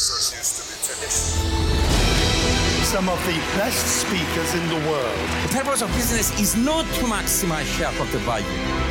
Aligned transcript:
rehearsals 0.00 0.32
used 0.32 0.56
to 0.56 0.62
be 0.64 0.76
traditional. 0.80 1.50
Some 2.84 3.08
of 3.08 3.20
the 3.26 3.36
best 3.56 3.86
speakers 4.00 4.54
in 4.54 4.66
the 4.68 4.88
world. 4.88 5.18
The 5.44 5.54
purpose 5.58 5.82
of 5.82 5.88
business 5.92 6.32
is 6.40 6.56
not 6.56 6.86
to 6.96 7.04
maximize 7.04 7.66
shareholder 7.76 8.18
value. 8.24 8.46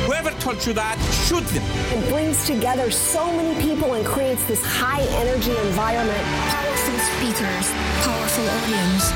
Whoever 0.06 0.30
told 0.38 0.64
you 0.64 0.72
that, 0.74 0.96
shoot 1.26 1.44
them. 1.50 1.64
It 1.90 2.08
brings 2.08 2.46
together 2.46 2.90
so 2.90 3.26
many 3.26 3.60
people 3.60 3.94
and 3.94 4.06
creates 4.06 4.44
this 4.46 4.62
high 4.64 5.02
energy 5.22 5.54
environment. 5.68 6.24
Powerful 6.54 6.98
speakers, 7.10 7.66
powerful 8.06 8.46
audience. 8.56 9.12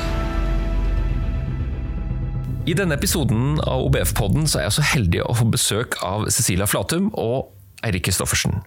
I 2.67 2.73
denne 2.73 2.95
episoden 2.97 3.59
av 3.61 3.85
OBF-podden 3.85 4.47
så 4.49 4.59
er 4.59 4.63
jeg 4.67 4.75
så 4.79 4.85
heldig 4.95 5.19
å 5.29 5.35
få 5.37 5.45
besøk 5.53 5.99
av 6.03 6.25
Cecilia 6.33 6.65
Flatum 6.65 7.11
og 7.13 7.53
Eirik 7.85 8.07
Kristoffersen. 8.07 8.59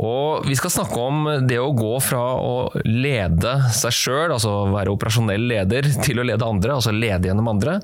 Og 0.00 0.46
vi 0.48 0.56
skal 0.58 0.72
snakke 0.72 1.00
om 1.00 1.28
det 1.48 1.58
å 1.60 1.72
gå 1.76 1.94
fra 2.04 2.20
å 2.40 2.52
lede 2.84 3.54
seg 3.76 3.94
sjøl, 3.94 4.34
altså 4.34 4.54
være 4.72 4.92
operasjonell 4.94 5.48
leder, 5.50 5.88
til 6.04 6.20
å 6.20 6.26
lede 6.26 6.48
andre, 6.48 6.78
altså 6.78 6.94
lede 6.94 7.30
gjennom 7.30 7.50
andre. 7.52 7.78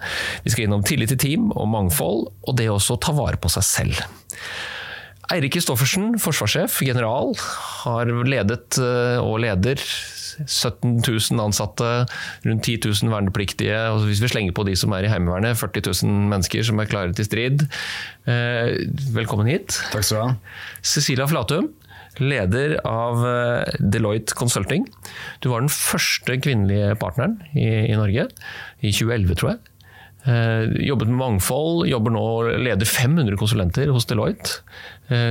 Vi 0.45 0.55
skal 0.55 0.69
innom 0.69 0.85
tillit 0.87 1.13
til 1.15 1.21
team 1.21 1.51
og 1.53 1.69
mangfold, 1.73 2.31
og 2.45 2.57
det 2.59 2.71
også 2.73 2.97
å 2.97 3.03
ta 3.05 3.15
vare 3.17 3.41
på 3.41 3.53
seg 3.53 3.69
selv. 3.69 4.05
Eirik 5.33 5.55
Kristoffersen, 5.57 6.19
forsvarssjef, 6.21 6.83
general, 6.85 7.33
har 7.85 8.11
ledet 8.29 8.77
eh, 8.81 9.21
og 9.23 9.39
leder 9.41 9.81
17 10.43 11.01
000 11.03 11.43
ansatte, 11.43 11.91
rundt 12.45 12.67
10 12.67 12.79
000 12.87 13.13
vernepliktige. 13.13 13.77
og 13.93 14.07
Hvis 14.09 14.23
vi 14.23 14.31
slenger 14.33 14.57
på 14.57 14.67
de 14.69 14.77
som 14.79 14.95
er 14.97 15.07
i 15.07 15.13
Heimevernet, 15.13 15.59
40 15.61 15.87
000 16.05 16.29
mennesker 16.33 16.67
som 16.67 16.81
er 16.81 16.91
klare 16.91 17.15
til 17.17 17.29
strid. 17.29 17.67
Eh, 18.31 18.75
velkommen 19.15 19.51
hit. 19.51 19.79
Takk 19.93 20.07
skal 20.07 20.17
du 20.17 20.23
ha. 20.23 20.61
Cecilia 20.85 21.29
Flatum, 21.31 21.71
leder 22.23 22.79
av 22.89 23.23
eh, 23.29 23.77
Deloitte 23.81 24.37
Consulting. 24.39 24.89
Du 25.45 25.51
var 25.53 25.65
den 25.65 25.73
første 25.73 26.39
kvinnelige 26.41 26.95
partneren 27.01 27.39
i, 27.55 27.69
i 27.91 27.95
Norge, 27.99 28.29
i 28.81 28.93
2011 28.95 29.41
tror 29.41 29.55
jeg. 29.55 29.63
Eh, 30.25 30.79
jobbet 30.89 31.11
med 31.11 31.21
mangfold, 31.21 31.85
jobber 31.91 32.15
nå 32.15 32.27
leder 32.65 32.89
500 32.89 33.37
konsulenter 33.41 33.93
hos 33.93 34.09
Deloitte. 34.11 34.63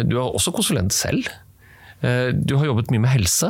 Du 0.05 0.19
er 0.19 0.27
også 0.27 0.51
konsulent 0.53 0.93
selv. 0.93 1.25
Eh, 2.03 2.31
du 2.35 2.57
har 2.59 2.69
jobbet 2.69 2.91
mye 2.93 3.03
med 3.05 3.13
helse, 3.15 3.49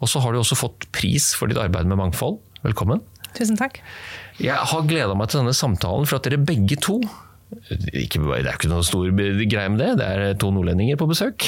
og 0.00 0.10
så 0.10 0.22
har 0.24 0.34
du 0.34 0.42
også 0.42 0.58
fått 0.58 0.88
pris 0.94 1.32
for 1.38 1.50
ditt 1.50 1.60
arbeid 1.60 1.88
med 1.90 2.00
mangfold. 2.00 2.40
Velkommen. 2.64 3.02
Tusen 3.34 3.58
takk. 3.58 3.80
Jeg 4.42 4.56
har 4.70 4.88
gleda 4.88 5.14
meg 5.18 5.30
til 5.30 5.42
denne 5.42 5.54
samtalen 5.56 6.06
for 6.08 6.18
at 6.18 6.26
dere 6.26 6.42
begge 6.42 6.78
to 6.82 7.00
ikke, 7.94 8.18
det 8.18 8.48
er 8.48 8.56
ikke 8.56 8.70
noe 8.70 8.84
stor 8.86 9.10
greie 9.14 9.70
med 9.70 9.78
det. 9.78 9.90
Det 10.00 10.06
er 10.06 10.38
to 10.40 10.50
nordlendinger 10.54 10.98
på 10.98 11.06
besøk. 11.10 11.46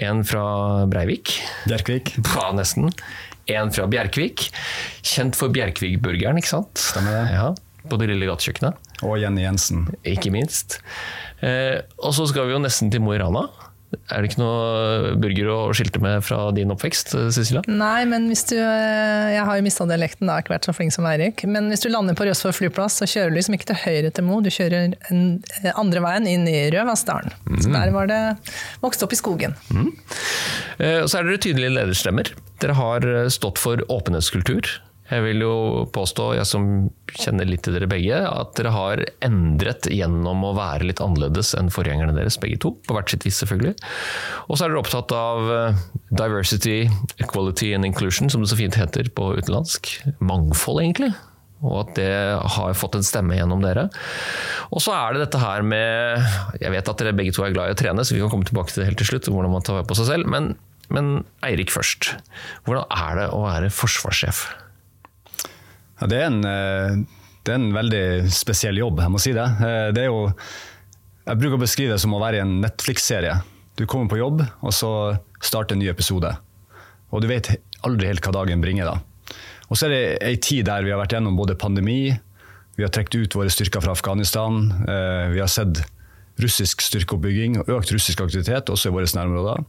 En 0.00 0.22
fra 0.24 0.44
Breivik. 0.88 1.34
Bjerkvik. 1.68 2.14
Ja, 2.22 2.46
nesten. 2.56 2.88
En 3.52 3.72
fra 3.74 3.88
Bjerkvik. 3.90 4.46
Kjent 5.04 5.36
for 5.38 5.52
Bjerkvik-burgeren, 5.52 6.40
ikke 6.40 6.54
sant? 6.54 6.80
Stemmer 6.80 7.18
det. 7.18 7.24
Ja, 7.34 7.50
på 7.90 7.98
det 8.00 8.08
lille 8.12 8.30
gatekjøkkenet. 8.30 8.92
Og 9.02 9.18
Jenny 9.20 9.44
Jensen. 9.44 9.88
Ikke 10.08 10.32
minst. 10.34 10.78
Eh, 11.42 11.82
og 12.00 12.14
så 12.16 12.28
skal 12.30 12.48
vi 12.48 12.56
jo 12.56 12.62
nesten 12.62 12.92
til 12.92 13.02
Mo 13.04 13.16
i 13.16 13.20
Rana. 13.20 13.48
Er 14.12 14.22
det 14.22 14.30
ikke 14.30 14.40
noe 14.42 15.12
burger 15.20 15.48
å 15.52 15.58
skilte 15.76 16.00
med 16.02 16.22
fra 16.24 16.38
din 16.56 16.72
oppvekst, 16.72 17.14
Cecilia? 17.34 17.62
Nei, 17.68 18.04
men 18.08 18.28
hvis 18.30 18.44
du 18.50 18.56
eh, 18.56 19.32
Jeg 19.36 19.46
har 19.48 19.58
jo 19.58 19.64
mista 19.66 19.86
dialekten, 19.88 20.28
da, 20.30 20.38
ikke 20.40 20.54
vært 20.54 20.68
så 20.68 20.74
flink 20.76 20.94
som 20.94 21.08
Eirik. 21.08 21.44
Men 21.48 21.70
hvis 21.72 21.84
du 21.84 21.90
lander 21.92 22.16
på 22.18 22.26
Røsvoll 22.28 22.54
flyplass, 22.56 23.00
så 23.02 23.08
kjører 23.08 23.32
du 23.32 23.38
liksom 23.38 23.58
ikke 23.58 23.70
til 23.72 23.80
høyre 23.84 24.12
til 24.14 24.26
Mo, 24.28 24.40
du 24.44 24.50
kjører 24.52 24.96
en, 25.10 25.24
eh, 25.62 25.72
andre 25.72 26.04
veien 26.04 26.30
inn 26.30 26.46
i 26.50 26.58
Rødvassdalen. 26.74 27.34
Mm. 27.48 27.58
Så 27.64 27.74
der 27.74 27.96
var 27.96 28.08
det 28.10 28.22
vokst 28.84 29.04
opp 29.04 29.16
i 29.16 29.20
skogen. 29.20 29.58
Mm. 29.72 29.90
Så 30.78 31.18
er 31.18 31.28
dere 31.28 31.42
tydelige 31.42 31.74
lederstemmer. 31.76 32.32
Dere 32.62 32.78
har 32.78 33.06
stått 33.32 33.60
for 33.60 33.82
åpenhetskultur. 33.92 34.70
Jeg 35.12 35.24
vil 35.26 35.42
jo 35.44 35.54
påstå, 35.92 36.30
jeg 36.38 36.48
som 36.48 36.68
kjenner 37.12 37.48
litt 37.48 37.66
til 37.66 37.74
dere 37.76 37.88
begge, 37.90 38.16
at 38.16 38.54
dere 38.56 38.72
har 38.72 39.02
endret 39.24 39.88
gjennom 39.92 40.46
å 40.48 40.54
være 40.56 40.86
litt 40.88 41.02
annerledes 41.04 41.52
enn 41.58 41.68
forgjengerne 41.72 42.14
deres, 42.16 42.38
begge 42.40 42.60
to. 42.64 42.72
På 42.88 42.96
hvert 42.96 43.12
sitt 43.12 43.26
vis, 43.26 43.42
selvfølgelig. 43.42 43.74
Og 44.48 44.56
så 44.56 44.64
er 44.64 44.72
dere 44.72 44.80
opptatt 44.80 45.12
av 45.16 45.50
eh, 45.52 45.82
diversity, 46.16 46.78
equality 47.20 47.74
and 47.76 47.88
inclusion, 47.88 48.32
som 48.32 48.40
det 48.40 48.48
så 48.48 48.56
fint 48.56 48.78
heter 48.78 49.12
på 49.12 49.34
utenlandsk. 49.36 49.92
Mangfold, 50.24 50.80
egentlig. 50.80 51.12
Og 51.62 51.76
at 51.84 51.92
det 52.00 52.08
har 52.56 52.72
fått 52.74 52.96
en 52.98 53.06
stemme 53.06 53.36
gjennom 53.36 53.60
dere. 53.62 53.86
Og 54.72 54.80
så 54.82 54.96
er 54.96 55.12
det 55.12 55.26
dette 55.26 55.42
her 55.42 55.62
med 55.62 56.24
Jeg 56.58 56.72
vet 56.74 56.88
at 56.90 57.04
dere 57.04 57.14
begge 57.14 57.36
to 57.36 57.44
er 57.44 57.52
glad 57.54 57.70
i 57.70 57.76
å 57.76 57.78
trene, 57.78 58.02
så 58.02 58.16
vi 58.16 58.24
kan 58.24 58.32
komme 58.32 58.48
tilbake 58.48 58.72
til 58.72 58.82
det 58.82 58.88
helt 58.88 59.02
til 59.04 59.12
slutt, 59.12 59.28
hvordan 59.28 59.52
man 59.52 59.66
tar 59.66 59.78
vare 59.78 59.90
på 59.92 60.00
seg 60.00 60.08
selv. 60.14 60.32
Men, 60.32 60.54
men 60.88 61.14
Eirik 61.44 61.70
først. 61.74 62.14
Hvordan 62.64 62.88
er 62.96 63.20
det 63.20 63.30
å 63.36 63.44
være 63.44 63.70
forsvarssjef? 63.76 64.46
Ja, 66.02 66.08
det, 66.10 66.18
er 66.18 66.30
en, 66.32 66.40
eh, 66.42 66.96
det 67.46 67.52
er 67.52 67.60
en 67.60 67.74
veldig 67.76 68.06
spesiell 68.34 68.80
jobb, 68.80 68.98
jeg 69.04 69.14
må 69.14 69.20
si 69.22 69.30
det. 69.36 69.44
Eh, 69.62 69.90
det 69.94 70.08
jo, 70.08 70.24
jeg 71.28 71.38
bruker 71.38 71.60
å 71.60 71.62
beskrive 71.62 71.94
det 71.94 72.02
som 72.02 72.16
å 72.16 72.18
være 72.18 72.40
i 72.40 72.42
en 72.42 72.56
Netflix-serie. 72.64 73.36
Du 73.78 73.84
kommer 73.86 74.10
på 74.10 74.18
jobb, 74.18 74.42
og 74.42 74.74
så 74.74 74.90
starter 75.38 75.76
en 75.76 75.84
ny 75.84 75.86
episode. 75.92 76.32
Og 77.14 77.22
du 77.22 77.28
vet 77.30 77.52
aldri 77.86 78.10
helt 78.10 78.26
hva 78.26 78.34
dagen 78.34 78.64
bringer. 78.64 78.90
da. 78.90 79.36
Og 79.70 79.78
så 79.78 79.86
er 79.86 79.94
det 79.94 80.02
ei 80.26 80.34
tid 80.42 80.66
der 80.66 80.82
vi 80.82 80.90
har 80.90 80.98
vært 80.98 81.14
gjennom 81.14 81.38
både 81.38 81.54
pandemi, 81.54 82.10
vi 82.74 82.82
har 82.82 82.90
trukket 82.90 83.20
ut 83.22 83.38
våre 83.38 83.52
styrker 83.52 83.84
fra 83.84 83.94
Afghanistan, 83.94 84.64
eh, 84.88 85.30
vi 85.30 85.38
har 85.38 85.54
sett 85.54 85.84
russisk 86.42 86.82
styrkeoppbygging 86.82 87.60
og 87.60 87.70
økt 87.76 87.92
russisk 87.94 88.24
aktivitet 88.24 88.72
også 88.72 88.90
i 88.90 88.94
våre 88.96 89.06
nærområder, 89.06 89.62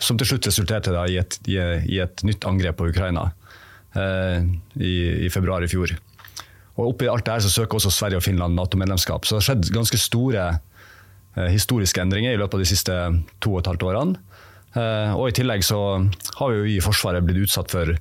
som 0.00 0.16
til 0.16 0.32
slutt 0.32 0.48
resulterte 0.48 0.94
i 1.10 1.18
et, 1.20 1.38
i 1.44 1.98
et 2.00 2.24
nytt 2.24 2.46
angrep 2.48 2.78
på 2.80 2.88
Ukraina. 2.88 3.32
Eh, 3.94 4.42
i, 4.82 5.24
i, 5.26 5.30
februar 5.30 5.62
i 5.62 5.70
fjor. 5.70 5.92
Og 6.74 6.88
Oppi 6.88 7.06
alt 7.06 7.26
det 7.26 7.36
her 7.36 7.44
så 7.44 7.52
søker 7.52 7.78
også 7.78 7.92
Sverige 7.94 8.18
og 8.18 8.24
Finland 8.26 8.56
Nato-medlemskap. 8.58 9.22
Så 9.22 9.36
det 9.36 9.42
har 9.42 9.46
skjedd 9.48 9.68
ganske 9.76 10.00
store 10.02 10.46
eh, 11.36 11.50
historiske 11.52 12.02
endringer 12.02 12.34
i 12.34 12.40
løpet 12.40 12.58
av 12.58 12.64
de 12.64 12.70
siste 12.72 12.96
to 13.44 13.54
og 13.54 13.62
et 13.62 13.70
halvt 13.70 13.86
årene. 13.86 14.18
Eh, 14.74 15.14
og 15.14 15.30
I 15.30 15.36
tillegg 15.38 15.62
så 15.62 15.78
har 16.40 16.50
vi 16.50 16.58
jo 16.58 16.72
i 16.72 16.82
Forsvaret 16.82 17.22
blitt 17.22 17.46
utsatt 17.46 17.70
for, 17.70 17.94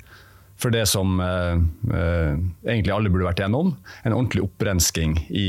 for 0.57 0.73
det 0.73 0.87
som 0.89 1.21
eh, 1.21 1.61
eh, 1.93 2.41
egentlig 2.65 2.95
alle 2.95 3.13
burde 3.13 3.29
vært 3.29 3.43
igjennom. 3.43 3.75
En 4.01 4.17
ordentlig 4.17 4.47
opprensking 4.47 5.19
i 5.29 5.47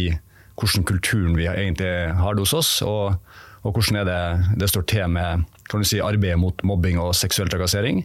hvordan 0.61 0.85
kulturen 0.87 1.41
vi 1.41 1.49
egentlig 1.49 1.91
har 2.21 2.37
det 2.37 2.45
hos 2.45 2.57
oss. 2.61 2.77
og, 2.85 3.17
og 3.65 3.73
hvordan 3.73 4.05
det, 4.05 4.23
det, 4.61 4.69
står 4.69 4.85
til 4.93 5.09
med 5.17 5.49
si, 5.89 6.05
arbeidet 6.05 6.37
mot 6.37 6.69
mobbing 6.69 7.01
og 7.01 7.15
seksuell 7.17 7.49
trakassering 7.49 8.05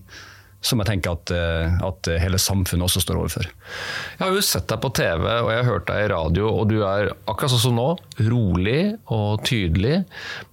som 0.61 0.81
jeg 0.81 0.89
tenker 0.89 1.15
at, 1.15 1.31
eh, 1.31 1.77
at, 1.87 2.09
hele 2.19 2.39
samfunnet 2.41 2.87
også 2.89 3.03
står 3.03 3.21
overfor. 3.21 3.47
Jeg 3.47 4.23
har 4.25 4.35
jo 4.35 4.43
sett 4.43 4.67
deg 4.71 4.81
på 4.83 4.91
TV 4.97 5.23
og 5.23 5.51
jeg 5.53 5.61
har 5.61 5.69
hørt 5.69 5.87
deg 5.87 6.03
i 6.03 6.11
radio, 6.11 6.51
og 6.51 6.69
du 6.71 6.77
er 6.83 7.13
akkurat 7.31 7.53
sånn 7.53 7.65
som 7.69 7.79
nå, 7.79 7.89
rolig 8.27 8.81
og 9.07 9.43
tydelig. 9.47 10.03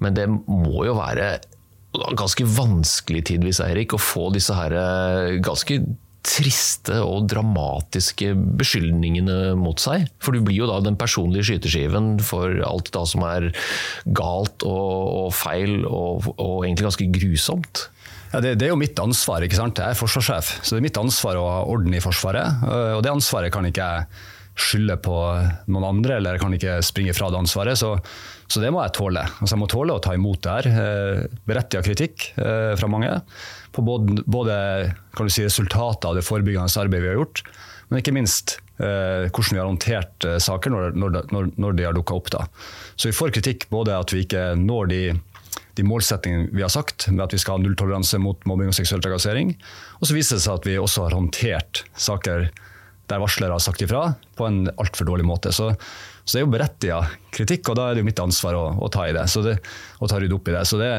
Men 0.02 0.16
det 0.18 0.28
må 0.30 0.86
jo 0.86 0.96
være 0.98 1.36
ganske 2.16 2.46
vanskelig 2.56 3.24
tidvis, 3.32 3.62
Eirik, 3.64 3.96
å 3.96 4.02
få 4.02 4.28
disse 4.34 4.54
her 4.56 4.74
eh, 4.78 5.38
ganske 5.44 5.80
triste 6.26 6.96
og 7.06 7.28
dramatiske 7.30 8.32
beskyldningene 8.58 9.54
mot 9.58 9.78
seg. 9.80 10.08
For 10.22 10.34
du 10.34 10.42
blir 10.44 10.58
jo 10.58 10.70
da 10.70 10.80
den 10.82 10.98
personlige 10.98 11.46
skyteskiven 11.50 12.16
for 12.26 12.58
alt 12.66 12.90
da 12.94 13.04
som 13.08 13.22
er 13.26 13.52
galt 14.16 14.66
og, 14.66 15.26
og 15.26 15.28
feil 15.36 15.84
og, 15.86 16.26
og 16.34 16.64
egentlig 16.64 16.88
ganske 16.88 17.10
grusomt. 17.14 17.86
Ja, 18.32 18.40
det, 18.42 18.56
det, 18.60 18.66
er 18.66 18.72
jo 18.74 18.80
mitt 18.80 18.98
ansvar. 19.00 19.44
ikke 19.44 19.58
sant? 19.58 19.78
Jeg 19.80 19.94
er 19.94 19.98
forsvarssjef, 19.98 20.56
så 20.62 20.74
det 20.74 20.80
er 20.80 20.88
mitt 20.88 21.00
ansvar 21.00 21.38
å 21.40 21.44
ha 21.50 21.60
orden 21.70 21.94
i 21.94 22.02
Forsvaret. 22.02 22.64
Og 22.96 23.04
det 23.04 23.12
ansvaret 23.12 23.54
kan 23.54 23.68
ikke 23.68 23.86
jeg 23.86 24.24
skylde 24.56 24.96
på 25.04 25.14
noen 25.68 25.84
andre, 25.84 26.16
eller 26.16 26.36
jeg 26.36 26.42
kan 26.42 26.56
ikke 26.56 26.78
springe 26.84 27.14
fra 27.16 27.28
det 27.32 27.40
ansvaret. 27.42 27.78
Så, 27.78 27.92
så 28.48 28.62
det 28.62 28.72
må 28.72 28.80
jeg 28.82 28.96
tåle. 28.96 29.22
Altså, 29.22 29.52
jeg 29.52 29.62
må 29.62 29.70
tåle 29.70 29.96
å 29.96 30.02
ta 30.02 30.14
imot 30.16 30.42
det 30.46 30.54
her. 30.54 30.68
Eh, 30.72 31.40
Berettiga 31.48 31.84
kritikk 31.84 32.30
eh, 32.40 32.72
fra 32.80 32.90
mange. 32.90 33.12
På 33.76 33.84
både, 33.84 34.22
både 34.24 34.56
si, 35.28 35.44
resultatet 35.44 36.08
av 36.08 36.16
det 36.16 36.24
forebyggende 36.24 36.80
arbeidet 36.80 37.04
vi 37.04 37.12
har 37.12 37.20
gjort, 37.20 37.42
men 37.90 38.00
ikke 38.00 38.14
minst 38.16 38.56
eh, 38.80 39.28
hvordan 39.28 39.52
vi 39.52 39.60
har 39.60 39.68
håndtert 39.68 40.26
eh, 40.26 40.38
saker 40.42 40.72
når, 40.72 40.96
når, 40.96 41.52
når, 41.52 41.76
de 41.76 41.86
har 41.86 41.96
dukka 41.96 42.16
opp. 42.16 42.32
Da. 42.32 42.46
Så 42.96 43.10
vi 43.10 43.16
får 43.18 43.36
kritikk 43.36 43.68
både 43.72 43.98
at 43.98 44.14
vi 44.14 44.24
ikke 44.24 44.48
når 44.58 44.92
de 44.92 45.02
de 45.76 45.84
målsettingene 45.86 46.50
vi 46.56 46.64
har 46.64 46.72
sagt, 46.72 47.08
med 47.12 47.26
at 47.26 47.34
vi 47.34 47.40
skal 47.40 47.58
ha 47.58 47.64
nulltoleranse 47.64 48.20
mot 48.22 48.40
mobbing 48.48 48.72
og 48.72 48.76
seksuell 48.76 49.02
trakassering. 49.04 49.52
Og 50.00 50.08
så 50.08 50.16
viser 50.16 50.38
det 50.38 50.46
seg 50.46 50.60
at 50.60 50.68
vi 50.68 50.78
også 50.80 51.06
har 51.06 51.16
håndtert 51.16 51.84
saker 52.00 52.48
der 53.06 53.22
varslere 53.22 53.54
har 53.54 53.62
sagt 53.62 53.84
ifra, 53.84 54.08
på 54.34 54.48
en 54.48 54.64
altfor 54.80 55.06
dårlig 55.06 55.26
måte. 55.28 55.52
Så, 55.54 55.70
så, 56.24 56.30
det 56.32 56.40
er 56.40 56.46
jo 56.46 56.54
berettiga 56.54 56.98
kritikk, 57.34 57.70
og 57.70 57.78
da 57.78 57.88
er 57.88 57.96
det 57.96 58.02
jo 58.02 58.08
mitt 58.08 58.22
ansvar 58.22 58.58
å, 58.58 58.64
å 58.82 58.90
ta 58.92 59.06
i 59.06 59.14
det, 59.14 59.26
det, 59.46 59.56
og 60.00 60.10
ta 60.10 60.20
rydde 60.20 60.36
opp 60.38 60.50
i 60.50 60.56
det. 60.56 60.64
Så 60.66 60.80
det, 60.80 60.90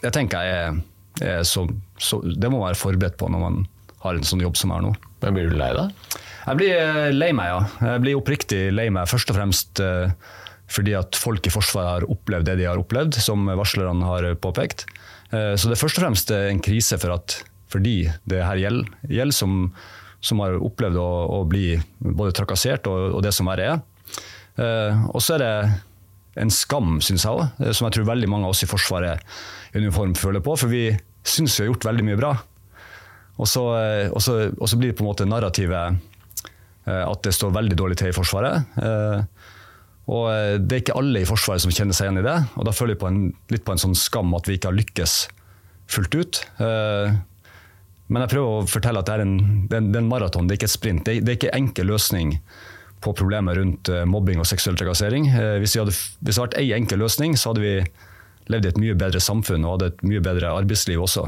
det 0.00 0.14
tenker 0.16 0.46
jeg 0.46 0.62
er, 0.62 0.82
er 1.28 1.46
så, 1.48 1.66
så, 2.00 2.22
Det 2.24 2.48
må 2.48 2.62
man 2.62 2.70
være 2.70 2.80
forberedt 2.80 3.18
på 3.20 3.28
når 3.32 3.44
man 3.44 3.64
har 4.02 4.18
en 4.18 4.26
sånn 4.26 4.42
jobb 4.42 4.56
som 4.58 4.72
jeg 4.72 4.80
har 4.80 4.86
nå. 4.86 4.94
Men 5.22 5.36
blir 5.36 5.52
du 5.52 5.58
lei 5.58 5.70
deg? 5.76 5.92
Jeg 6.42 6.58
blir 6.58 6.72
eh, 6.74 7.10
lei 7.14 7.30
meg, 7.36 7.52
ja. 7.52 7.90
Jeg 7.92 8.02
blir 8.02 8.18
oppriktig 8.18 8.62
lei 8.74 8.88
meg. 8.90 9.10
Først 9.10 9.30
og 9.30 9.36
fremst 9.36 9.82
uh, 9.84 10.10
fordi 10.72 10.96
at 10.96 11.18
folk 11.18 11.46
i 11.46 11.52
Forsvaret 11.52 11.98
har 11.98 12.10
opplevd 12.10 12.48
det 12.48 12.58
de 12.60 12.68
har 12.68 12.80
opplevd, 12.80 13.18
som 13.20 13.44
varslerne 13.46 14.08
har 14.08 14.28
påpekt. 14.40 14.86
Eh, 15.32 15.54
så 15.56 15.68
det 15.68 15.76
er 15.76 15.82
først 15.82 16.00
og 16.00 16.06
fremst 16.06 16.32
en 16.36 16.62
krise 16.64 16.98
for 17.00 17.16
at 17.16 17.40
fordi 17.72 18.04
det 18.28 18.42
her 18.44 18.60
gjelder, 18.60 18.90
gjelder 19.08 19.36
som, 19.36 19.54
som 20.20 20.42
har 20.44 20.58
opplevd 20.60 20.98
å, 21.00 21.08
å 21.38 21.40
bli 21.48 21.78
både 22.02 22.34
trakassert 22.36 22.88
og, 22.90 23.16
og 23.16 23.24
det 23.24 23.32
som 23.32 23.48
verre 23.48 23.70
er. 23.70 23.80
Eh, 24.60 25.06
og 25.08 25.22
så 25.24 25.38
er 25.38 25.44
det 25.44 25.54
en 26.42 26.52
skam, 26.52 26.96
syns 27.04 27.26
jeg 27.26 27.32
òg, 27.32 27.72
som 27.76 27.88
jeg 27.88 27.96
tror 27.96 28.08
veldig 28.08 28.28
mange 28.32 28.48
av 28.48 28.54
oss 28.54 28.64
i 28.64 28.68
Forsvaret 28.68 29.20
i 29.72 29.80
uniform 29.80 30.14
føler 30.16 30.44
på. 30.44 30.56
For 30.60 30.72
vi 30.72 30.90
syns 31.24 31.56
vi 31.58 31.64
har 31.64 31.72
gjort 31.72 31.88
veldig 31.88 32.06
mye 32.08 32.20
bra. 32.20 32.32
Og 33.40 33.48
så, 33.48 33.64
og 34.12 34.20
så, 34.20 34.38
og 34.52 34.68
så 34.68 34.78
blir 34.78 34.92
det 34.92 34.98
på 34.98 35.04
en 35.04 35.10
måte 35.10 35.28
narrativet 35.28 35.96
eh, 36.88 37.04
at 37.04 37.24
det 37.24 37.34
står 37.36 37.56
veldig 37.56 37.78
dårlig 37.78 37.98
til 38.00 38.12
i 38.12 38.16
Forsvaret. 38.16 38.68
Eh, 40.06 40.12
og 40.12 40.28
eh, 40.32 40.56
det 40.60 40.76
er 40.76 40.84
ikke 40.84 40.98
alle 40.98 41.22
i 41.22 41.28
Forsvaret 41.28 41.64
som 41.64 41.72
kjenner 41.74 41.96
seg 41.96 42.08
igjen 42.08 42.22
i 42.22 42.26
det. 42.26 42.38
Og 42.56 42.66
da 42.68 42.74
føler 42.74 42.96
vi 42.96 43.02
på 43.02 43.10
en, 43.10 43.22
litt 43.52 43.64
på 43.66 43.74
en 43.74 43.82
sånn 43.82 43.98
skam 43.98 44.34
at 44.38 44.48
vi 44.48 44.58
ikke 44.58 44.72
har 44.72 44.78
lykkes 44.78 45.16
fullt 45.92 46.14
ut. 46.16 46.38
Men 48.12 48.22
jeg 48.24 48.30
prøver 48.32 48.62
å 48.62 48.68
fortelle 48.68 49.00
at 49.02 49.08
det 49.08 49.16
er 49.18 49.22
en, 49.24 49.34
en 49.68 50.08
maraton, 50.08 50.46
det 50.48 50.54
er 50.54 50.60
ikke 50.60 50.68
et 50.70 50.72
sprint. 50.72 51.02
Det 51.04 51.18
er, 51.18 51.24
det 51.24 51.32
er 51.32 51.36
ikke 51.36 51.56
enkel 51.56 51.90
løsning 51.92 52.38
på 53.04 53.12
problemet 53.18 53.58
rundt 53.58 53.90
mobbing 54.08 54.40
og 54.40 54.48
seksuell 54.48 54.78
trakassering. 54.78 55.26
Hvis, 55.60 55.74
vi 55.76 55.82
hadde, 55.82 55.92
hvis 55.92 56.22
det 56.22 56.32
hadde 56.38 56.46
vært 56.46 56.58
en 56.62 56.72
enkel 56.78 57.02
løsning, 57.02 57.36
så 57.36 57.52
hadde 57.52 57.64
vi 57.64 57.74
levd 58.52 58.68
i 58.68 58.70
et 58.72 58.80
mye 58.80 58.96
bedre 59.02 59.20
samfunn 59.20 59.66
og 59.66 59.74
hadde 59.76 59.90
et 59.92 60.04
mye 60.08 60.22
bedre 60.24 60.54
arbeidsliv 60.54 61.02
også. 61.04 61.26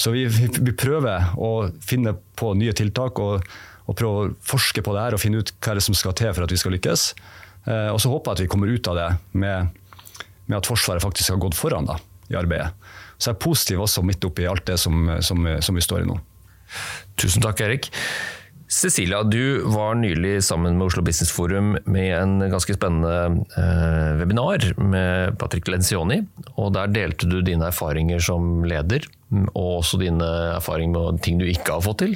Så 0.00 0.14
vi, 0.14 0.24
vi 0.30 0.72
prøver 0.72 1.34
å 1.36 1.68
finne 1.84 2.14
på 2.40 2.54
nye 2.56 2.72
tiltak 2.76 3.20
og, 3.20 3.44
og, 3.84 3.92
prøve 3.98 4.22
å 4.22 4.32
forske 4.52 4.84
på 4.86 4.94
det 4.96 5.04
her 5.04 5.16
og 5.16 5.22
finne 5.22 5.42
ut 5.42 5.52
hva 5.60 5.76
som 5.82 5.98
skal 5.98 6.16
til 6.16 6.32
for 6.32 6.46
at 6.46 6.54
vi 6.54 6.60
skal 6.60 6.72
lykkes. 6.76 7.10
Eh, 7.66 7.88
og 7.92 8.00
så 8.00 8.12
håper 8.12 8.30
jeg 8.30 8.38
at 8.38 8.44
vi 8.44 8.50
kommer 8.54 8.72
ut 8.72 8.90
av 8.90 8.98
det 8.98 9.08
med, 9.32 9.70
med 10.46 10.58
at 10.60 10.68
Forsvaret 10.68 11.04
faktisk 11.04 11.34
har 11.34 11.42
gått 11.42 11.58
foran 11.58 11.88
da, 11.88 11.98
i 12.32 12.38
arbeidet. 12.38 12.72
Så 13.20 13.30
jeg 13.30 13.36
er 13.36 13.44
positiv 13.44 13.84
også 13.84 14.04
midt 14.06 14.24
oppi 14.24 14.46
alt 14.48 14.64
det 14.70 14.78
som, 14.80 15.10
som, 15.20 15.48
som 15.60 15.76
vi 15.76 15.84
står 15.84 16.04
i 16.04 16.08
nå. 16.08 16.16
Tusen 17.20 17.44
takk, 17.44 17.60
Erik. 17.66 17.90
Cecilia, 18.70 19.22
du 19.22 19.62
var 19.66 19.94
nylig 19.98 20.44
sammen 20.44 20.76
med 20.78 20.86
Oslo 20.86 21.02
Business 21.02 21.32
Forum 21.34 21.72
med 21.84 22.22
en 22.22 22.50
ganske 22.52 22.76
spennende 22.76 23.42
eh, 23.58 24.12
webinar 24.20 24.62
med 24.78 25.38
Patrick 25.38 25.66
Lencioni. 25.68 26.20
og 26.54 26.70
Der 26.76 26.92
delte 26.94 27.26
du 27.26 27.40
dine 27.42 27.66
erfaringer 27.66 28.22
som 28.22 28.62
leder, 28.62 29.08
og 29.58 29.80
også 29.80 29.98
dine 29.98 30.28
erfaringer 30.54 31.10
med 31.10 31.18
ting 31.26 31.42
du 31.42 31.48
ikke 31.50 31.80
har 31.80 31.82
fått 31.82 32.04
til. 32.04 32.14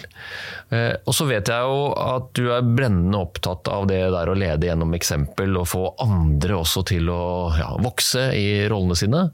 Eh, 0.70 0.94
og 1.02 1.18
så 1.18 1.26
vet 1.26 1.50
jeg 1.50 1.66
jo 1.66 1.90
at 1.90 2.30
du 2.38 2.46
er 2.54 2.70
brennende 2.70 3.18
opptatt 3.26 3.66
av 3.74 3.90
det 3.90 4.04
der 4.14 4.30
å 4.30 4.38
lede 4.38 4.70
gjennom 4.70 4.94
eksempel, 4.94 5.58
og 5.58 5.72
få 5.74 5.88
andre 6.06 6.60
også 6.62 6.86
til 6.94 7.10
å 7.10 7.24
ja, 7.58 7.72
vokse 7.82 8.28
i 8.30 8.68
rollene 8.70 9.02
sine. 9.02 9.26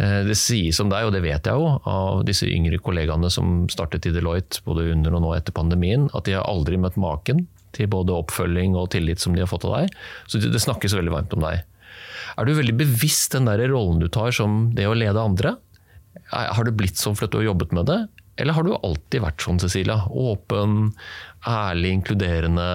Eh, 0.00 0.20
det 0.24 0.36
sies 0.38 0.80
om 0.80 0.90
deg, 0.92 1.06
og 1.06 1.14
det 1.14 1.22
vet 1.24 1.46
jeg 1.46 1.60
jo, 1.60 1.72
av 1.88 2.22
disse 2.28 2.48
yngre 2.48 2.80
kollegaene 2.80 3.30
som 3.32 3.66
startet 3.72 4.08
i 4.08 4.14
Deloitte 4.14 4.62
både 4.64 4.88
under 4.94 5.18
og 5.18 5.24
nå 5.26 5.32
etter 5.36 5.56
pandemien, 5.56 6.08
at 6.16 6.24
de 6.28 6.38
har 6.38 6.46
aldri 6.48 6.80
møtt 6.80 6.96
maken 7.00 7.44
til 7.76 7.90
både 7.90 8.16
oppfølging 8.16 8.78
og 8.78 8.90
tillit 8.94 9.22
som 9.22 9.36
de 9.36 9.44
har 9.44 9.50
fått 9.50 9.66
av 9.68 9.76
deg. 9.76 9.98
Så 10.30 10.40
det 10.42 10.62
snakkes 10.62 10.96
veldig 10.96 11.12
varmt 11.14 11.36
om 11.36 11.44
deg. 11.44 11.66
Er 12.38 12.46
du 12.46 12.54
veldig 12.56 12.78
bevisst 12.78 13.34
den 13.36 13.50
der 13.50 13.62
rollen 13.70 14.00
du 14.00 14.08
tar 14.08 14.32
som 14.34 14.70
det 14.74 14.88
å 14.88 14.96
lede 14.96 15.20
andre? 15.20 15.54
Har 16.32 16.66
du 16.66 16.72
blitt 16.74 16.98
sånn 16.98 17.16
fordi 17.18 17.34
du 17.34 17.40
har 17.42 17.50
jobbet 17.52 17.74
med 17.76 17.86
det? 17.90 18.00
Eller 18.40 18.56
har 18.56 18.64
du 18.64 18.72
alltid 18.72 19.20
vært 19.22 19.44
sånn, 19.44 19.60
Cecilia? 19.60 19.98
Åpen, 20.08 20.94
ærlig, 21.46 21.92
inkluderende. 21.98 22.68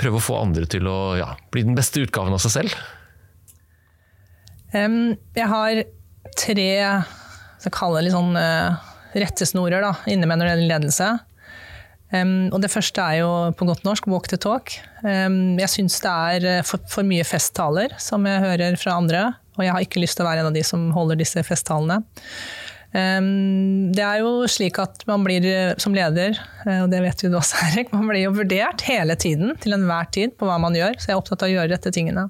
Prøve 0.00 0.18
å 0.18 0.24
få 0.24 0.38
andre 0.40 0.64
til 0.70 0.88
å 0.88 0.98
ja, 1.18 1.34
bli 1.52 1.66
den 1.66 1.76
beste 1.76 2.00
utgaven 2.06 2.34
av 2.34 2.40
seg 2.42 2.54
selv? 2.54 2.78
Um, 4.72 5.12
jeg 5.36 5.50
har 5.50 5.84
tre 6.38 6.70
så 7.64 7.72
kalle 7.72 8.00
det 8.00 8.08
litt 8.08 8.16
sånn 8.16 8.36
uh, 8.36 8.92
rettesnorer 9.16 9.84
da, 9.84 9.94
inne 10.10 10.28
med 10.28 10.40
når 10.40 10.46
det 10.48 10.52
gjelder 10.54 10.72
ledelse. 10.72 11.12
Um, 12.14 12.50
og 12.54 12.60
det 12.62 12.70
første 12.70 13.02
er 13.02 13.22
jo 13.22 13.30
på 13.58 13.66
godt 13.66 13.86
norsk 13.86 14.06
walk 14.10 14.28
the 14.30 14.38
talk. 14.40 14.76
Um, 15.02 15.56
jeg 15.58 15.70
syns 15.72 15.96
det 16.04 16.12
er 16.12 16.46
eh, 16.50 16.60
for, 16.66 16.82
for, 16.90 17.06
mye 17.06 17.24
festtaler, 17.26 17.94
som 18.02 18.26
jeg 18.28 18.44
hører 18.44 18.78
fra 18.78 18.98
andre. 19.00 19.24
Og 19.56 19.64
jeg 19.64 19.74
har 19.74 19.86
ikke 19.86 20.02
lyst 20.02 20.18
til 20.18 20.26
å 20.26 20.28
være 20.28 20.44
en 20.44 20.50
av 20.50 20.54
de 20.54 20.62
som 20.66 20.86
holder 20.94 21.18
disse 21.18 21.42
festtalene. 21.46 22.02
Um, 22.94 23.90
det 23.94 24.04
er 24.06 24.20
jo 24.22 24.44
slik 24.46 24.78
at 24.78 25.02
man 25.10 25.24
blir 25.26 25.46
eh, 25.48 25.74
som 25.82 25.96
leder, 25.96 26.38
og 26.76 26.92
det 26.92 27.02
vet 27.02 27.24
du 27.26 27.34
også, 27.34 27.58
Erik, 27.72 27.90
man 27.94 28.06
blir 28.10 28.28
jo 28.28 28.36
vurdert 28.36 28.84
hele 28.86 29.16
tiden 29.18 29.56
til 29.62 29.74
enhver 29.74 30.10
tid 30.14 30.36
på 30.38 30.50
hva 30.50 30.60
man 30.62 30.76
gjør. 30.78 31.00
Så 31.00 31.10
jeg 31.10 31.16
er 31.16 31.22
opptatt 31.22 31.42
av 31.42 31.50
å 31.50 31.56
gjøre 31.56 31.72
rette 31.74 31.94
tingene. 31.94 32.28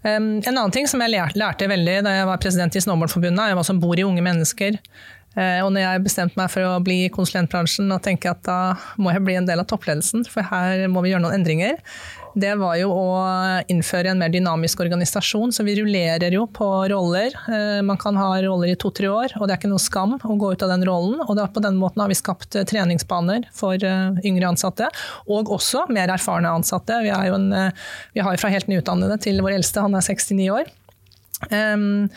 En 0.00 0.40
annen 0.40 0.72
ting 0.72 0.86
som 0.88 1.02
jeg 1.04 1.12
lærte 1.12 1.68
veldig 1.68 1.96
da 2.06 2.12
jeg 2.14 2.28
var 2.30 2.40
president 2.40 2.76
i 2.76 2.80
Snowboardforbundet, 2.80 3.42
er 3.50 3.58
hva 3.58 3.64
som 3.66 3.80
bor 3.82 3.98
i 4.00 4.06
unge 4.06 4.22
mennesker. 4.24 4.78
Eh, 5.38 5.60
og 5.62 5.70
når 5.70 5.84
jeg 5.84 6.04
bestemte 6.08 6.38
meg 6.40 6.50
for 6.50 6.66
å 6.66 6.78
bli 6.82 7.04
i 7.04 7.12
konsulentbransjen 7.12 7.92
og 7.94 8.02
tenker 8.02 8.32
at 8.32 8.40
da 8.48 8.58
må 8.98 9.12
jeg 9.14 9.22
bli 9.26 9.36
en 9.38 9.46
del 9.46 9.62
av 9.62 9.68
toppledelsen, 9.70 10.24
for 10.26 10.46
her 10.50 10.88
må 10.90 11.04
vi 11.04 11.12
gjøre 11.12 11.22
noen 11.22 11.38
endringer, 11.38 11.78
det 12.34 12.52
var 12.60 12.76
jo 12.78 12.90
å 12.94 13.10
innføre 13.70 14.12
en 14.12 14.20
mer 14.20 14.32
dynamisk 14.32 14.82
organisasjon. 14.84 15.52
Så 15.54 15.64
vi 15.66 15.76
rullerer 15.80 16.34
jo 16.34 16.46
på 16.46 16.68
roller. 16.92 17.34
Eh, 17.50 17.80
man 17.86 17.98
kan 18.00 18.18
ha 18.20 18.32
roller 18.44 18.72
i 18.72 18.78
to-tre 18.80 19.10
år, 19.10 19.34
og 19.38 19.46
det 19.46 19.54
er 19.54 19.60
ikke 19.60 19.72
noe 19.72 19.82
skam 19.82 20.16
å 20.16 20.38
gå 20.40 20.52
ut 20.54 20.64
av 20.66 20.72
den 20.74 20.86
rollen. 20.88 21.20
Og 21.26 21.40
på 21.54 21.64
den 21.64 21.78
måten 21.80 22.04
har 22.04 22.10
vi 22.12 22.18
skapt 22.18 22.58
eh, 22.58 22.66
treningsbaner 22.68 23.48
for 23.56 23.74
eh, 23.74 24.20
yngre 24.26 24.52
ansatte, 24.52 24.90
og 25.30 25.50
også 25.56 25.86
mer 25.90 26.12
erfarne 26.14 26.52
ansatte. 26.60 27.02
Vi, 27.04 27.10
jo 27.10 27.38
en, 27.38 27.50
vi 28.14 28.22
har 28.22 28.36
jo 28.36 28.42
fra 28.42 28.52
helt 28.52 28.70
nyutdannede 28.70 29.18
til 29.24 29.42
vår 29.42 29.58
eldste, 29.58 29.86
han 29.86 29.98
er 29.98 30.06
69 30.06 30.52
år. 30.54 30.70
Um, 31.48 32.10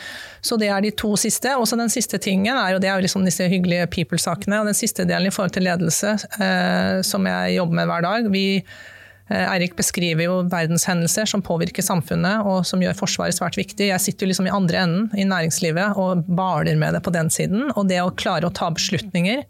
så 0.43 0.57
det 0.59 0.67
er 0.67 0.81
de 0.83 0.91
to 0.99 1.13
siste. 1.19 1.53
Og 1.55 1.67
så 1.69 1.77
den 1.79 1.91
siste 1.91 2.19
tingen 2.21 2.57
er 2.57 2.73
jo, 2.73 2.81
det 2.83 2.89
er 2.91 2.99
jo 2.99 3.05
liksom 3.05 3.23
disse 3.25 3.47
hyggelige 3.47 3.87
people-sakene. 3.93 4.59
Og 4.61 4.69
den 4.69 4.77
siste 4.77 5.07
delen 5.07 5.29
i 5.29 5.33
forhold 5.33 5.55
til 5.55 5.65
ledelse, 5.67 6.17
uh, 6.39 6.99
som 7.07 7.29
jeg 7.29 7.55
jobber 7.57 7.79
med 7.79 7.89
hver 7.91 8.03
dag. 8.05 8.27
Vi 8.33 8.45
Eirik 9.33 9.75
beskriver 9.77 10.27
jo 10.27 10.35
verdenshendelser 10.51 11.29
som 11.29 11.43
påvirker 11.45 11.85
samfunnet 11.85 12.45
og 12.47 12.61
som 12.67 12.81
gjør 12.83 12.97
Forsvaret 12.97 13.37
svært 13.37 13.57
viktig. 13.59 13.89
Jeg 13.89 14.03
sitter 14.03 14.25
jo 14.25 14.33
liksom 14.33 14.49
i 14.49 14.53
andre 14.53 14.83
enden, 14.83 15.09
i 15.17 15.25
næringslivet, 15.27 15.97
og 15.99 16.27
baler 16.27 16.77
med 16.79 16.97
det 16.97 17.03
på 17.05 17.13
den 17.15 17.31
siden. 17.33 17.71
Og 17.73 17.89
det 17.89 18.01
å 18.03 18.13
klare 18.13 18.49
å 18.49 18.53
ta 18.53 18.69
beslutninger, 18.73 19.43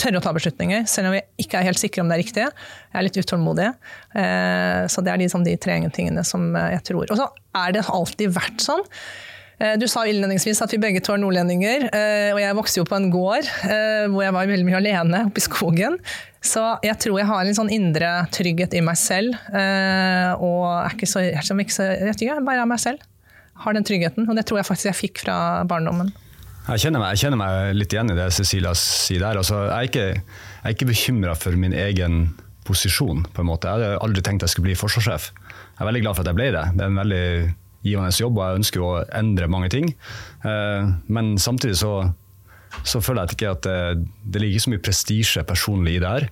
tørre 0.00 0.18
å 0.18 0.24
ta 0.24 0.32
beslutninger, 0.34 0.86
selv 0.90 1.10
om 1.10 1.16
vi 1.16 1.22
ikke 1.44 1.60
er 1.60 1.68
helt 1.68 1.82
sikre 1.82 2.02
om 2.02 2.10
det 2.10 2.18
er 2.18 2.24
riktig. 2.24 2.48
Jeg 2.48 2.98
er 3.00 3.06
litt 3.06 3.20
utålmodig. 3.20 3.68
Eh, 4.22 4.80
så 4.90 5.04
det 5.04 5.12
er 5.12 5.22
liksom 5.22 5.46
de 5.46 5.58
tre 5.60 5.78
tingene 5.94 6.26
som 6.26 6.50
jeg 6.58 6.82
tror. 6.86 7.06
Og 7.08 7.20
så 7.20 7.30
er 7.64 7.76
det 7.76 7.86
alltid 7.90 8.34
vært 8.34 8.64
sånn 8.64 8.84
Eh, 8.86 9.33
du 9.80 9.86
sa 9.90 10.02
innledningsvis 10.08 10.62
at 10.64 10.72
vi 10.74 10.80
begge 10.82 11.02
to 11.04 11.14
er 11.14 11.20
nordlendinger, 11.22 11.88
eh, 11.94 12.30
og 12.34 12.40
jeg 12.42 12.56
vokste 12.58 12.80
jo 12.80 12.86
på 12.88 12.96
en 12.98 13.10
gård 13.12 13.46
eh, 13.68 14.06
hvor 14.10 14.24
jeg 14.24 14.34
var 14.34 14.50
veldig 14.50 14.66
mye 14.66 14.80
alene 14.80 15.20
oppe 15.28 15.42
i 15.42 15.44
skogen. 15.46 15.98
Så 16.44 16.62
jeg 16.84 16.98
tror 17.00 17.20
jeg 17.20 17.30
har 17.30 17.46
en 17.46 17.56
sånn 17.56 17.72
indre 17.72 18.10
trygghet 18.34 18.74
i 18.76 18.82
meg 18.84 18.98
selv, 19.00 19.38
og 20.44 20.66
er 20.74 20.92
ikke 20.92 21.08
så, 21.08 21.22
jeg, 21.24 21.40
ikke 21.40 21.72
så, 21.72 21.86
jeg, 21.88 22.18
jeg 22.26 22.44
bare 22.44 22.66
er 22.66 22.68
meg 22.68 22.82
selv. 22.82 23.00
Har 23.64 23.72
den 23.72 23.86
tryggheten, 23.86 24.26
og 24.28 24.36
det 24.36 24.44
tror 24.44 24.60
jeg 24.60 24.68
faktisk 24.68 24.90
jeg 24.90 24.98
fikk 24.98 25.22
fra 25.24 25.36
barndommen. 25.70 26.10
Jeg 26.64 26.82
kjenner, 26.84 27.00
meg, 27.00 27.14
jeg 27.14 27.24
kjenner 27.24 27.40
meg, 27.40 27.72
litt 27.76 27.92
igjen 27.92 28.12
i 28.12 28.16
det 28.18 28.28
Cecilia 28.32 28.74
sier 28.76 29.24
der. 29.24 29.40
Altså, 29.40 29.62
jeg 29.70 29.74
er 29.74 29.88
ikke, 29.88 30.36
jeg 30.64 30.76
ikke 30.76 30.90
bekymra 30.90 31.34
for 31.36 31.56
min 31.60 31.76
egen 31.76 32.22
posisjon. 32.64 33.26
på 33.32 33.42
en 33.42 33.48
måte. 33.48 33.68
Jeg 33.68 33.84
hadde 33.84 34.04
aldri 34.04 34.22
tenkt 34.24 34.44
jeg 34.44 34.52
skulle 34.52 34.70
bli 34.70 34.78
forsvarssjef. 34.80 35.30
Jeg 35.32 35.82
er 35.82 35.88
veldig 35.90 36.02
glad 36.06 36.16
for 36.16 36.24
at 36.24 36.32
jeg 36.32 36.38
ble 36.38 36.48
det. 36.54 36.64
Det 36.72 36.84
er 36.84 36.92
en 36.92 37.02
veldig 37.02 37.26
givende 37.84 38.12
jobb, 38.16 38.38
og 38.38 38.44
jeg 38.46 38.60
ønsker 38.62 38.84
å 38.84 38.92
endre 39.14 39.50
mange 39.52 39.70
ting. 39.72 39.90
Eh, 40.46 40.90
men 41.12 41.34
samtidig 41.40 41.76
så, 41.80 41.92
så 42.82 43.02
føler 43.04 43.24
jeg 43.24 43.36
ikke 43.36 43.52
at 43.54 43.68
det, 43.68 44.08
det 44.24 44.42
ligger 44.42 44.64
så 44.64 44.72
mye 44.72 44.84
prestisje 44.84 45.44
personlig 45.48 45.98
i 45.98 46.02
det 46.02 46.12
her. 46.16 46.28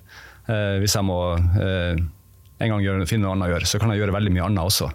Eh, 0.49 0.75
hvis 0.83 0.97
jeg 0.97 1.07
må 1.07 1.19
eh, 1.37 2.01
en 2.63 2.73
gang 2.73 3.05
finne 3.09 3.27
noe 3.27 3.35
annet 3.37 3.51
å 3.51 3.55
gjøre, 3.55 3.69
så 3.69 3.81
kan 3.81 3.93
jeg 3.93 4.03
gjøre 4.03 4.17
veldig 4.17 4.33
mye 4.35 4.47
annet 4.49 4.65
også. 4.65 4.91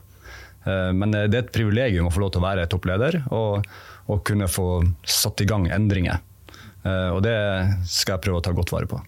Men 0.69 1.15
det 1.15 1.21
er 1.31 1.37
et 1.38 1.53
privilegium 1.55 2.09
å 2.09 2.11
få 2.12 2.21
lov 2.21 2.33
til 2.35 2.43
å 2.43 2.45
være 2.45 2.67
toppleder 2.69 3.15
og, 3.33 3.65
og 4.11 4.19
kunne 4.27 4.50
få 4.53 4.83
satt 5.09 5.41
i 5.41 5.47
gang 5.49 5.65
endringer. 5.73 6.19
Og 7.15 7.23
det 7.25 7.37
skal 7.88 8.17
jeg 8.17 8.25
prøve 8.27 8.43
å 8.43 8.45
ta 8.45 8.53
godt 8.53 8.75
vare 8.75 8.91
på. 8.91 8.99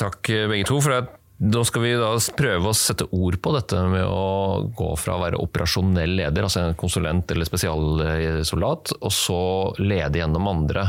Takk 0.00 0.32
begge 0.50 0.66
to 0.66 0.80
for 0.82 0.96
at 0.96 1.12
da 1.36 1.60
skal 1.68 1.82
vi 1.84 1.90
da 2.00 2.14
prøve 2.38 2.70
å 2.70 2.76
sette 2.76 3.04
ord 3.12 3.36
på 3.44 3.52
dette 3.52 3.80
med 3.92 4.06
å 4.08 4.62
gå 4.76 4.88
fra 4.96 5.18
å 5.18 5.20
være 5.20 5.40
operasjonell 5.44 6.14
leder, 6.16 6.46
altså 6.46 6.62
en 6.62 6.78
konsulent 6.80 7.28
eller 7.34 7.48
spesialsoldat, 7.48 8.94
og 8.96 9.12
så 9.12 9.40
lede 9.82 10.22
gjennom 10.22 10.48
andre. 10.48 10.88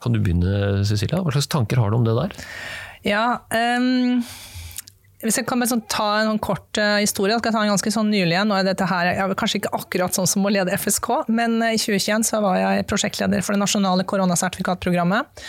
Kan 0.00 0.16
du 0.16 0.22
begynne, 0.24 0.86
Cecilia? 0.88 1.20
Hva 1.20 1.34
slags 1.36 1.52
tanker 1.52 1.82
har 1.82 1.92
du 1.92 1.98
om 1.98 2.06
det 2.08 2.16
der? 2.16 2.48
Ja, 3.04 3.26
um, 3.52 4.22
hvis 5.24 5.36
jeg 5.40 5.46
kan 5.48 5.64
sånn 5.68 5.84
ta 5.92 6.06
en 6.22 6.30
sånn 6.32 6.40
kort 6.44 6.80
uh, 6.80 6.96
historie, 7.02 7.36
skal 7.36 7.50
jeg 7.50 7.56
ta 7.58 7.66
en 7.66 7.74
ganske 7.74 7.92
sånn 7.92 8.08
nylig 8.12 8.38
en. 8.40 8.54
dette 8.64 8.88
her, 8.88 9.10
jeg, 9.12 9.36
Kanskje 9.40 9.60
ikke 9.60 9.74
akkurat 9.76 10.16
sånn 10.16 10.30
som 10.30 10.48
å 10.48 10.52
lede 10.52 10.72
FSK, 10.80 11.10
men 11.28 11.58
uh, 11.60 11.74
i 11.74 11.80
2021 11.80 12.24
så 12.28 12.40
var 12.44 12.56
jeg 12.60 12.88
prosjektleder 12.88 13.44
for 13.44 13.52
det 13.52 13.60
nasjonale 13.60 14.08
koronasertifikatprogrammet. 14.08 15.44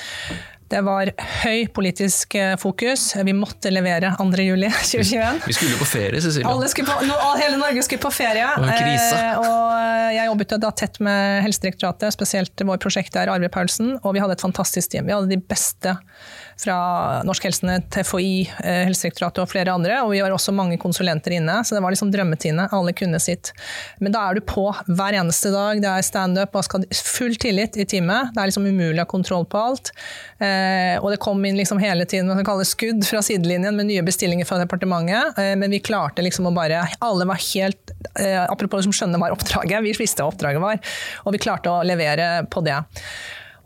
Det 0.76 0.82
var 0.84 1.10
høy 1.46 1.70
politisk 1.72 2.36
eh, 2.36 2.56
fokus. 2.60 3.08
Vi 3.24 3.34
måtte 3.36 3.72
levere 3.72 4.10
2. 4.20 4.26
juli 4.44 4.68
2021. 4.92 5.46
Vi 5.48 5.56
skulle 5.56 5.78
på 5.80 5.88
ferie, 5.88 6.20
Cecilia. 6.20 6.52
Alle 6.52 6.68
på, 6.68 6.98
no, 7.08 7.20
hele 7.40 7.60
Norge 7.62 7.86
skulle 7.88 8.04
på 8.04 8.12
ferie. 8.12 8.50
Eh, 8.60 9.40
og 9.40 10.16
jeg 10.18 10.28
jobbet 10.28 10.58
da 10.60 10.74
tett 10.76 11.00
med 11.06 11.46
Helsedirektoratet, 11.46 12.12
spesielt 12.16 12.66
vår 12.68 12.82
prosjektleder 12.84 13.32
Arve 13.32 13.52
Paulsen. 13.54 13.96
Og 14.02 14.18
vi 14.18 14.24
hadde 14.24 14.36
et 14.36 14.44
fantastisk 14.44 14.92
team. 14.92 15.08
Vi 15.08 15.16
hadde 15.16 15.32
de 15.32 15.40
beste 15.40 15.96
fra 16.58 16.76
Norsk 17.28 17.44
Helsenett, 17.44 17.90
TFI, 17.92 18.52
eh, 18.64 18.82
Helsedirektoratet 18.88 19.44
og 19.44 19.50
flere 19.52 19.74
andre. 19.76 19.98
Og 20.06 20.14
vi 20.14 20.22
var 20.24 20.34
også 20.34 20.54
mange 20.56 20.78
konsulenter 20.82 21.36
inne, 21.36 21.60
så 21.66 21.76
det 21.76 21.84
var 21.84 21.94
liksom 21.94 22.12
drømmetine. 22.14 22.70
Alle 22.76 22.94
kunne 22.96 23.20
sitt. 23.20 23.52
Men 24.00 24.16
da 24.16 24.24
er 24.30 24.38
du 24.38 24.46
på 24.46 24.68
hver 24.88 25.20
eneste 25.20 25.52
dag. 25.54 25.82
Det 25.84 25.92
er 25.92 26.08
standup 26.08 26.56
full 26.96 27.36
tillit 27.42 27.78
i 27.78 27.86
teamet. 27.86 28.32
Det 28.34 28.42
er 28.42 28.52
liksom 28.52 28.68
umulig 28.68 29.02
å 29.02 29.04
ha 29.04 29.12
kontroll 29.12 29.46
på 29.52 29.60
alt. 29.60 29.92
Eh, 30.40 30.96
og 31.02 31.12
det 31.12 31.22
kom 31.24 31.44
inn 31.46 31.60
liksom 31.60 31.80
hele 31.82 32.08
tiden 32.08 32.32
man 32.32 32.48
kaller 32.48 32.68
skudd 32.68 33.04
fra 33.08 33.22
sidelinjen 33.24 33.76
med 33.76 33.90
nye 33.92 34.04
bestillinger 34.06 34.48
fra 34.48 34.60
departementet. 34.64 35.38
Eh, 35.38 35.54
men 35.60 35.72
vi 35.72 35.84
klarte 35.84 36.24
liksom 36.24 36.48
å 36.50 36.56
bare 36.56 36.86
Alle 37.04 37.26
var 37.28 37.40
helt 37.54 37.92
Apropos 38.16 38.86
som 38.86 38.94
skjønne 38.96 39.18
hva 39.20 39.32
oppdraget, 39.34 39.82
vi 39.84 39.92
visste 39.98 40.24
hva 40.24 40.32
oppdraget 40.32 40.62
var. 40.62 40.78
Og 41.26 41.34
vi 41.36 41.42
klarte 41.42 41.72
å 41.72 41.84
levere 41.84 42.46
på 42.52 42.62
det. 42.64 42.78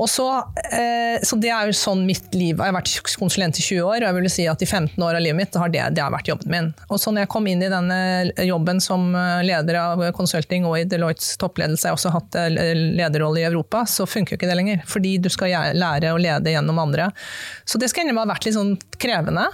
Så, 0.08 0.38
eh, 0.72 1.20
så 1.24 1.36
Det 1.36 1.50
er 1.52 1.68
jo 1.68 1.76
sånn 1.76 2.06
mitt 2.08 2.32
liv 2.34 2.56
Jeg 2.56 2.64
har 2.64 2.76
vært 2.76 2.92
konsulent 3.20 3.60
i 3.60 3.64
20 3.64 3.84
år, 3.84 3.98
og 3.98 4.08
jeg 4.08 4.16
vil 4.16 4.30
si 4.32 4.46
at 4.48 4.62
i 4.64 4.68
15 4.68 5.04
år 5.04 5.18
av 5.18 5.24
livet 5.24 5.36
mitt 5.36 5.58
har 5.60 5.72
det, 5.74 5.84
det 5.96 6.04
har 6.04 6.14
vært 6.14 6.30
jobben 6.32 6.54
min. 6.54 6.70
Og 6.88 7.02
så 7.02 7.12
når 7.12 7.26
jeg 7.26 7.32
kom 7.34 7.48
inn 7.52 7.64
i 7.66 7.72
denne 7.72 8.00
jobben 8.48 8.80
som 8.84 9.10
eh, 9.16 9.44
leder 9.44 9.80
av 9.82 10.06
consulting 10.16 10.68
og 10.70 10.78
i 10.80 10.86
Deloittes 10.88 11.36
toppledelse, 11.42 11.88
jeg 11.88 11.92
har 11.92 12.00
også 12.00 12.14
hatt 12.16 12.40
eh, 12.40 12.50
lederrolle 13.00 13.44
i 13.44 13.48
Europa, 13.50 13.84
så 13.90 14.08
funker 14.08 14.36
jo 14.36 14.40
ikke 14.40 14.50
det 14.52 14.60
lenger. 14.60 14.86
Fordi 14.88 15.18
du 15.20 15.30
skal 15.34 15.76
lære 15.76 16.14
å 16.14 16.22
lede 16.22 16.56
gjennom 16.56 16.80
andre. 16.80 17.10
Så 17.68 17.82
det 17.82 17.92
skal 17.92 18.06
innimellom 18.06 18.30
ha 18.30 18.36
vært 18.36 18.48
litt 18.48 18.58
sånn 18.58 18.76
krevende. 19.00 19.46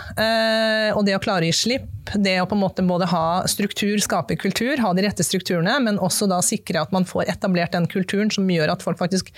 Og 0.96 1.04
det 1.06 1.16
å 1.16 1.22
klare 1.24 1.46
å 1.46 1.50
gi 1.50 1.58
slipp, 1.58 1.90
det 2.14 2.36
å 2.42 2.46
på 2.46 2.56
en 2.56 2.62
måte 2.62 2.84
både 2.86 3.08
ha 3.10 3.25
struktur, 3.50 3.98
skape 4.04 4.38
kultur, 4.40 4.78
ha 4.82 4.92
de 4.94 5.06
rette 5.06 5.25
strukturene, 5.25 5.74
men 5.82 6.00
også 6.02 6.28
da 6.30 6.38
sikre 6.46 6.84
at 6.84 6.94
man 6.96 7.08
får 7.08 7.30
etablert 7.34 7.74
den 7.74 7.88
kulturen 7.90 8.32
som 8.34 8.50
gjør 8.50 8.75
at 8.75 8.86
folk 8.86 9.00
faktisk 9.02 9.32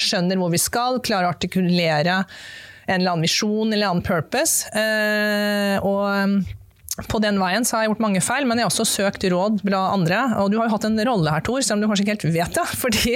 skjønner 0.00 0.40
hvor 0.40 0.47
vi 0.54 0.60
skal, 0.62 1.00
klare 1.04 1.28
å 1.28 1.34
artikulere 1.34 2.22
en 2.88 3.00
eller 3.00 3.14
annen 3.14 3.26
visjon 3.26 3.72
eller 3.72 3.84
en 3.84 3.90
annen 3.98 4.06
purpose. 4.06 4.70
Eh, 4.72 5.76
og 5.84 6.46
på 7.06 7.20
den 7.22 7.36
veien 7.38 7.62
så 7.66 7.76
har 7.76 7.84
jeg 7.84 7.92
gjort 7.92 8.00
mange 8.02 8.20
feil, 8.24 8.46
men 8.48 8.58
jeg 8.58 8.66
har 8.66 8.72
også 8.72 8.86
søkt 8.88 9.22
råd 9.30 9.60
fra 9.62 9.82
andre. 9.94 10.22
Og 10.42 10.50
du 10.50 10.56
har 10.58 10.66
jo 10.66 10.72
hatt 10.72 10.86
en 10.88 10.98
rolle 11.06 11.30
her, 11.30 11.44
Tor, 11.46 11.60
selv 11.62 11.76
om 11.76 11.84
du 11.84 11.86
kanskje 11.90 12.06
ikke 12.06 12.14
helt 12.16 12.34
vet 12.34 12.56
det. 12.58 12.64
Fordi 12.82 13.12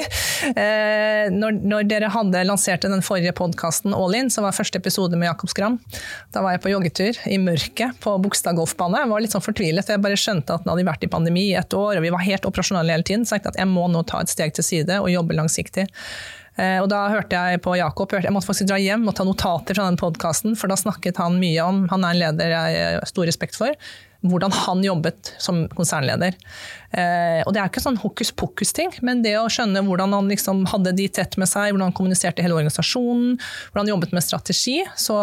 eh, 0.53 1.33
når, 1.35 1.59
når 1.67 1.89
dere 1.91 2.13
hadde 2.15 2.45
lansert 2.47 2.87
den 2.87 3.03
forrige 3.03 3.35
podkasten 3.39 3.97
All 3.97 4.15
In, 4.19 4.31
så 4.31 4.45
var 4.45 4.55
første 4.55 4.79
episode 4.79 5.19
med 5.19 5.33
Jakob 5.33 5.51
Skram. 5.51 5.81
Da 6.35 6.45
var 6.45 6.55
jeg 6.55 6.63
på 6.63 6.71
joggetur 6.75 7.19
i 7.27 7.41
mørket 7.43 7.99
på 8.05 8.15
Bogstad 8.23 8.61
golfbane. 8.61 9.03
Jeg 9.03 9.13
var 9.15 9.25
litt 9.25 9.35
sånn 9.35 9.45
fortvilet, 9.49 9.83
for 9.89 9.97
jeg 9.97 10.05
bare 10.05 10.21
skjønte 10.21 10.61
at 10.61 10.63
den 10.63 10.75
hadde 10.75 10.87
vært 10.93 11.09
i 11.09 11.11
pandemi 11.17 11.49
i 11.49 11.59
et 11.59 11.79
år, 11.79 11.97
og 11.97 12.07
vi 12.07 12.15
var 12.15 12.23
helt 12.29 12.47
operasjonelle 12.47 12.95
hele 12.95 13.09
tiden. 13.09 13.27
Så 13.27 13.35
jeg 13.35 13.43
tenkte 13.43 13.57
at 13.57 13.65
jeg 13.65 13.73
må 13.73 13.89
nå 13.91 14.05
ta 14.07 14.23
et 14.23 14.31
steg 14.31 14.55
til 14.55 14.69
side 14.69 15.03
og 15.03 15.11
jobbe 15.11 15.35
langsiktig. 15.41 15.89
Eh, 16.61 16.79
Og 16.83 16.89
da 16.93 17.07
hørte 17.09 17.33
jeg 17.39 17.63
på 17.65 17.77
Jakob, 17.79 18.13
jeg 18.13 18.33
måtte 18.35 18.51
faktisk 18.51 18.69
dra 18.71 18.79
hjem 18.81 19.07
og 19.09 19.17
ta 19.17 19.25
notater 19.25 19.77
fra 19.79 19.89
den 19.89 20.01
podkasten, 20.01 20.57
for 20.59 20.69
da 20.69 20.77
snakket 20.77 21.21
han 21.23 21.41
mye 21.41 21.65
om, 21.65 21.85
han 21.93 22.05
er 22.05 22.15
en 22.15 22.23
leder 22.23 22.57
jeg 22.57 22.83
har 22.99 23.07
stor 23.09 23.29
respekt 23.29 23.57
for, 23.57 23.73
hvordan 24.23 24.53
han 24.55 24.85
jobbet 24.85 25.33
som 25.43 25.65
konsernleder. 25.73 26.37
Eh, 26.95 27.41
og 27.43 27.53
det 27.55 27.63
er 27.63 27.71
ikke 27.71 27.83
sånn 27.83 27.99
hokus 27.99 28.31
pokus-ting, 28.37 28.93
men 29.03 29.25
det 29.25 29.35
å 29.41 29.49
skjønne 29.51 29.83
hvordan 29.87 30.15
han 30.15 30.31
liksom 30.31 30.67
hadde 30.71 30.95
de 30.99 31.09
tett 31.09 31.39
med 31.41 31.51
seg, 31.51 31.73
hvordan 31.73 31.89
han 31.91 31.97
kommuniserte 31.97 32.45
hele 32.45 32.59
organisasjonen, 32.61 33.39
hvordan 33.73 33.83
han 33.83 33.95
jobbet 33.97 34.15
med 34.15 34.27
strategi. 34.27 34.79
Så 34.95 35.17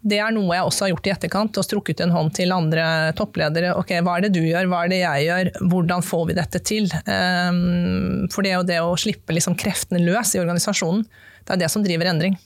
det 0.00 0.16
er 0.22 0.32
noe 0.32 0.56
jeg 0.56 0.64
også 0.64 0.86
har 0.86 0.92
gjort 0.94 1.08
i 1.08 1.12
etterkant, 1.12 1.58
og 1.60 1.66
strukket 1.66 2.00
en 2.00 2.12
hånd 2.14 2.32
til 2.36 2.54
andre 2.56 2.84
toppledere. 3.18 3.74
Ok, 3.76 3.92
hva 4.00 4.16
er 4.16 4.24
det 4.24 4.32
du 4.36 4.40
gjør, 4.40 4.68
hva 4.70 4.84
er 4.84 4.92
det 4.92 5.00
jeg 5.02 5.26
gjør, 5.26 5.50
hvordan 5.72 6.04
får 6.06 6.22
vi 6.30 6.36
dette 6.38 6.62
til? 6.64 6.86
Um, 7.04 8.28
for 8.32 8.46
det 8.46 8.54
er 8.54 8.56
jo 8.56 8.68
det 8.70 8.78
å 8.80 8.94
slippe 9.00 9.36
liksom 9.36 9.58
kreftene 9.60 10.00
løs 10.00 10.32
i 10.34 10.40
organisasjonen, 10.40 11.04
det 11.44 11.56
er 11.56 11.64
det 11.64 11.72
som 11.72 11.84
driver 11.84 12.08
endring. 12.08 12.38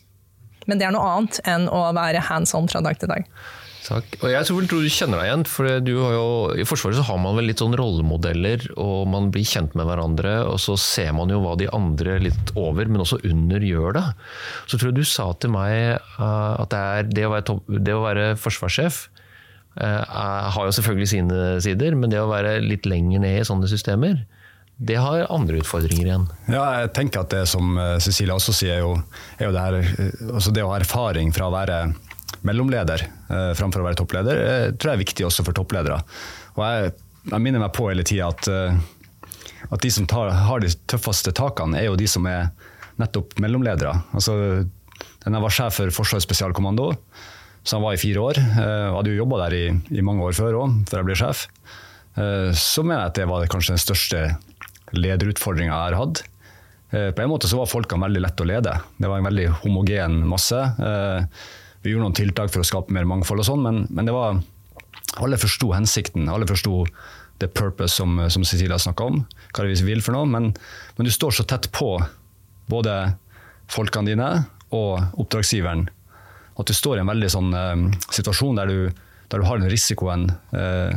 Men 0.67 0.81
det 0.81 0.89
er 0.89 0.95
noe 0.95 1.07
annet 1.19 1.39
enn 1.51 1.69
å 1.69 1.87
være 1.95 2.25
hands 2.27 2.55
on 2.57 2.67
fra 2.71 2.83
dag 2.83 2.99
til 2.99 3.11
dag. 3.13 3.29
Takk. 3.85 4.17
Og 4.23 4.31
jeg 4.33 4.47
tror 4.49 4.65
du 4.65 4.77
kjenner 4.89 5.21
deg 5.21 5.29
igjen, 5.29 5.45
for 5.49 5.91
jo, 5.91 6.29
i 6.57 6.65
Forsvaret 6.65 6.97
så 6.97 7.05
har 7.05 7.19
man 7.21 7.37
vel 7.37 7.51
litt 7.51 7.61
sånn 7.61 7.77
rollemodeller, 7.77 8.65
og 8.81 9.09
man 9.13 9.29
blir 9.35 9.45
kjent 9.49 9.75
med 9.77 9.89
hverandre, 9.89 10.39
og 10.49 10.57
så 10.63 10.77
ser 10.81 11.13
man 11.17 11.33
jo 11.33 11.43
hva 11.45 11.53
de 11.61 11.69
andre 11.75 12.17
litt 12.25 12.55
over, 12.57 12.89
men 12.89 13.05
også 13.05 13.21
under 13.29 13.65
gjør 13.65 13.99
da. 13.99 14.05
Så 14.65 14.79
tror 14.79 14.91
jeg 14.91 15.03
du 15.03 15.09
sa 15.09 15.29
til 15.37 15.53
meg 15.53 15.75
eh, 15.99 16.55
at 16.63 16.73
det, 16.73 16.81
er 16.81 17.11
det, 17.11 17.27
å 17.29 17.35
være 17.35 17.49
topp, 17.51 17.69
det 17.69 17.97
å 17.97 18.07
være 18.07 18.31
forsvarssjef 18.41 19.03
eh, 19.77 20.01
har 20.57 20.71
jo 20.71 20.77
selvfølgelig 20.79 21.11
sine 21.13 21.43
sider, 21.65 21.99
men 21.99 22.15
det 22.15 22.23
å 22.23 22.31
være 22.33 22.57
litt 22.65 22.89
lenger 22.89 23.21
ned 23.27 23.43
i 23.43 23.45
sånne 23.45 23.69
systemer, 23.69 24.25
det 24.75 24.97
har 24.99 25.29
andre 25.31 25.61
utfordringer 25.61 26.09
igjen. 26.09 26.25
Ja, 26.51 26.65
jeg 26.81 26.91
tenker 26.97 27.23
at 27.23 27.31
det 27.31 27.45
som 27.47 27.77
Cecilie 27.77 28.01
Cecilia 28.03 28.41
også 28.41 28.57
sier, 28.57 28.81
er 28.81 28.83
jo, 28.83 28.97
er 29.39 29.47
jo 29.47 29.55
det 29.55 29.69
her 29.69 29.79
eh, 29.85 30.27
altså 30.33 30.57
det 30.57 30.65
å 30.65 30.73
ha 30.73 30.81
erfaring 30.81 31.37
fra 31.37 31.53
å 31.53 31.55
være 31.55 31.79
mellomleder 32.43 33.05
eh, 33.07 33.53
framfor 33.57 33.83
å 33.83 33.87
være 33.89 33.99
toppleder, 34.01 34.41
eh, 34.41 34.67
tror 34.75 34.93
jeg 34.93 34.99
er 34.99 35.05
viktig 35.05 35.27
også 35.29 35.45
for 35.47 35.57
toppledere. 35.57 36.01
Og 36.57 36.63
jeg, 36.65 36.95
jeg 37.31 37.45
minner 37.45 37.63
meg 37.63 37.73
på 37.77 37.89
hele 37.91 38.05
tida 38.07 38.31
at, 38.33 38.49
eh, 38.51 39.69
at 39.71 39.85
de 39.85 39.91
som 39.93 40.09
tar, 40.11 40.33
har 40.49 40.65
de 40.65 40.73
tøffeste 40.91 41.35
takene, 41.37 41.79
er 41.81 41.89
jo 41.89 41.99
de 42.01 42.09
som 42.11 42.27
er 42.31 42.51
nettopp 43.01 43.39
mellomledere. 43.43 43.95
Altså, 44.15 44.37
jeg 45.25 45.45
var 45.47 45.55
sjef 45.57 45.81
for 45.81 45.95
Forsvarets 45.95 46.29
spesialkommando, 46.29 46.93
så 47.65 47.79
han 47.79 47.87
var 47.87 47.97
i 47.97 48.03
fire 48.03 48.23
år. 48.23 48.39
eh, 48.43 48.91
hadde 48.95 49.15
jo 49.15 49.23
jobba 49.23 49.47
der 49.47 49.57
i, 49.57 49.65
i 49.99 50.05
mange 50.05 50.27
år 50.27 50.37
før 50.37 50.61
òg, 50.61 50.77
før 50.91 51.03
jeg 51.03 51.11
ble 51.11 51.19
sjef. 51.23 51.49
Så 52.15 52.85
mener 52.87 53.01
jeg 53.01 53.11
at 53.11 53.17
det 53.19 53.25
var 53.27 53.49
kanskje 53.51 53.73
den 53.73 53.81
største 53.83 54.19
lederutfordringa 54.95 55.73
jeg 55.73 55.89
har 55.89 55.97
hatt. 55.99 56.21
På 56.95 57.25
en 57.25 57.33
måte 57.33 57.49
så 57.51 57.59
var 57.59 57.67
folkene 57.67 58.07
veldig 58.07 58.21
lett 58.23 58.39
å 58.39 58.47
lede. 58.47 58.77
Det 59.03 59.11
var 59.11 59.19
en 59.19 59.27
veldig 59.27 59.49
homogen 59.65 60.21
masse. 60.31 60.61
Vi 61.85 61.93
gjorde 61.93 62.09
noen 62.09 62.17
tiltak 62.17 62.53
for 62.53 62.65
å 62.65 62.67
skape 62.67 62.95
mer 62.97 63.07
mangfold, 63.09 63.43
og 63.43 63.49
sånn, 63.49 63.65
men, 63.65 63.83
men 63.93 64.09
det 64.09 64.15
var, 64.17 64.41
alle 65.21 65.39
forsto 65.41 65.71
hensikten. 65.75 66.31
Alle 66.33 66.49
forsto 66.49 66.83
the 67.43 67.49
purpose 67.51 67.95
som, 67.99 68.17
som 68.33 68.45
Cecilia 68.47 68.79
snakka 68.81 69.11
om. 69.11 69.21
Hva 69.53 69.67
det 69.67 69.75
vi 69.75 69.91
vil 69.93 70.05
for 70.05 70.17
noe. 70.17 70.29
Men, 70.31 70.53
men 70.97 71.09
du 71.09 71.13
står 71.13 71.37
så 71.37 71.47
tett 71.49 71.69
på 71.75 71.99
både 72.73 72.95
folkene 73.71 74.13
dine 74.13 74.31
og 74.75 75.21
oppdragsgiveren 75.21 75.87
at 76.55 76.71
du 76.71 76.75
står 76.77 76.99
i 76.99 77.03
en 77.03 77.11
veldig 77.11 77.31
sånn 77.33 77.51
eh, 77.59 77.83
situasjon 78.15 78.61
der 78.61 78.71
du, 78.71 78.79
der 79.33 79.43
du 79.43 79.47
har 79.49 79.59
den 79.59 79.71
risikoen 79.73 80.29
eh, 80.55 80.95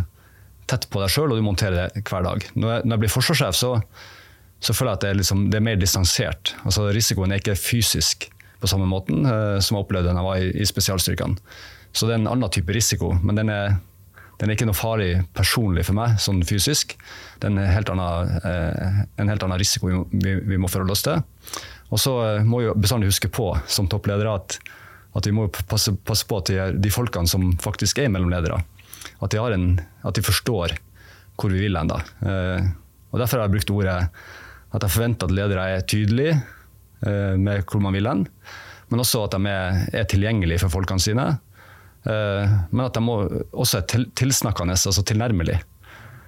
tett 0.70 0.86
på 0.91 1.01
deg 1.01 1.12
sjøl, 1.12 1.32
og 1.32 1.39
du 1.39 1.46
monterer 1.46 1.88
det 1.88 2.03
hver 2.06 2.25
dag. 2.27 2.46
Når 2.53 2.74
jeg, 2.74 2.86
når 2.86 2.94
jeg 2.94 3.03
blir 3.03 3.13
forsvarssjef, 3.13 3.58
så, 3.58 3.72
så 4.62 4.75
føler 4.75 4.91
jeg 4.91 5.00
at 5.00 5.06
det 5.06 5.10
er, 5.10 5.20
liksom, 5.22 5.46
det 5.50 5.60
er 5.60 5.65
mer 5.70 5.79
distansert. 5.82 6.53
Altså, 6.67 6.89
risikoen 6.94 7.34
er 7.34 7.41
ikke 7.41 7.58
fysisk 7.58 8.27
på 8.62 8.70
samme 8.70 8.88
måten 8.90 9.26
eh, 9.26 9.58
som 9.64 9.78
jeg 9.78 9.86
opplevde 9.86 10.14
da 10.14 10.22
jeg 10.22 10.28
var 10.28 10.46
i, 10.46 10.66
spesialstyrkene. 10.68 11.38
Så 11.96 12.08
det 12.08 12.16
er 12.16 12.22
en 12.22 12.32
annen 12.32 12.54
type 12.54 12.74
risiko, 12.76 13.14
men 13.24 13.40
den 13.40 13.52
er, 13.54 13.78
den 14.38 14.50
er 14.50 14.58
ikke 14.58 14.68
noe 14.70 14.78
farlig 14.78 15.12
personlig 15.38 15.86
for 15.88 15.98
meg, 15.98 16.18
sånn 16.22 16.44
fysisk. 16.46 16.98
Det 17.40 17.50
er 17.50 17.54
en 17.54 17.72
helt 17.72 17.92
annen, 17.94 18.34
eh, 18.46 19.04
en 19.22 19.32
helt 19.32 19.46
annen 19.46 19.62
risiko 19.62 19.90
vi, 19.90 20.02
vi, 20.24 20.36
vi 20.54 20.60
må 20.62 20.70
forholde 20.72 20.94
oss 20.98 21.06
til. 21.08 21.24
Og 21.90 22.02
så 22.02 22.16
eh, 22.26 22.44
må 22.46 22.62
vi 22.64 22.74
bestandig 22.78 23.12
huske 23.12 23.32
på 23.34 23.52
som 23.72 23.90
toppledere 23.90 24.36
at, 24.40 24.58
at 25.18 25.30
vi 25.30 25.36
må 25.36 25.48
passe, 25.50 25.96
passe 26.06 26.28
på 26.30 26.42
at 26.42 26.52
de, 26.52 26.60
de 26.84 26.94
folkene 26.94 27.30
som 27.30 27.50
faktisk 27.64 28.04
er 28.04 28.12
mellomledere, 28.14 28.60
at 29.24 29.34
de, 29.34 29.40
en, 29.56 29.72
at 30.06 30.18
de 30.18 30.26
forstår 30.26 30.78
hvor 31.38 31.54
vi 31.54 31.62
vil 31.68 31.78
hen. 31.78 31.90
da. 31.94 32.02
Eh, 32.26 32.68
Derfor 33.18 33.40
har 33.40 33.48
jeg 33.48 33.56
brukt 33.56 33.72
ordet 33.74 33.98
at 34.76 34.84
jeg 34.84 34.94
forventer 34.94 35.30
at 35.30 35.34
ledere 35.34 35.66
er 35.78 35.86
tydelige 35.90 36.34
eh, 36.36 36.57
med 37.01 37.62
hvor 37.70 37.82
man 37.84 37.94
vil 37.94 38.08
hen, 38.10 38.24
men 38.89 39.04
også 39.04 39.25
at 39.25 39.36
de 39.36 39.51
er, 39.51 39.82
er 40.00 40.08
tilgjengelige 40.10 40.63
for 40.63 40.74
folkene 40.80 41.04
sine. 41.04 41.27
Eh, 42.08 42.58
men 42.72 42.86
at 42.86 42.96
de 42.96 43.04
må, 43.04 43.20
også 43.51 43.82
er 43.82 43.88
til, 43.92 44.08
tilsnakkende, 44.18 44.77
altså 44.77 45.04
tilnærmelig. 45.06 45.60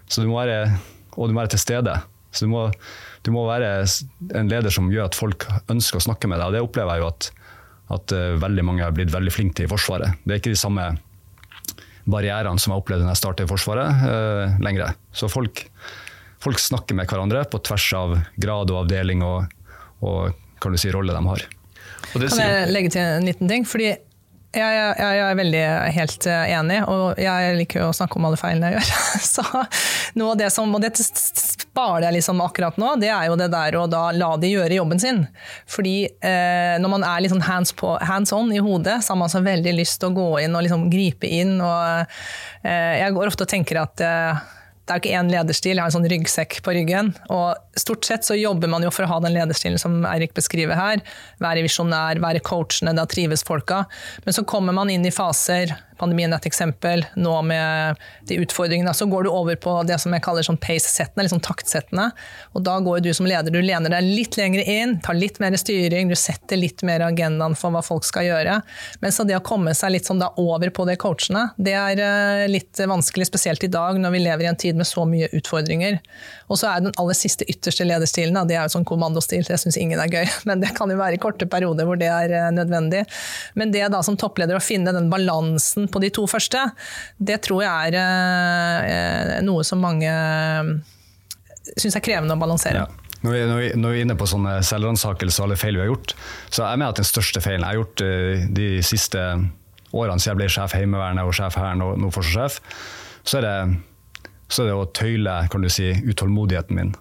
Så 0.09 0.23
du 0.23 0.31
må 0.31 0.39
være, 0.41 0.79
og 1.15 1.29
du 1.29 1.35
må 1.35 1.43
være 1.43 1.53
til 1.55 1.63
stede. 1.63 1.95
Så 2.31 2.45
du 2.45 2.51
må, 2.51 2.67
du 3.25 3.31
må 3.33 3.45
være 3.47 3.85
en 4.37 4.49
leder 4.51 4.73
som 4.73 4.89
gjør 4.91 5.09
at 5.09 5.17
folk 5.17 5.47
ønsker 5.71 5.99
å 5.99 6.07
snakke 6.09 6.29
med 6.29 6.41
deg. 6.41 6.49
og 6.49 6.57
Det 6.57 6.65
opplever 6.65 6.97
jeg 6.97 7.03
jo 7.03 7.11
at, 7.11 7.29
at 7.97 8.15
eh, 8.17 8.39
veldig 8.41 8.65
mange 8.65 8.85
har 8.85 8.95
blitt 8.95 9.13
veldig 9.13 9.33
flinke 9.33 9.59
til 9.59 9.69
i 9.69 9.71
Forsvaret. 9.71 10.19
Det 10.25 10.35
er 10.35 10.43
ikke 10.43 10.55
de 10.55 10.59
samme 10.59 10.91
barrierene 12.09 12.59
som 12.61 12.73
jeg 12.73 12.81
opplevde 12.81 13.05
da 13.05 13.13
jeg 13.13 13.21
startet 13.21 13.45
i 13.45 13.49
Forsvaret, 13.51 13.99
uh, 14.01 14.55
lenger. 14.65 14.95
Så 15.13 15.27
folk, 15.29 15.61
folk 16.41 16.57
snakker 16.57 16.97
med 16.97 17.05
hverandre 17.11 17.43
på 17.51 17.59
tvers 17.67 17.85
av 17.99 18.15
grad 18.41 18.71
og 18.73 18.79
avdeling 18.79 19.21
og, 19.27 19.51
og 20.01 20.31
kan 20.61 20.75
du 20.75 20.81
si, 20.81 20.91
rolle 20.93 21.15
de 21.15 21.23
har. 21.25 21.47
Og 22.13 22.21
det 22.21 22.29
Kan 22.31 22.45
jeg 22.45 22.69
legge 22.73 22.93
til 22.95 23.03
en 23.03 23.27
liten 23.27 23.51
ting? 23.51 23.65
Fordi 23.67 23.89
jeg, 24.49 24.65
jeg, 24.73 24.93
jeg 24.97 25.21
er 25.21 25.35
veldig 25.37 25.63
helt 25.93 26.25
eh, 26.25 26.51
enig, 26.57 26.77
og 26.89 27.19
jeg 27.21 27.57
liker 27.59 27.83
å 27.85 27.91
snakke 27.93 28.17
om 28.17 28.25
alle 28.25 28.39
feilene 28.39 28.71
jeg 28.71 28.79
gjør. 28.79 28.93
Så 29.35 29.43
noe 30.17 30.33
av 30.33 30.39
det 30.39 30.49
som, 30.55 30.71
og 30.73 30.81
det 30.81 30.89
sparer 30.97 32.07
jeg 32.07 32.15
liksom 32.17 32.41
akkurat 32.41 32.79
nå, 32.81 32.95
det 33.01 33.11
er 33.13 33.27
jo 33.29 33.37
det 33.37 33.51
der 33.53 33.77
å 33.77 33.85
da 33.89 34.07
la 34.15 34.31
de 34.41 34.49
gjøre 34.49 34.79
jobben 34.79 35.01
sin. 35.01 35.21
Fordi 35.69 35.95
eh, 36.09 36.75
når 36.81 36.93
man 36.95 37.05
er 37.05 37.29
sånn 37.29 37.45
hands, 37.45 37.75
på, 37.77 37.93
hands 38.01 38.33
on 38.33 38.49
i 38.55 38.63
hodet, 38.63 39.03
så 39.05 39.13
har 39.13 39.21
man 39.21 39.29
så 39.29 39.43
veldig 39.45 39.75
lyst 39.77 40.01
til 40.01 40.09
å 40.09 40.17
gå 40.17 40.29
inn 40.41 40.57
og 40.57 40.65
liksom 40.65 40.89
gripe 40.89 41.29
inn. 41.29 41.59
Og, 41.61 42.17
eh, 42.65 42.95
jeg 43.03 43.17
går 43.19 43.29
ofte 43.29 43.45
og 43.45 43.53
tenker 43.53 43.83
at 43.83 44.01
eh, 44.01 44.47
det 44.89 44.95
er 44.95 45.01
ikke 45.03 45.17
én 45.19 45.27
lederstil, 45.29 45.77
jeg 45.77 45.83
har 45.83 45.91
en 45.91 45.93
sånn 45.93 46.07
ryggsekk 46.09 46.55
på 46.65 46.73
ryggen. 46.73 47.11
Og 47.29 47.77
stort 47.77 48.07
sett 48.07 48.25
så 48.25 48.33
jobber 48.33 48.71
man 48.71 48.81
jo 48.81 48.89
for 48.89 49.05
å 49.05 49.09
ha 49.11 49.19
den 49.21 49.35
lederstilen 49.35 49.77
som 49.77 49.99
Eirik 50.09 50.33
beskriver 50.33 50.73
her. 50.79 51.03
Være 51.43 51.61
visjonær, 51.61 52.17
være 52.23 52.41
coachende, 52.41 52.95
da 52.97 53.05
trives 53.05 53.45
folka. 53.45 53.83
Men 54.25 54.33
så 54.33 54.41
kommer 54.49 54.73
man 54.73 54.89
inn 54.89 55.05
i 55.05 55.13
faser 55.13 55.75
pandemien 55.99 56.33
er 56.33 56.41
et 56.41 56.49
eksempel. 56.49 57.03
Nå 57.19 57.35
med 57.47 57.99
de 58.29 58.39
utfordringene. 58.43 58.93
Så 58.95 59.07
går 59.09 59.27
du 59.27 59.31
over 59.33 59.57
på 59.59 59.75
det 59.87 59.99
som 60.01 60.13
jeg 60.15 60.23
kaller 60.25 60.45
sånn 60.45 60.59
pace-settene, 60.61 61.25
liksom 61.25 61.41
taktsettene. 61.45 62.09
Og 62.55 62.63
da 62.65 62.77
går 62.83 63.03
du 63.05 63.11
som 63.15 63.27
leder, 63.29 63.51
du 63.53 63.61
lener 63.61 63.93
deg 63.93 64.07
litt 64.07 64.37
lenger 64.39 64.63
inn, 64.63 64.97
tar 65.03 65.17
litt 65.17 65.39
mer 65.43 65.57
styring, 65.59 66.09
du 66.11 66.17
setter 66.19 66.59
litt 66.59 66.83
mer 66.87 67.03
agendaen 67.05 67.57
for 67.59 67.75
hva 67.75 67.83
folk 67.85 68.07
skal 68.07 68.27
gjøre. 68.29 68.59
Men 69.03 69.15
så 69.15 69.25
det 69.27 69.37
å 69.37 69.43
komme 69.45 69.75
seg 69.77 69.93
litt 69.95 70.09
sånn 70.09 70.21
da 70.21 70.31
over 70.39 70.71
på 70.73 70.85
det 70.89 70.97
coachene, 71.01 71.49
det 71.57 71.75
er 71.77 72.03
eh, 72.03 72.45
litt 72.51 72.79
vanskelig, 72.79 73.29
spesielt 73.29 73.63
i 73.65 73.71
dag 73.71 73.99
når 73.99 74.15
vi 74.15 74.23
lever 74.23 74.45
i 74.45 74.51
en 74.51 74.59
tid 74.59 74.79
med 74.79 74.87
så 74.87 75.05
mye 75.09 75.29
utfordringer. 75.35 75.99
Og 76.49 76.59
så 76.61 76.71
er 76.71 76.85
den 76.85 76.95
aller 77.01 77.17
siste 77.17 77.47
ytterste 77.49 77.85
lederstilen, 77.87 78.37
det 78.49 78.57
er 78.57 78.67
jo 78.67 78.77
sånn 78.77 78.87
kommandostil, 78.87 79.43
det 79.45 79.59
syns 79.61 79.77
ingen 79.79 80.01
er 80.01 80.11
gøy. 80.11 80.25
Men 80.49 80.63
det 80.63 80.73
kan 80.77 80.91
jo 80.91 80.99
være 80.99 81.19
i 81.19 81.21
korte 81.21 81.49
perioder 81.49 81.87
hvor 81.89 81.99
det 81.99 82.09
er 82.11 82.35
eh, 82.35 82.49
nødvendig. 82.55 83.05
Men 83.59 83.73
det 83.75 83.87
da 83.93 84.01
som 84.05 84.17
toppleder 84.19 84.57
å 84.57 84.63
finne 84.63 84.93
den 84.95 85.11
balansen 85.11 85.88
på 85.91 86.01
de 86.03 86.11
to 86.13 86.25
første, 86.29 86.61
det 87.17 87.41
tror 87.45 87.63
jeg 87.65 87.93
er 87.99 89.35
eh, 89.35 89.35
noe 89.45 89.65
som 89.67 89.81
mange 89.83 90.09
eh, 90.09 90.71
syns 91.75 91.97
er 91.97 92.05
krevende 92.05 92.37
å 92.37 92.41
balansere. 92.41 92.85
Ja. 92.85 93.09
Når 93.19 93.33
vi, 93.35 93.39
når, 93.43 93.57
vi, 93.59 93.69
når 93.75 93.91
vi, 93.91 93.99
er 93.99 94.05
inne 94.05 94.15
på 94.15 94.27
sånne 94.31 94.59
selvransakelser 94.63 95.43
og 95.43 95.49
alle 95.49 95.59
feil 95.59 95.75
vi 95.75 95.83
har 95.83 95.89
gjort, 95.89 96.13
så 96.47 96.63
er 96.63 96.71
jeg 96.71 96.79
med 96.79 96.87
at 96.87 97.01
den 97.01 97.09
største 97.09 97.41
feilen 97.43 97.65
jeg 97.65 97.73
har 97.73 97.79
gjort 97.81 98.03
eh, 98.05 98.45
de 98.55 98.69
siste 98.85 99.25
årene 99.89 100.21
siden 100.21 100.31
jeg 100.31 100.39
ble 100.39 100.49
sjef 100.53 100.75
Heimevernet 100.77 101.27
og 101.27 101.35
sjef 101.35 101.57
Hæren 101.59 101.83
og 101.83 101.99
nå 101.99 102.11
forsvarssjef, 102.15 102.61
så 103.27 103.41
er, 103.41 103.75
så 104.47 104.63
er 104.63 104.69
det 104.69 104.77
å 104.77 104.87
tøyle 104.95 105.35
kan 105.51 105.65
du 105.65 105.71
si, 105.73 105.91
utålmodigheten 106.05 106.79
min. 106.79 106.95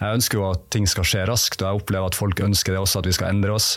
Jeg 0.00 0.18
ønsker 0.18 0.40
jo 0.40 0.48
at 0.48 0.64
ting 0.74 0.88
skal 0.90 1.06
skje 1.06 1.22
raskt, 1.30 1.62
og 1.62 1.68
jeg 1.68 1.82
opplever 1.84 2.10
at 2.10 2.18
folk 2.18 2.40
ønsker 2.42 2.74
det 2.74 2.80
også, 2.80 3.04
at 3.04 3.08
vi 3.08 3.14
skal 3.14 3.30
endre 3.30 3.54
oss. 3.54 3.76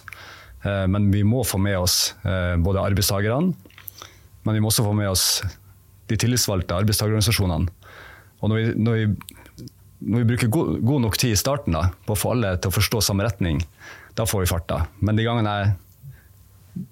Men 0.65 1.11
vi 1.13 1.21
må 1.23 1.43
få 1.45 1.59
med 1.61 1.77
oss 1.77 2.15
både 2.25 2.81
arbeidstakerne 2.81 3.53
men 4.47 4.55
vi 4.55 4.63
må 4.63 4.71
også 4.71 4.85
få 4.85 4.93
med 4.95 5.09
oss 5.11 5.41
de 6.07 6.15
tillitsvalgte 6.15 6.77
arbeidstakerorganisasjonene. 6.79 7.67
Og 8.39 8.51
når 8.51 8.59
vi, 8.59 8.67
når 8.79 8.95
vi, 8.95 9.65
når 10.07 10.21
vi 10.21 10.27
bruker 10.29 10.51
god, 10.53 10.69
god, 10.79 11.03
nok 11.03 11.17
tid 11.19 11.33
i 11.35 11.39
starten 11.39 11.75
da, 11.75 11.89
på 12.07 12.15
å 12.15 12.19
få 12.19 12.31
alle 12.35 12.53
til 12.61 12.71
å 12.71 12.77
forstå 12.77 13.01
samme 13.03 13.25
retning, 13.27 13.59
da 14.15 14.25
får 14.29 14.45
vi 14.45 14.49
fart. 14.53 14.67
da. 14.69 14.85
Men 15.03 15.19
de 15.19 15.25
gangene 15.27 15.55
jeg 15.57 15.75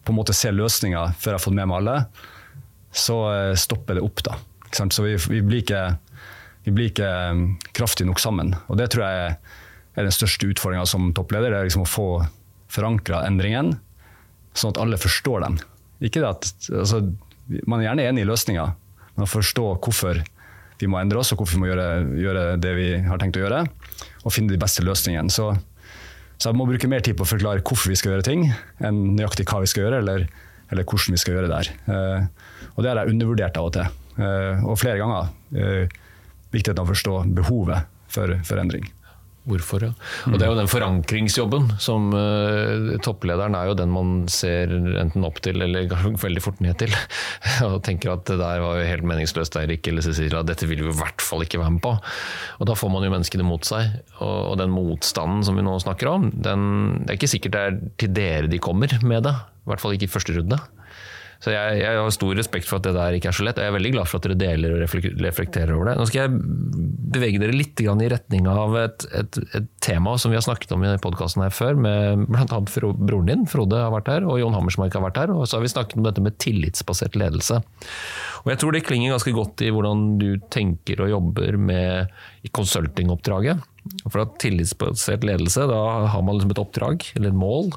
på 0.04 0.12
en 0.12 0.18
måte 0.18 0.34
ser 0.36 0.56
løsninga 0.58 1.12
før 1.14 1.36
jeg 1.36 1.40
har 1.40 1.44
fått 1.46 1.58
med 1.58 1.70
meg 1.70 1.80
alle, 1.80 1.98
så 2.96 3.20
eh, 3.32 3.52
stopper 3.60 4.00
det 4.00 4.06
opp. 4.06 4.24
da. 4.26 4.40
Så 4.76 5.06
vi, 5.06 5.16
vi, 5.30 5.42
blir 5.46 5.62
ikke, 5.62 5.84
vi 6.66 6.74
blir 6.76 6.92
ikke 6.92 7.12
kraftig 7.78 8.08
nok 8.10 8.20
sammen. 8.20 8.56
Og 8.68 8.80
det 8.82 8.90
tror 8.92 9.06
jeg 9.06 9.36
er 9.96 10.08
den 10.10 10.16
største 10.16 10.50
utfordringa 10.52 10.88
som 10.90 11.14
toppleder. 11.16 11.54
det 11.54 11.62
er 11.62 11.70
liksom 11.70 11.86
Å 11.86 11.92
få 11.92 12.10
forankra 12.76 13.24
endringen, 13.28 13.76
sånn 14.58 14.74
at 14.74 14.82
alle 14.82 15.00
forstår 15.00 15.46
den. 15.46 15.62
Ikke 16.04 16.24
det 16.24 16.32
at, 16.34 16.50
altså, 16.74 17.06
man 17.66 17.80
er 17.80 17.90
gjerne 17.90 18.08
enig 18.10 18.25
i 18.25 18.30
løsninga, 18.30 18.66
men 19.16 19.25
å 19.25 19.30
forstå 19.30 19.68
hvorfor 19.84 20.22
vi 20.80 20.90
må 20.92 21.00
endre 21.00 21.22
oss, 21.22 21.32
og 21.32 21.40
hvorfor 21.40 21.58
vi 21.58 21.64
må 21.64 21.70
gjøre, 21.70 21.88
gjøre, 22.20 22.44
det 22.62 22.74
vi 22.78 22.88
har 23.06 23.22
tenkt 23.22 23.40
å 23.40 23.46
gjøre, 23.46 23.62
og 24.25 24.34
finne 24.34 24.52
de 24.52 24.60
beste 24.60 24.84
løsningene. 24.84 25.32
Så, 25.32 25.52
så, 26.36 26.50
jeg 26.50 26.58
må 26.60 26.68
bruke 26.68 26.90
mer 26.92 27.06
tid 27.06 27.18
på 27.18 27.24
å 27.24 27.30
forklare 27.30 27.64
hvorfor 27.64 27.94
vi 27.94 28.00
skal 28.00 28.16
gjøre 28.16 28.28
ting, 28.28 28.48
enn 28.84 29.04
nøyaktig 29.16 29.48
hva 29.48 29.62
vi 29.64 29.72
skal 29.72 29.86
gjøre, 29.86 30.02
eller, 30.04 30.28
eller 30.74 30.88
hvordan 30.88 31.16
vi 31.16 31.22
skal 31.22 31.38
gjøre 31.38 31.48
det 31.48 31.56
der. 31.56 31.72
Uh, 31.88 32.74
og 32.75 32.84
det 32.84 32.92
har 32.92 33.02
jeg 33.02 33.16
undervurdert 33.16 33.62
av 33.62 33.70
og 33.70 33.75
til, 33.78 34.02
uh, 34.20 34.66
og 34.66 34.80
flere 34.82 35.00
ganger. 35.00 35.32
Uh, 35.56 36.02
viktigheten 36.56 36.82
av 36.82 36.88
å 36.88 36.94
forstå 36.94 37.18
behovet 37.40 37.92
for, 38.12 38.36
for 38.48 38.60
endring. 38.62 38.88
Hvorfor, 39.46 39.84
ja. 39.86 39.92
Og 40.25 40.40
Det 40.40 40.46
er 40.46 40.50
jo 40.50 40.58
den 40.58 40.70
forankringsjobben 40.70 41.68
som 41.82 42.08
uh, 42.18 42.96
topplederen 43.06 43.54
er 43.54 43.70
jo 43.70 43.75
den 43.78 43.92
man 43.94 44.14
ser 44.32 44.72
enten 44.74 45.28
opp 45.28 45.38
til 45.46 45.62
eller 45.62 45.92
veldig 46.25 46.42
fort 46.42 46.64
ned 46.66 46.80
til. 46.82 46.94
og 47.68 47.78
tenker 47.86 48.16
at 48.16 48.25
det 48.25 48.40
der 48.42 48.64
var 48.64 48.80
jo 48.80 48.88
helt 48.90 49.06
meningsløst, 49.06 49.60
Eirik 49.62 49.86
eller 49.92 50.06
Cecilia, 50.06 50.42
dette 50.46 50.66
vil 50.70 50.82
vi 50.82 50.90
i 50.90 50.98
hvert 50.98 51.22
fall 51.22 51.46
ikke 51.46 51.62
være 51.62 51.75
med 51.77 51.84
på. 51.86 51.94
Og 52.58 52.70
Da 52.72 52.77
får 52.77 52.94
man 52.96 53.05
jo 53.05 53.14
menneskene 53.14 53.46
mot 53.46 53.68
seg. 53.68 54.00
Og, 54.18 54.55
den 54.58 54.74
motstanden 54.74 55.44
som 55.46 55.58
vi 55.60 55.66
nå 55.66 55.75
snakker 55.84 56.10
om, 56.10 56.29
den, 56.31 56.64
det 57.03 57.14
er 57.14 57.20
ikke 57.20 57.34
sikkert 57.36 57.55
det 57.55 57.62
er 57.66 57.77
til 58.01 58.16
dere 58.16 58.50
de 58.50 58.62
kommer 58.64 58.92
med 59.05 59.27
det. 59.27 59.36
I 59.36 59.70
hvert 59.70 59.84
fall 59.84 59.98
ikke 59.98 60.10
i 60.10 60.16
første 60.16 60.34
runde. 60.38 60.58
Så 61.44 61.54
jeg, 61.54 61.80
jeg, 61.82 61.98
har 62.00 62.14
stor 62.14 62.38
respekt 62.38 62.68
for 62.70 62.80
at 62.80 62.88
det 62.88 62.96
der 62.96 63.18
ikke 63.18 63.30
er 63.32 63.38
så 63.38 63.46
lett, 63.46 63.60
og 63.60 63.66
jeg 63.66 63.72
er 63.72 63.78
veldig 63.78 63.92
glad 63.98 64.10
for 64.10 64.20
at 64.20 64.28
dere 64.28 64.38
deler 64.40 64.76
og 64.76 64.96
reflekterer 65.26 65.74
over 65.76 65.90
det. 65.90 65.96
Nå 66.00 66.08
skal 66.10 66.22
jeg 66.24 66.40
bevege 67.16 67.42
dere 67.42 67.56
litt 67.56 67.82
i 67.84 67.90
retning 68.12 68.48
av 68.52 68.78
et, 68.80 69.08
et, 69.16 69.40
et, 69.58 69.70
tema 69.86 70.16
som 70.18 70.32
vi 70.34 70.40
har 70.40 70.46
snakket 70.46 70.72
om 70.74 70.84
i 70.86 70.96
podkasten 71.02 71.44
her 71.46 71.54
før, 71.54 71.78
med 71.78 72.26
bl.a. 72.32 72.62
broren 72.98 73.30
din, 73.30 73.44
Frode 73.50 73.84
har 73.84 73.94
vært 73.94 74.10
her, 74.12 74.26
og 74.26 74.40
Jon 74.42 74.56
Hammersmark 74.58 74.96
har 74.98 75.06
vært 75.06 75.20
her. 75.22 75.36
Og 75.36 75.46
så 75.46 75.60
har 75.60 75.66
vi 75.66 75.74
snakket 75.74 76.00
om 76.00 76.08
dette 76.08 76.24
med 76.26 76.40
tillitsbasert 76.42 77.18
ledelse. 77.20 77.62
Og 78.46 78.52
jeg 78.54 78.62
tror 78.62 78.76
det 78.76 78.86
klinger 78.86 79.16
ganske 79.16 79.36
godt 79.36 79.64
i 79.66 79.72
hvordan 79.74 80.04
du 80.22 80.30
tenker 80.54 81.04
og 81.04 81.14
jobber 81.14 81.60
med 81.62 82.18
konsultingoppdraget. 82.56 83.62
For 84.08 84.24
at 84.24 84.38
tillitsbasert 84.42 85.26
ledelse, 85.28 85.68
da 85.70 85.82
har 86.10 86.26
man 86.26 86.38
liksom 86.40 86.56
et 86.56 86.62
oppdrag, 86.62 87.08
eller 87.18 87.32
et 87.32 87.38
mål. 87.38 87.74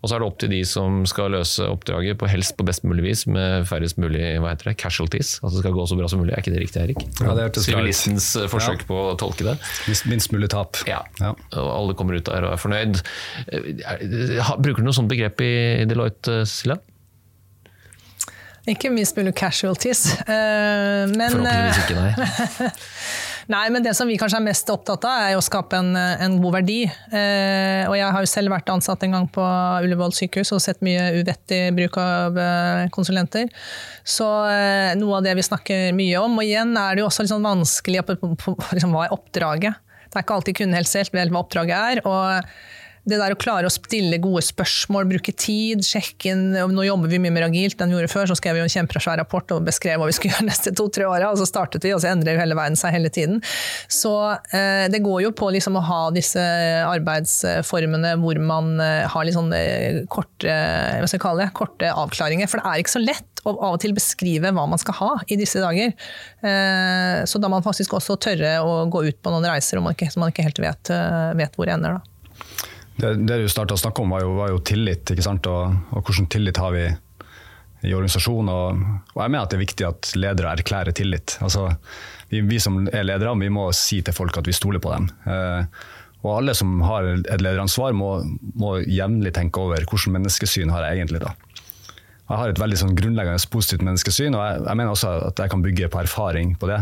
Og 0.00 0.08
så 0.08 0.16
er 0.16 0.22
det 0.22 0.28
opp 0.30 0.38
til 0.40 0.48
de 0.48 0.60
som 0.64 1.02
skal 1.08 1.34
løse 1.34 1.66
oppdraget 1.68 2.16
på 2.20 2.28
helst 2.30 2.54
på 2.56 2.64
best 2.64 2.86
mulig 2.88 3.04
vis 3.04 3.26
med 3.28 3.66
færrest 3.68 3.98
mulig 4.00 4.22
hva 4.40 4.54
heter 4.54 4.70
det, 4.70 4.76
casualties. 4.80 5.34
Altså 5.42 5.58
det 5.58 5.64
skal 5.66 5.74
gå 5.76 5.84
så 5.90 5.98
bra 5.98 6.08
som 6.08 6.22
mulig. 6.22 6.32
Er 6.32 6.40
ikke 6.40 6.54
det 6.54 6.62
riktig, 6.62 6.84
Erik? 6.86 7.04
Ja, 7.20 7.34
det 7.36 7.44
er 7.44 7.64
Sivilistens 7.66 8.30
eh, 8.40 8.48
forsøk 8.48 8.86
ja. 8.86 8.88
på 8.88 9.00
å 9.10 9.16
tolke 9.20 9.44
det. 9.50 9.58
Minst, 9.90 10.06
minst 10.08 10.32
mulig 10.32 10.48
tap. 10.54 10.80
Ja. 10.88 11.02
ja. 11.20 11.34
Og 11.52 11.72
alle 11.74 11.96
kommer 11.98 12.16
ut 12.16 12.24
der 12.30 12.48
og 12.48 12.56
er 12.56 12.62
fornøyd. 12.62 13.02
Eh, 13.52 14.54
bruker 14.64 14.80
du 14.80 14.88
noe 14.88 14.96
sånt 14.96 15.12
begrep 15.12 15.44
i 15.44 15.52
Deloitte, 15.90 16.46
Silja? 16.48 16.80
Ikke 18.68 18.88
minst 18.92 19.16
mulig 19.16 19.32
casualties, 19.36 20.04
men 20.28 21.32
Forhåpentligvis 21.32 21.80
ikke, 21.84 22.00
nei. 22.00 22.72
Nei, 23.50 23.64
men 23.74 23.82
det 23.82 23.96
som 23.98 24.06
vi 24.06 24.14
kanskje 24.18 24.38
er 24.38 24.44
mest 24.46 24.68
opptatt 24.70 25.02
av, 25.10 25.24
er 25.26 25.34
å 25.34 25.42
skape 25.42 25.74
en, 25.80 25.96
en 25.98 26.36
god 26.38 26.60
verdi. 26.60 26.84
Eh, 26.86 27.82
og 27.88 27.96
jeg 27.98 28.12
har 28.14 28.22
jo 28.22 28.30
selv 28.30 28.54
vært 28.54 28.70
ansatt 28.70 29.02
en 29.02 29.16
gang 29.16 29.26
på 29.34 29.42
Ullevål 29.42 30.14
sykehus 30.14 30.52
og 30.54 30.62
sett 30.62 30.84
mye 30.86 31.08
uvettig 31.18 31.58
bruk 31.74 31.98
av 31.98 32.38
eh, 32.38 32.84
konsulenter. 32.94 33.50
Så 34.06 34.28
eh, 34.52 34.94
noe 35.00 35.18
av 35.18 35.26
det 35.26 35.34
vi 35.34 35.46
snakker 35.48 35.90
mye 35.98 36.22
om. 36.22 36.38
Og 36.38 36.46
igjen 36.46 36.76
er 36.78 36.94
det 36.94 37.02
jo 37.02 37.08
også 37.08 37.26
litt 37.26 37.32
sånn 37.34 37.48
vanskelig 37.48 38.04
på, 38.06 38.20
på, 38.22 38.54
på 38.54 38.76
liksom, 38.78 38.94
hva 38.94 39.08
er 39.08 39.16
oppdraget. 39.18 39.82
Det 40.06 40.18
er 40.18 40.26
ikke 40.26 40.38
alltid 40.38 40.60
kundehelse 40.60 41.02
helt 41.02 41.18
vel 41.18 41.34
hva 41.34 41.42
oppdraget 41.42 41.74
er. 41.80 42.04
og 42.06 42.54
det 43.08 43.18
der 43.20 43.34
å 43.34 43.38
klare 43.40 43.68
å 43.68 43.72
stille 43.72 44.20
gode 44.22 44.42
spørsmål, 44.44 45.08
bruke 45.10 45.32
tid, 45.32 45.82
sjekke 45.86 46.32
inn 46.34 46.42
Nå 46.52 46.84
jobber 46.84 47.10
vi 47.12 47.20
mye 47.22 47.32
mer 47.34 47.46
agilt 47.48 47.80
enn 47.80 47.92
vi 47.92 47.96
gjorde 47.96 48.12
før, 48.12 48.28
så 48.30 48.36
skrev 48.38 48.58
vi 48.58 48.64
en 48.64 48.72
kjempesvær 48.72 49.20
rapport 49.22 49.54
og 49.56 49.64
beskrev 49.66 50.00
hva 50.00 50.08
vi 50.10 50.16
skulle 50.16 50.34
gjøre 50.36 50.48
neste 50.50 50.74
to-tre 50.76 51.08
åra, 51.08 51.32
og 51.32 51.40
så 51.40 51.48
startet 51.48 51.86
vi, 51.86 51.94
og 51.96 52.02
så 52.02 52.12
endrer 52.12 52.36
jo 52.36 52.42
hele 52.42 52.58
verden 52.58 52.78
seg 52.78 52.94
hele 52.96 53.12
tiden. 53.12 53.40
Så 53.90 54.12
eh, 54.52 54.86
det 54.92 55.02
går 55.04 55.24
jo 55.26 55.32
på 55.36 55.50
liksom 55.54 55.78
å 55.80 55.84
ha 55.86 56.02
disse 56.14 56.44
arbeidsformene 56.86 58.16
hvor 58.20 58.40
man 58.44 58.76
eh, 58.82 59.08
har 59.10 59.26
litt 59.26 59.38
sånn 59.38 59.52
korte, 60.12 60.50
hva 60.50 61.08
skal 61.08 61.18
jeg 61.18 61.24
kalle 61.24 61.44
det, 61.46 61.52
korte 61.56 61.90
avklaringer. 61.94 62.50
For 62.50 62.60
det 62.60 62.68
er 62.68 62.84
ikke 62.84 62.98
så 62.98 63.04
lett 63.04 63.26
å 63.44 63.54
av 63.54 63.76
og 63.76 63.80
til 63.82 63.94
beskrive 63.96 64.52
hva 64.54 64.66
man 64.68 64.80
skal 64.80 64.96
ha 65.00 65.10
i 65.28 65.38
disse 65.40 65.62
dager. 65.62 65.94
Eh, 66.44 67.22
så 67.28 67.40
da 67.40 67.50
man 67.52 67.64
faktisk 67.64 67.96
også 67.96 68.18
tørre 68.20 68.58
å 68.64 68.84
gå 68.92 69.04
ut 69.08 69.20
på 69.22 69.32
noen 69.32 69.48
reiser 69.48 69.80
man 69.80 69.96
ikke, 69.96 70.10
man 70.20 70.32
ikke 70.32 70.46
helt 70.46 70.62
vet, 70.62 70.92
eh, 70.94 71.32
vet 71.40 71.56
hvor 71.56 71.70
ender. 71.72 71.98
da. 71.98 72.09
Det, 73.00 73.36
du 73.40 73.48
starta 73.48 73.76
å 73.76 73.80
snakke 73.80 74.02
om, 74.04 74.12
var 74.12 74.24
jo, 74.24 74.34
var 74.38 74.50
jo 74.52 74.60
tillit. 74.64 75.10
Og, 75.10 75.78
og 75.94 76.02
hvordan 76.04 76.28
tillit 76.32 76.60
har 76.60 76.74
vi 76.76 76.88
i 77.86 77.94
organisasjonen. 77.94 78.50
Og, 78.52 78.82
og, 79.14 79.22
jeg 79.22 79.32
mener 79.32 79.44
at 79.44 79.52
det 79.52 79.58
er 79.58 79.64
viktig 79.64 79.88
at 79.88 80.12
ledere 80.18 80.52
erklærer 80.56 80.96
tillit. 80.96 81.38
Altså, 81.44 81.68
vi, 82.32 82.42
vi, 82.46 82.60
som 82.62 82.82
er 82.88 83.06
ledere, 83.06 83.34
vi 83.40 83.52
må 83.52 83.70
si 83.76 84.02
til 84.04 84.16
folk 84.16 84.36
at 84.40 84.48
vi 84.48 84.56
stoler 84.56 84.82
på 84.82 84.92
dem. 84.94 85.08
Eh, 85.24 85.82
og 86.20 86.34
alle 86.34 86.54
som 86.56 86.82
har 86.84 87.06
et 87.16 87.40
lederansvar, 87.40 87.94
må, 87.96 88.18
må 88.60 88.76
jevnlig 88.84 89.32
tenke 89.36 89.62
over 89.62 89.80
hvilket 89.80 90.12
menneskesyn 90.18 90.72
har 90.72 90.84
jeg 90.88 91.00
egentlig. 91.00 91.22
da. 91.24 91.32
Jeg 92.30 92.38
har 92.38 92.52
et 92.52 92.60
veldig 92.62 92.78
sånn 92.78 92.92
grunnleggende 92.94 93.50
positivt 93.50 93.82
menneskesyn, 93.82 94.36
og 94.38 94.42
jeg, 94.44 94.60
jeg, 94.68 94.78
mener 94.78 94.92
også 94.92 95.14
at 95.32 95.40
jeg 95.42 95.50
kan 95.50 95.64
bygge 95.64 95.88
på 95.90 96.02
erfaring 96.04 96.52
på 96.60 96.68
det. 96.70 96.78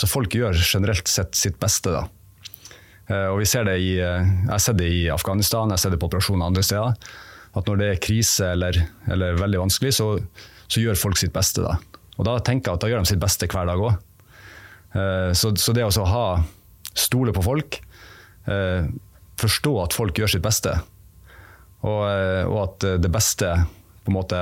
Så 0.00 0.08
Folk 0.08 0.32
gjør 0.38 0.56
generelt 0.56 1.10
sett 1.10 1.36
sitt 1.36 1.58
beste. 1.60 1.92
da. 1.92 2.06
Eh, 3.06 3.28
og 3.30 3.38
vi 3.38 3.46
ser 3.46 3.66
det 3.68 3.76
i, 3.78 3.96
eh, 4.02 4.26
Jeg 4.50 4.60
ser 4.60 4.74
det 4.74 4.88
i 4.90 5.06
Afghanistan, 5.12 5.70
jeg 5.70 5.78
ser 5.78 5.90
det 5.90 6.00
på 6.00 6.08
operasjoner 6.10 6.46
andre 6.46 6.62
steder. 6.62 6.96
At 7.56 7.66
når 7.66 7.78
det 7.78 7.88
er 7.90 8.02
krise 8.02 8.50
eller, 8.52 8.76
eller 9.08 9.38
veldig 9.38 9.62
vanskelig, 9.62 9.94
så, 9.94 10.18
så, 10.66 10.80
gjør 10.80 10.98
folk 10.98 11.16
sitt 11.16 11.32
beste. 11.32 11.62
Da. 11.62 11.78
Og 12.18 12.26
da 12.26 12.38
tenker 12.40 12.70
jeg 12.70 12.76
at 12.76 12.84
da 12.84 12.90
gjør 12.90 13.04
de 13.04 13.12
sitt 13.12 13.22
beste 13.22 13.48
hver 13.48 13.66
dag 13.70 13.80
òg. 13.80 13.96
Eh, 14.96 15.32
så, 15.32 15.54
så, 15.56 15.72
det 15.72 15.86
å 15.86 16.10
ha 16.10 16.26
stole 16.96 17.32
på 17.32 17.44
folk. 17.44 17.82
Forstå 19.36 19.72
at 19.82 19.92
folk 19.92 20.16
gjør 20.16 20.30
sitt 20.30 20.44
beste. 20.44 20.70
Og, 21.84 22.02
og 22.46 22.58
at 22.62 22.86
det 23.02 23.10
beste 23.12 23.50
på 24.06 24.12
en 24.12 24.16
måte 24.16 24.38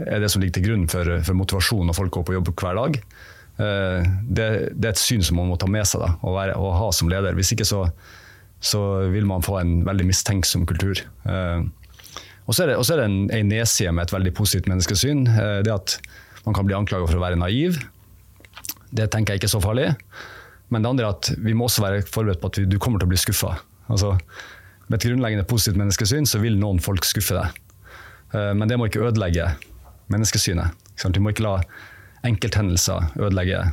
er 0.00 0.22
det 0.22 0.30
som 0.32 0.42
ligger 0.42 0.56
til 0.56 0.64
grunn 0.64 0.88
for, 0.90 1.06
for 1.22 1.38
motivasjon 1.38 1.86
når 1.86 1.98
folk 1.98 2.16
går 2.16 2.24
på 2.26 2.34
jobb 2.34 2.50
hver 2.56 2.80
dag. 2.80 2.98
Eh, 3.60 4.06
det, 4.24 4.46
det, 4.72 4.86
er 4.86 4.94
et 4.94 5.00
syn 5.00 5.22
som 5.24 5.38
man 5.38 5.50
må 5.50 5.58
ta 5.60 5.68
med 5.70 5.84
seg 5.88 6.02
da, 6.02 6.14
og, 6.22 6.36
være, 6.38 6.56
og 6.58 6.76
ha 6.78 6.90
som 6.94 7.10
leder. 7.12 7.36
Hvis 7.36 7.52
ikke 7.54 7.68
så, 7.68 7.84
så, 8.62 8.82
vil 9.12 9.28
man 9.28 9.44
få 9.44 9.58
en 9.60 9.80
veldig 9.86 10.08
mistenksom 10.08 10.66
kultur. 10.68 11.02
Eh, 11.28 11.64
og 12.42 12.56
så 12.56 12.64
er 12.64 12.72
det, 12.72 12.78
er 12.80 13.02
det 13.02 13.08
en, 13.08 13.18
en 13.30 13.50
nedside 13.52 13.92
med 13.94 14.08
et 14.08 14.14
veldig 14.16 14.34
positivt 14.38 14.70
menneskesyn. 14.72 15.26
Eh, 15.30 15.58
det 15.66 15.74
at 15.74 15.98
man 16.46 16.56
kan 16.56 16.66
bli 16.66 16.76
anklaget 16.78 17.12
for 17.12 17.20
å 17.20 17.24
være 17.24 17.40
naiv. 17.40 17.78
Det 18.92 19.10
tenker 19.12 19.34
jeg 19.34 19.42
ikke 19.42 19.50
er 19.50 19.56
så 19.56 19.62
farlig. 19.62 19.90
Men 20.72 20.84
det 20.84 20.90
andre 20.94 21.06
er 21.06 21.14
at 21.14 21.30
vi 21.44 21.54
må 21.56 21.68
også 21.68 21.84
være 21.84 22.06
forberedt 22.08 22.40
på 22.42 22.50
at 22.50 22.64
du 22.68 22.78
kommer 22.80 23.00
til 23.00 23.10
å 23.10 23.12
bli 23.12 23.20
skuffa. 23.20 23.54
Altså, 23.92 24.14
med 24.88 24.98
et 24.98 25.04
grunnleggende 25.04 25.44
positivt 25.48 25.78
menneskesyn 25.80 26.26
så 26.28 26.40
vil 26.42 26.56
noen 26.60 26.80
folk 26.82 27.04
skuffe 27.04 27.36
deg. 27.36 27.58
Men 28.32 28.64
det 28.70 28.78
må 28.80 28.86
ikke 28.88 29.02
ødelegge 29.04 29.50
menneskesynet. 30.12 30.72
Du 31.12 31.20
må 31.20 31.34
ikke 31.34 31.44
la 31.44 31.58
enkelthendelser 32.26 33.12
ødelegger 33.18 33.72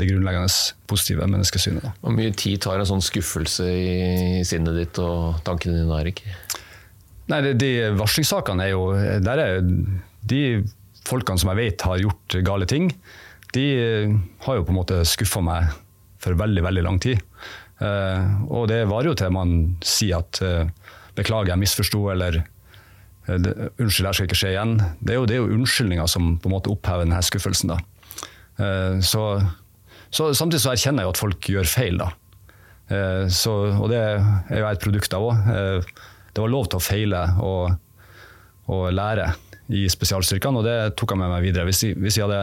det 0.00 0.06
grunnleggende 0.08 0.48
positive 0.88 1.26
menneskesynet. 1.28 1.84
Hvor 2.00 2.14
mye 2.16 2.32
tid 2.32 2.62
tar 2.64 2.80
en 2.80 2.88
sånn 2.88 3.04
skuffelse 3.04 3.66
i 3.68 4.44
sinnet 4.48 4.78
ditt 4.78 5.00
og 5.02 5.42
tankene 5.44 5.82
dine, 5.82 5.98
Erik? 6.00 6.22
Nei, 7.30 7.42
de, 7.44 7.54
de 7.60 7.70
varslingssakene 7.98 8.66
er 8.66 8.72
jo 8.72 8.86
der 9.22 9.42
er 9.44 9.60
De 10.30 10.40
folkene 11.06 11.42
som 11.42 11.52
jeg 11.52 11.60
vet 11.60 11.84
har 11.86 12.00
gjort 12.00 12.36
gale 12.46 12.66
ting, 12.70 12.90
de 13.56 13.66
har 14.44 14.58
jo 14.58 14.64
på 14.66 14.72
en 14.72 14.78
måte 14.78 15.00
skuffa 15.08 15.40
meg 15.42 15.70
for 16.20 16.36
veldig, 16.38 16.62
veldig 16.66 16.84
lang 16.86 17.00
tid. 17.02 17.22
Uh, 17.80 18.44
og 18.52 18.68
det 18.70 18.84
varer 18.90 19.10
jo 19.10 19.16
til 19.18 19.32
man 19.34 19.54
sier 19.80 20.20
at 20.20 20.40
'beklager, 21.16 21.52
jeg 21.52 21.58
misforsto', 21.58 22.10
eller 22.12 22.42
'unnskyld, 23.28 24.06
det 24.06 24.14
skal 24.14 24.26
ikke 24.26 24.40
skje 24.40 24.52
igjen'. 24.54 24.76
Det 25.00 25.14
er 25.14 25.18
jo, 25.18 25.26
det 25.26 25.36
er 25.36 25.42
jo 25.42 25.54
unnskyldninger 25.54 26.06
som 26.06 26.38
på 26.38 26.48
en 26.48 26.54
måte 26.54 26.70
opphever 26.72 27.04
denne 27.04 27.22
skuffelsen. 27.22 27.68
da. 27.68 27.78
Så, 28.60 29.22
så, 30.12 30.26
samtidig 30.36 30.60
så 30.60 30.72
erkjenner 30.74 31.02
jeg 31.02 31.08
jo 31.08 31.12
at 31.14 31.20
folk 31.20 31.48
gjør 31.48 31.68
feil, 31.70 32.00
da. 32.02 32.10
Så, 33.32 33.54
og 33.72 33.86
det 33.92 34.00
er 34.02 34.58
jo 34.58 34.66
et 34.68 34.82
produkt 34.82 35.14
av 35.16 35.24
òg 35.30 35.92
det 36.34 36.42
var 36.42 36.52
lov 36.52 36.68
til 36.70 36.78
å 36.78 36.84
feile 36.84 37.22
og, 37.42 37.72
og 38.70 38.84
lære 38.94 39.32
i 39.76 39.84
spesialstyrkene, 39.90 40.60
og 40.60 40.66
det 40.66 40.76
tok 40.98 41.14
jeg 41.14 41.22
med 41.22 41.32
meg 41.32 41.44
videre. 41.46 41.66
Hvis, 41.68 41.82
hvis 41.98 42.18
vi 42.18 42.24
hadde, 42.24 42.42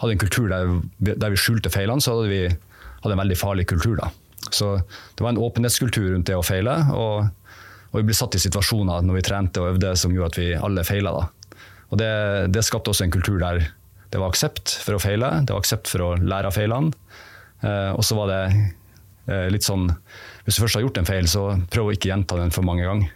hadde, 0.00 0.14
en 0.14 0.22
kultur 0.22 0.48
der, 0.50 0.72
der, 1.10 1.32
vi 1.34 1.40
skjulte 1.40 1.72
feilene, 1.72 2.02
så 2.02 2.16
hadde 2.16 2.30
vi 2.32 2.42
hadde 2.48 3.14
en 3.14 3.22
veldig 3.22 3.38
farlig 3.38 3.68
kultur. 3.70 3.98
da. 4.00 4.10
Så 4.50 4.76
det 4.78 5.24
var 5.24 5.34
en 5.34 5.42
åpenhetskultur 5.42 6.12
rundt 6.12 6.30
det 6.30 6.38
å 6.38 6.46
feile, 6.46 6.76
og, 6.94 7.28
og 7.90 8.00
vi 8.00 8.06
ble 8.10 8.18
satt 8.18 8.38
i 8.38 8.42
situasjoner 8.42 9.06
når 9.06 9.18
vi 9.18 9.26
trente 9.26 9.62
og 9.62 9.74
øvde 9.74 9.94
som 9.98 10.14
gjorde 10.14 10.32
at 10.34 10.40
vi 10.40 10.48
alle 10.70 10.86
feila. 10.86 11.14
Og 11.88 11.98
det, 12.00 12.12
det, 12.54 12.66
skapte 12.66 12.92
også 12.92 13.06
en 13.06 13.14
kultur 13.14 13.38
der 13.42 13.62
det 14.12 14.20
var 14.20 14.32
aksept 14.32 14.78
for 14.84 14.96
å 14.96 15.02
feile, 15.02 15.30
det 15.44 15.54
var 15.54 15.62
aksept 15.62 15.90
for 15.90 16.04
å 16.04 16.10
lære 16.16 16.50
av 16.50 16.56
feilene. 16.56 16.92
Eh, 17.60 17.92
og 17.92 18.04
så 18.06 18.16
var 18.18 18.30
det 18.32 18.42
eh, 18.48 19.48
litt 19.52 19.66
sånn 19.66 19.88
hvis 20.48 20.56
du 20.56 20.62
først 20.62 20.78
har 20.78 20.84
gjort 20.86 20.98
en 21.00 21.08
feil, 21.08 21.26
så 21.28 21.42
prøv 21.68 21.90
å 21.90 21.92
ikke 21.92 22.08
gjenta 22.08 22.38
den 22.38 22.54
for 22.54 22.64
mange 22.64 22.86
ganger. 22.86 23.10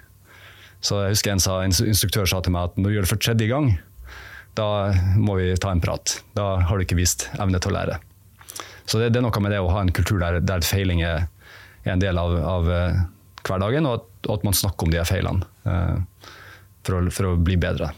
Så 0.85 0.99
jeg 1.01 1.15
husker 1.15 1.33
en, 1.33 1.41
sa, 1.41 1.61
instruktør 1.65 2.27
sa 2.29 2.43
til 2.45 2.53
meg 2.53 2.69
at 2.69 2.77
når 2.77 2.91
du 2.91 2.97
gjør 2.97 3.07
det 3.07 3.13
for 3.13 3.23
tredje 3.23 3.49
gang, 3.49 3.71
da 4.59 4.67
må 5.17 5.39
vi 5.39 5.55
ta 5.57 5.71
en 5.73 5.81
prat. 5.81 6.19
Da 6.37 6.59
har 6.67 6.77
du 6.77 6.85
ikke 6.85 6.99
vist 6.99 7.31
evne 7.39 7.61
til 7.63 7.73
å 7.73 7.77
lære. 7.79 7.97
Så 8.85 9.01
det, 9.01 9.13
det 9.15 9.23
er 9.23 9.25
noe 9.25 9.41
med 9.45 9.55
det 9.55 9.63
å 9.63 9.71
ha 9.73 9.81
en 9.81 9.95
kultur 9.95 10.21
der, 10.21 10.43
der 10.45 10.67
feiling 10.67 11.01
er, 11.07 11.29
en 11.89 12.03
del 12.03 12.19
av, 12.21 12.35
av 12.47 12.69
uh, 12.69 13.01
hverdagen, 13.43 13.89
og 13.89 13.97
at, 13.97 14.05
og 14.29 14.37
at, 14.37 14.45
man 14.47 14.55
snakker 14.55 14.87
om 14.87 14.93
de 14.93 15.01
feilene 15.09 15.49
uh, 15.67 16.29
for, 16.85 16.99
å, 16.99 17.01
for 17.15 17.31
å 17.31 17.39
bli 17.41 17.57
bedre. 17.59 17.89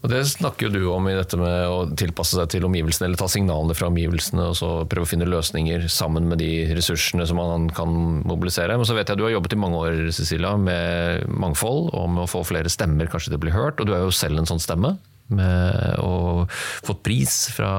Og 0.00 0.08
Det 0.08 0.20
snakker 0.24 0.66
jo 0.66 0.72
du 0.72 0.84
om 0.94 1.08
i 1.10 1.16
dette 1.16 1.36
med 1.36 1.68
å 1.68 1.82
tilpasse 1.98 2.38
seg 2.38 2.48
til 2.54 2.64
omgivelsene, 2.64 3.10
eller 3.10 3.20
ta 3.20 3.26
signalene 3.28 3.76
fra 3.76 3.90
omgivelsene 3.90 4.46
og 4.48 4.56
så 4.56 4.70
prøve 4.88 5.04
å 5.04 5.10
finne 5.10 5.28
løsninger 5.28 5.84
sammen 5.92 6.28
med 6.30 6.40
de 6.40 6.48
ressursene 6.72 7.26
som 7.28 7.36
man 7.36 7.68
kan 7.76 7.92
mobilisere. 8.24 8.78
Men 8.80 8.88
så 8.88 8.96
vet 8.96 9.12
jeg 9.12 9.20
du 9.20 9.26
har 9.26 9.34
jobbet 9.34 9.58
i 9.58 9.60
mange 9.60 9.82
år 9.84 10.00
Cecilia, 10.16 10.54
med 10.56 11.28
mangfold 11.28 11.92
og 11.92 12.08
med 12.16 12.24
å 12.24 12.30
få 12.32 12.42
flere 12.48 12.72
stemmer 12.72 13.12
kanskje 13.12 13.34
til 13.34 13.40
å 13.40 13.44
bli 13.44 13.52
hørt. 13.52 13.80
Og 13.80 13.90
du 13.90 13.94
er 13.96 14.06
jo 14.06 14.16
selv 14.16 14.40
en 14.40 14.48
sånn 14.48 14.62
stemme. 14.64 14.96
Med 15.30 16.00
og 16.02 16.48
fått 16.82 17.04
pris 17.06 17.34
fra 17.54 17.70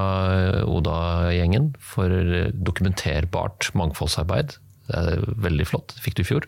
Oda-gjengen 0.62 1.72
for 1.84 2.14
dokumenterbart 2.54 3.74
mangfoldsarbeid. 3.76 4.54
Det 4.86 5.02
er 5.02 5.26
veldig 5.42 5.66
flott. 5.68 5.96
Det 5.96 6.06
fikk 6.06 6.20
du 6.20 6.22
i 6.22 6.30
fjor. 6.30 6.46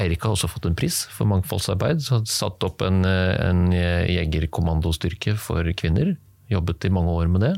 Eirik 0.00 0.24
har 0.26 0.34
også 0.34 0.50
fått 0.50 0.68
en 0.68 0.76
pris 0.78 1.04
for 1.12 1.28
mangfoldsarbeid. 1.30 2.04
Så 2.04 2.20
satt 2.30 2.64
opp 2.66 2.84
en, 2.84 3.02
en 3.06 3.66
jegerkommandostyrke 3.72 5.36
for 5.40 5.66
kvinner. 5.78 6.14
Jobbet 6.52 6.86
i 6.86 6.92
mange 6.94 7.14
år 7.16 7.30
med 7.32 7.42
det. 7.42 7.54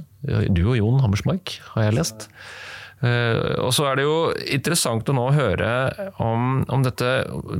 Du 0.55 0.62
og 0.70 0.79
Jon 0.79 1.03
Hammersmark 1.03 1.59
har 1.74 1.88
jeg 1.88 1.98
lest. 1.98 2.29
Uh, 2.98 3.55
og 3.62 3.70
så 3.77 3.85
er 3.87 3.98
det 3.98 4.09
jo 4.09 4.14
interessant 4.51 5.07
å 5.07 5.14
nå 5.14 5.29
høre 5.31 5.68
om, 6.18 6.64
om 6.66 6.83
dette 6.83 7.07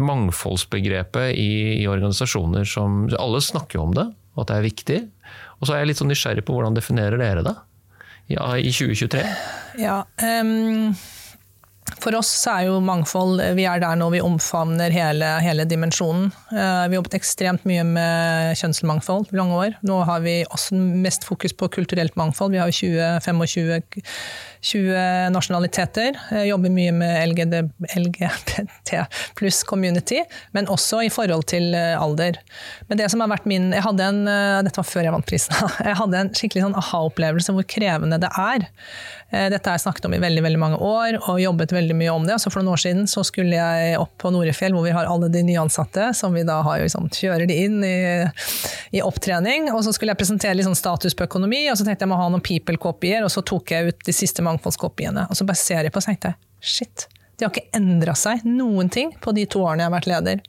mangfoldsbegrepet 0.03 1.31
i, 1.39 1.51
i, 1.77 1.85
organisasjoner 1.87 2.67
som 2.67 3.05
Alle 3.15 3.39
snakker 3.45 3.79
jo 3.79 3.85
om 3.85 3.95
det, 3.95 4.09
og 4.35 4.43
at 4.43 4.51
det 4.51 4.57
er 4.57 4.67
viktig. 4.67 4.99
Og 5.61 5.69
så 5.69 5.77
er 5.77 5.85
jeg 5.85 5.93
litt 5.93 6.03
sånn 6.03 6.11
nysgjerrig 6.11 6.43
på 6.49 6.57
hvordan 6.57 6.75
definerer 6.75 7.23
dere 7.23 7.47
det 7.47 7.55
ja, 8.35 8.51
i 8.59 8.75
2023? 8.75 9.23
Ja, 9.79 10.03
um 10.19 10.91
for 12.03 12.17
oss 12.19 12.31
er 12.51 12.67
jo 12.69 12.79
mangfold 12.85 13.41
Vi 13.59 13.65
er 13.69 13.83
der 13.83 13.99
nå 13.99 14.09
vi 14.15 14.23
omfavner 14.25 14.93
hele, 14.95 15.31
hele 15.45 15.67
dimensjonen. 15.69 16.31
Eh, 16.53 16.85
vi 16.91 16.99
jobbet 16.99 17.19
ekstremt 17.19 17.67
mye 17.69 17.85
med 17.87 18.59
kjønnsmangfold 18.61 19.33
i 19.33 19.39
lange 19.39 19.59
år. 19.59 19.79
Nå 19.87 20.01
har 20.09 20.23
vi 20.25 20.41
også 20.47 20.79
mest 20.79 21.27
fokus 21.29 21.55
på 21.57 21.71
kulturelt 21.75 22.17
mangfold. 22.19 22.55
Vi 22.55 22.63
har 22.63 22.71
jo 22.71 22.79
20-25 22.79 23.43
20 24.61 25.33
nasjonaliteter. 25.35 26.19
Jeg 26.41 26.51
jobber 26.51 26.73
mye 26.75 26.95
med 26.97 27.33
LGD, 27.33 27.61
LGBT 27.95 29.05
pluss 29.39 29.63
community, 29.67 30.23
men 30.57 30.69
også 30.73 31.03
i 31.07 31.13
forhold 31.13 31.47
til 31.51 31.75
eh, 31.77 31.95
alder. 31.99 32.41
Men 32.89 33.01
det 33.01 33.11
som 33.13 33.23
har 33.23 33.31
vært 33.33 33.49
min, 33.51 33.71
jeg 33.75 33.85
hadde 33.85 34.09
en, 34.09 34.25
eh, 34.29 34.63
Dette 34.67 34.81
var 34.81 34.89
før 34.89 35.07
jeg 35.07 35.15
vant 35.15 35.29
prisen. 35.29 35.55
Jeg 35.89 35.97
hadde 35.97 36.19
en 36.19 36.31
skikkelig 36.35 36.67
sånn 36.67 36.77
aha-opplevelse 36.77 37.53
hvor 37.55 37.65
krevende 37.69 38.19
det 38.21 38.29
er. 38.39 38.67
Eh, 39.31 39.49
dette 39.53 39.69
har 39.69 39.77
jeg 39.77 39.83
snakket 39.85 40.07
om 40.09 40.15
i 40.17 40.21
veldig 40.23 40.41
veldig 40.41 40.61
mange 40.61 40.77
år 40.81 41.19
og 41.19 41.41
jobbet 41.43 41.75
veldig 41.77 41.97
mye 41.99 42.13
om 42.15 42.25
det. 42.25 42.39
Så 42.41 42.49
For 42.49 42.63
noen 42.63 42.73
år 42.73 42.81
siden 42.81 43.09
så 43.11 43.25
skulle 43.27 43.59
jeg 43.59 43.99
opp 44.01 44.15
på 44.23 44.33
Norefjell 44.33 44.73
hvor 44.73 44.87
vi 44.87 44.95
har 44.97 45.09
alle 45.09 45.29
de 45.33 45.43
nyansatte, 45.45 46.11
som 46.17 46.33
vi 46.37 46.47
da 46.49 46.61
har, 46.65 46.81
liksom, 46.81 47.11
kjører 47.13 47.45
de 47.49 47.59
inn 47.67 47.83
i, 47.85 47.99
i, 48.97 49.03
opptrening. 49.05 49.69
Og 49.75 49.83
så 49.85 49.93
skulle 49.93 50.15
jeg 50.15 50.21
presentere 50.23 50.57
liksom 50.57 50.77
status 50.79 51.17
på 51.19 51.29
økonomi, 51.29 51.67
og 51.69 51.77
så 51.77 51.85
tenkte 51.85 52.07
jeg 52.07 52.13
må 52.13 52.21
ha 52.21 52.31
noen 52.33 52.45
people-kopier, 52.45 53.27
og 53.27 53.33
så 53.33 53.45
tok 53.45 53.75
jeg 53.75 53.93
ut 53.93 54.09
de 54.09 54.17
siste 54.17 54.45
mangfoldskopiene. 54.49 55.29
Og 55.29 55.39
så 55.39 55.47
bare 55.49 55.61
ser 55.61 55.87
jeg 55.87 55.95
på 55.95 56.03
og 56.03 56.09
tenkte 56.09 56.35
shit. 56.65 57.07
De 57.39 57.47
har 57.47 57.53
ikke 57.55 57.79
endra 57.79 58.17
seg 58.19 58.43
noen 58.51 58.89
ting 58.91 59.13
på 59.23 59.31
de 59.37 59.45
to 59.47 59.61
årene 59.63 59.85
jeg 59.85 59.87
har 59.87 59.95
vært 59.95 60.09
leder. 60.11 60.41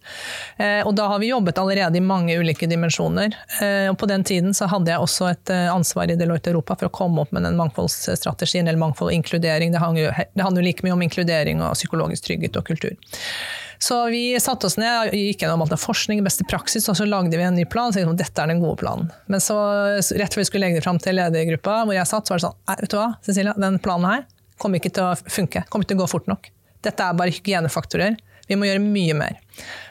Eh, 0.58 0.80
og 0.82 0.96
da 0.98 1.06
har 1.12 1.20
vi 1.22 1.30
jobbet 1.30 1.60
allerede 1.62 2.00
i 2.00 2.02
mange 2.02 2.34
ulike 2.40 2.66
dimensjoner. 2.70 3.36
Eh, 3.62 3.86
og 3.92 3.98
på 4.02 4.10
den 4.10 4.26
tiden 4.26 4.58
så 4.58 4.66
hadde 4.72 4.90
jeg 4.90 5.06
også 5.06 5.28
et 5.30 5.54
eh, 5.54 5.68
ansvar 5.70 6.10
i 6.10 6.18
Deloitte 6.18 6.50
Europa 6.50 6.80
for 6.80 6.90
å 6.90 6.96
komme 6.98 7.22
opp 7.22 7.36
med 7.36 7.46
den 7.46 7.60
mangfoldsstrategien, 7.62 8.66
eller 8.66 8.82
mangfold 8.82 9.12
og 9.12 9.20
inkludering. 9.20 9.76
Det 9.76 9.84
handler, 9.84 10.08
jo, 10.10 10.66
like 10.66 10.88
mye 10.88 10.98
om 10.98 11.06
inkludering 11.06 11.62
og 11.62 11.78
psykologisk 11.78 12.26
trygghet 12.26 12.58
og 12.58 12.66
kultur. 12.72 12.98
Så 13.80 13.96
vi 14.12 14.24
satte 14.44 14.68
oss 14.68 14.76
ned, 14.78 15.14
gikk 15.16 15.46
gjennom 15.46 15.62
alt 15.64 15.72
av 15.72 15.80
forskning, 15.80 16.20
beste 16.26 16.44
praksis, 16.50 16.90
og 16.92 16.98
så 17.00 17.06
lagde 17.08 17.38
vi 17.38 17.46
en 17.46 17.56
ny 17.56 17.64
plan. 17.70 17.94
Så 17.96 18.04
dette 18.20 18.44
er 18.44 18.52
den 18.52 18.60
gode 18.60 18.82
planen. 18.82 19.08
Men 19.32 19.40
så, 19.44 19.56
rett 20.20 20.36
før 20.36 20.44
vi 20.44 20.50
skulle 20.50 20.68
legge 20.68 20.82
det 20.82 20.86
fram 20.86 21.00
til 21.00 21.16
ledergruppa, 21.16 21.86
hvor 21.88 21.96
jeg 21.96 22.10
satt, 22.10 22.28
så 22.28 22.36
var 22.36 22.42
det 22.42 22.48
sånn 22.50 22.82
Vet 22.84 22.92
du 22.92 22.98
hva, 23.00 23.08
Cecilia, 23.26 23.56
den 23.56 23.80
planen 23.84 24.12
her 24.12 24.26
kommer 24.60 24.82
ikke 24.82 24.92
til 24.98 25.08
å 25.08 25.16
funke. 25.32 25.64
Kommer 25.72 25.88
ikke 25.88 25.94
til 25.94 26.02
å 26.02 26.04
gå 26.04 26.10
fort 26.12 26.28
nok. 26.28 26.52
Dette 26.84 27.06
er 27.06 27.16
bare 27.16 27.32
hygienefaktorer. 27.32 28.20
Vi 28.50 28.58
må 28.58 28.68
gjøre 28.68 28.84
mye 28.84 29.16
mer. 29.16 29.40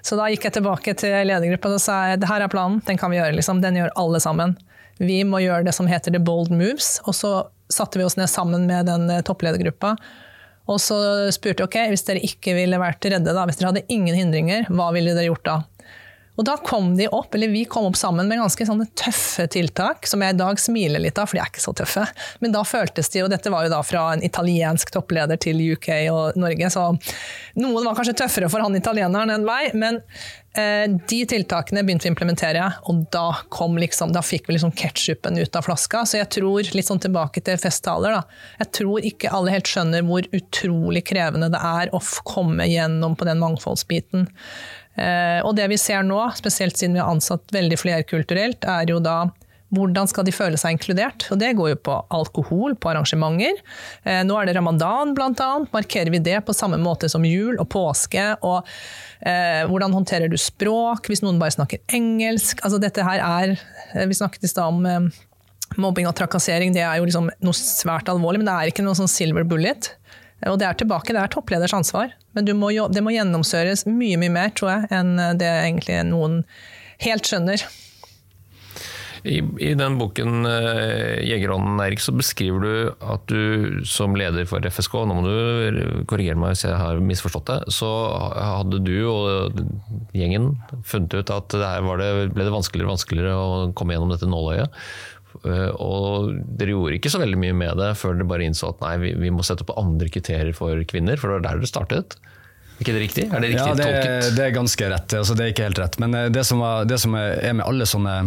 Så 0.04 0.18
da 0.18 0.28
gikk 0.28 0.48
jeg 0.48 0.58
tilbake 0.58 0.94
til 0.98 1.14
ledergruppa 1.30 1.70
og 1.72 1.82
sa 1.82 1.98
det 2.18 2.28
her 2.28 2.44
er 2.44 2.52
planen, 2.52 2.82
den 2.84 3.00
kan 3.00 3.12
vi 3.12 3.20
gjøre. 3.20 3.36
Liksom. 3.38 3.62
Den 3.64 3.78
gjør 3.78 3.94
alle 4.02 4.20
sammen. 4.20 4.56
Vi 4.98 5.22
må 5.24 5.40
gjøre 5.44 5.68
det 5.68 5.76
som 5.76 5.88
heter 5.88 6.12
the 6.12 6.20
bold 6.20 6.50
moves. 6.52 6.96
Og 7.06 7.16
så 7.16 7.32
satte 7.72 8.00
vi 8.00 8.06
oss 8.06 8.18
ned 8.18 8.30
sammen 8.32 8.66
med 8.68 8.88
den 8.90 9.06
eh, 9.12 9.22
toppledergruppa. 9.24 9.94
Og 10.68 10.80
så 10.84 10.98
spurte 11.32 11.64
jeg 11.64 11.70
ok, 11.70 11.78
hvis 11.92 12.04
dere 12.04 12.24
ikke 12.24 12.54
ville 12.58 12.80
vært 12.80 13.06
redde, 13.08 13.32
da, 13.32 13.46
hvis 13.48 13.60
dere 13.60 13.72
hadde 13.72 13.86
ingen 13.88 14.16
hindringer, 14.18 14.68
hva 14.68 14.90
ville 14.96 15.14
dere 15.16 15.30
gjort 15.30 15.46
da? 15.48 15.56
Og 16.38 16.46
da 16.46 16.54
kom 16.62 16.92
de 16.96 17.08
opp, 17.10 17.34
eller 17.34 17.50
vi 17.50 17.64
kom 17.66 17.88
opp 17.88 17.98
sammen 17.98 18.28
med 18.30 18.38
ganske 18.38 18.66
sånne 18.66 18.86
tøffe 18.98 19.48
tiltak, 19.50 20.06
som 20.06 20.22
jeg 20.22 20.36
i 20.36 20.38
dag 20.38 20.60
smiler 20.62 21.02
litt 21.02 21.18
av, 21.18 21.26
for 21.26 21.38
de 21.38 21.42
er 21.42 21.50
ikke 21.50 21.64
så 21.64 21.74
tøffe. 21.80 22.04
Men 22.44 22.54
da 22.54 22.62
føltes 22.66 23.10
de, 23.10 23.24
og 23.24 23.32
dette 23.32 23.50
var 23.50 23.66
jo 23.66 23.72
da 23.74 23.82
fra 23.86 24.04
en 24.14 24.22
italiensk 24.22 24.94
toppleder 24.94 25.40
til 25.42 25.58
UK 25.74 25.90
og 26.14 26.38
Norge, 26.38 26.70
så 26.70 26.92
noen 27.58 27.82
var 27.82 27.98
kanskje 27.98 28.20
tøffere 28.22 28.50
for 28.52 28.62
han 28.62 28.78
italieneren 28.78 29.34
enn 29.34 29.48
meg, 29.48 29.74
men 29.74 29.98
eh, 30.54 30.86
de 31.10 31.20
tiltakene 31.34 31.82
begynte 31.82 32.06
vi 32.06 32.12
å 32.12 32.14
implementere, 32.14 32.70
og 32.86 33.02
da, 33.10 33.26
liksom, 33.82 34.14
da 34.14 34.22
fikk 34.22 34.46
vi 34.46 34.54
liksom 34.60 34.76
ketsjupen 34.78 35.42
ut 35.42 35.58
av 35.58 35.66
flaska. 35.66 36.06
Så 36.06 36.20
jeg 36.20 36.30
tror, 36.38 36.70
litt 36.70 36.86
sånn 36.86 37.02
tilbake 37.02 37.42
til 37.42 37.58
festtaler, 37.58 38.20
da. 38.20 38.42
Jeg 38.62 38.74
tror 38.78 39.10
ikke 39.10 39.34
alle 39.34 39.58
helt 39.58 39.70
skjønner 39.70 40.06
hvor 40.06 40.30
utrolig 40.30 41.02
krevende 41.10 41.50
det 41.50 41.66
er 41.66 41.90
å 41.90 42.02
komme 42.22 42.70
gjennom 42.70 43.18
på 43.18 43.26
den 43.26 43.42
mangfoldsbiten. 43.42 44.28
Eh, 44.98 45.40
og 45.46 45.54
det 45.58 45.68
vi 45.72 45.78
ser 45.80 46.06
nå, 46.06 46.20
spesielt 46.38 46.78
siden 46.78 46.98
vi 46.98 47.02
har 47.02 47.12
ansatt 47.12 47.54
veldig 47.54 47.78
flerkulturelt, 47.80 48.66
er 48.68 48.90
jo 48.90 48.98
da 49.02 49.22
hvordan 49.74 50.08
skal 50.08 50.24
de 50.24 50.32
føle 50.32 50.56
seg 50.60 50.76
inkludert? 50.76 51.26
Og 51.32 51.40
Det 51.40 51.50
går 51.58 51.74
jo 51.74 51.78
på 51.90 51.96
alkohol, 52.14 52.74
på 52.80 52.88
arrangementer. 52.88 53.60
Eh, 54.04 54.22
nå 54.24 54.38
er 54.40 54.48
det 54.48 54.56
ramadan, 54.56 55.12
bl.a. 55.16 55.50
Markerer 55.74 56.10
vi 56.14 56.22
det 56.24 56.40
på 56.46 56.56
samme 56.56 56.78
måte 56.80 57.10
som 57.12 57.26
jul 57.28 57.58
og 57.60 57.68
påske? 57.74 58.30
og 58.40 58.64
eh, 59.20 59.64
Hvordan 59.68 59.92
håndterer 59.92 60.32
du 60.32 60.38
språk 60.40 61.10
hvis 61.12 61.22
noen 61.24 61.40
bare 61.40 61.56
snakker 61.56 61.84
engelsk? 61.92 62.64
Altså 62.64 62.80
dette 62.80 63.04
her 63.04 63.20
er, 63.20 63.56
eh, 63.92 64.06
Vi 64.08 64.16
snakket 64.16 64.48
i 64.48 64.52
stad 64.54 64.72
om 64.72 64.88
eh, 64.88 65.10
mobbing 65.76 66.08
og 66.08 66.16
trakassering. 66.16 66.72
Det 66.72 66.86
er 66.86 66.96
jo 66.96 67.08
liksom 67.08 67.28
noe 67.28 67.56
svært 67.60 68.08
alvorlig, 68.08 68.40
men 68.40 68.48
det 68.48 68.56
er 68.56 68.72
ikke 68.72 68.86
noe 68.86 68.96
sånn 68.96 69.10
silver 69.10 69.44
bullet. 69.44 69.92
Og 70.46 70.58
det 70.60 70.68
er 70.68 70.78
tilbake, 70.78 71.14
det 71.14 71.22
er 71.22 71.32
toppleders 71.32 71.74
ansvar. 71.74 72.12
Men 72.36 72.46
må, 72.60 72.70
det 72.94 73.02
må 73.02 73.14
gjennomsøres 73.14 73.86
mye 73.90 74.20
mye 74.20 74.30
mer, 74.30 74.54
tror 74.54 74.74
jeg, 74.74 74.90
enn 74.94 75.16
det 75.40 75.50
egentlig 75.50 75.98
noen 76.12 76.42
helt 77.02 77.26
skjønner. 77.26 77.64
I, 79.26 79.40
I, 79.58 79.72
den 79.74 79.96
boken 79.98 80.46
uh, 80.46 81.18
'Jegerånden', 81.18 81.80
Erik, 81.82 82.02
så 82.02 82.14
beskriver 82.14 82.62
du 82.62 82.74
at 83.02 83.24
du 83.30 83.82
som 83.88 84.14
leder 84.18 84.46
for 84.48 84.62
FSK, 84.62 84.94
nå 85.08 85.16
må 85.18 85.24
du 85.26 86.04
korrigere 86.10 86.38
meg 86.38 86.54
hvis 86.54 86.66
jeg 86.68 86.78
har 86.78 87.02
misforstått 87.02 87.50
det, 87.50 87.58
så 87.74 87.90
hadde 88.38 88.80
du 88.86 88.96
og 89.10 89.58
gjengen 90.16 90.52
funnet 90.86 91.18
ut 91.18 91.34
at 91.34 91.50
det 91.54 91.74
det, 91.98 92.10
ble 92.34 92.46
det 92.46 92.54
vanskeligere 92.54 92.88
og 92.88 92.94
vanskeligere 92.94 93.36
å 93.36 93.70
komme 93.78 93.96
gjennom 93.96 94.14
dette 94.14 94.30
nåløyet. 94.30 94.82
Uh, 95.44 95.70
og 95.76 96.32
dere 96.58 96.72
gjorde 96.72 96.96
ikke 96.98 97.12
så 97.12 97.20
veldig 97.20 97.38
mye 97.38 97.54
med 97.56 97.78
det 97.78 97.92
før 98.00 98.16
dere 98.16 98.26
bare 98.30 98.46
innså 98.48 98.72
at 98.72 98.80
nei, 98.82 98.94
vi, 99.02 99.12
vi 99.20 99.30
må 99.34 99.44
sette 99.46 99.62
opp 99.66 99.76
andre 99.78 100.08
kriterier 100.10 100.56
for 100.56 100.80
kvinner, 100.88 101.20
for 101.20 101.30
det 101.30 101.38
var 101.38 101.46
der 101.46 101.60
dere 101.62 101.70
startet. 101.70 102.18
Er 102.78 102.84
ikke 102.84 102.94
det 102.94 103.02
riktig? 103.02 103.22
Er 103.26 103.42
det 103.42 103.48
riktig 103.50 103.66
ja, 103.66 103.74
det, 103.74 103.86
tolket? 103.86 104.36
Det 104.36 104.42
er 104.44 104.52
ganske 104.54 104.88
rett. 104.92 105.14
Altså, 105.18 105.34
det 105.34 105.44
er 105.44 105.52
ikke 105.52 105.64
helt 105.66 105.80
rett. 105.82 105.96
Men 105.98 106.14
eh, 106.14 106.28
det 106.30 106.44
som, 106.46 106.60
var, 106.62 106.84
det 106.86 107.00
som 107.02 107.16
er 107.18 107.56
med 107.58 107.64
alle 107.66 107.88
sånne 107.90 108.18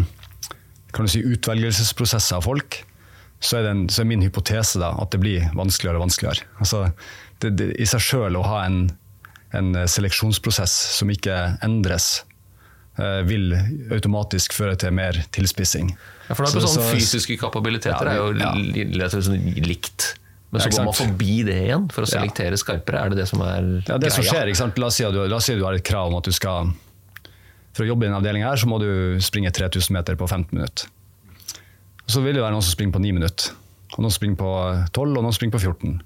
kan 0.92 1.08
du 1.08 1.12
si, 1.14 1.22
utvelgelsesprosesser 1.24 2.36
av 2.36 2.44
folk, 2.44 2.82
så 3.40 3.62
er, 3.62 3.70
en, 3.72 3.86
så 3.90 4.04
er, 4.04 4.10
min 4.12 4.26
hypotese 4.26 4.82
da, 4.82 4.92
at 5.00 5.14
det 5.16 5.22
blir 5.24 5.48
vanskeligere 5.58 6.02
og 6.02 6.06
vanskeligere. 6.06 6.50
Altså, 6.60 6.84
det, 7.40 7.54
det, 7.62 7.70
I 7.80 7.88
seg 7.90 8.04
sjøl 8.04 8.38
å 8.38 8.44
ha 8.46 8.66
en, 8.68 8.82
en, 9.56 9.72
seleksjonsprosess 9.90 10.76
som 10.98 11.10
ikke 11.16 11.38
endres, 11.66 12.26
eh, 13.00 13.22
vil 13.28 13.56
automatisk 13.88 14.58
føre 14.58 14.76
til 14.84 14.94
mer 15.00 15.24
tilspissing. 15.32 15.94
Ja, 16.32 16.38
for 16.38 16.48
det 16.48 16.54
er 16.56 16.64
så, 16.64 16.74
sånn 16.80 16.90
Fysiske 16.96 17.36
kapabiliteter 17.42 18.08
ja, 18.08 18.16
er 18.16 18.22
jo 18.22 18.30
ja. 18.40 19.10
sånn 19.12 19.40
likt. 19.68 20.14
Men 20.52 20.64
så 20.64 20.72
går 20.72 20.88
man 20.88 20.96
forbi 20.96 21.36
det 21.48 21.58
igjen 21.66 21.86
for 21.92 22.04
å 22.04 22.10
selektere 22.12 22.60
skarpere? 22.60 23.04
Er 23.06 23.14
det 23.14 23.22
det 23.22 23.28
som 23.30 23.44
er 23.44 23.68
ja, 23.86 23.98
det 24.00 24.10
greia? 24.10 24.16
Som 24.16 24.28
skjer, 24.28 24.80
La 24.82 24.90
oss 24.90 24.98
si 25.00 25.06
at 25.08 25.16
du, 25.16 25.22
si 25.40 25.54
at 25.56 25.60
du 25.62 25.68
har 25.68 25.78
et 25.78 25.86
krav 25.88 26.12
om 26.12 26.18
at 26.20 26.28
du 26.28 26.36
skal 26.36 26.72
for 27.72 27.86
å 27.86 27.88
jobbe 27.88 28.06
i 28.06 28.10
denne 28.10 28.20
avdelinga 28.20 28.50
her, 28.52 28.60
så 28.60 28.68
må 28.68 28.82
du 28.82 29.20
springe 29.24 29.52
3000 29.56 29.96
meter 29.96 30.18
på 30.20 30.28
15 30.28 30.58
minutter. 30.58 30.90
Så 32.04 32.24
vil 32.24 32.36
det 32.36 32.44
være 32.44 32.56
noen 32.56 32.66
som 32.66 32.76
springer 32.76 32.98
på 32.98 33.04
9 33.04 33.14
minutter, 33.16 33.54
og 33.96 34.04
noen 34.04 34.16
springer 34.16 34.40
på 34.42 34.50
12 34.92 35.06
og 35.06 35.24
noen 35.24 35.36
springer 35.36 35.56
på 35.56 35.64
14. 35.64 36.02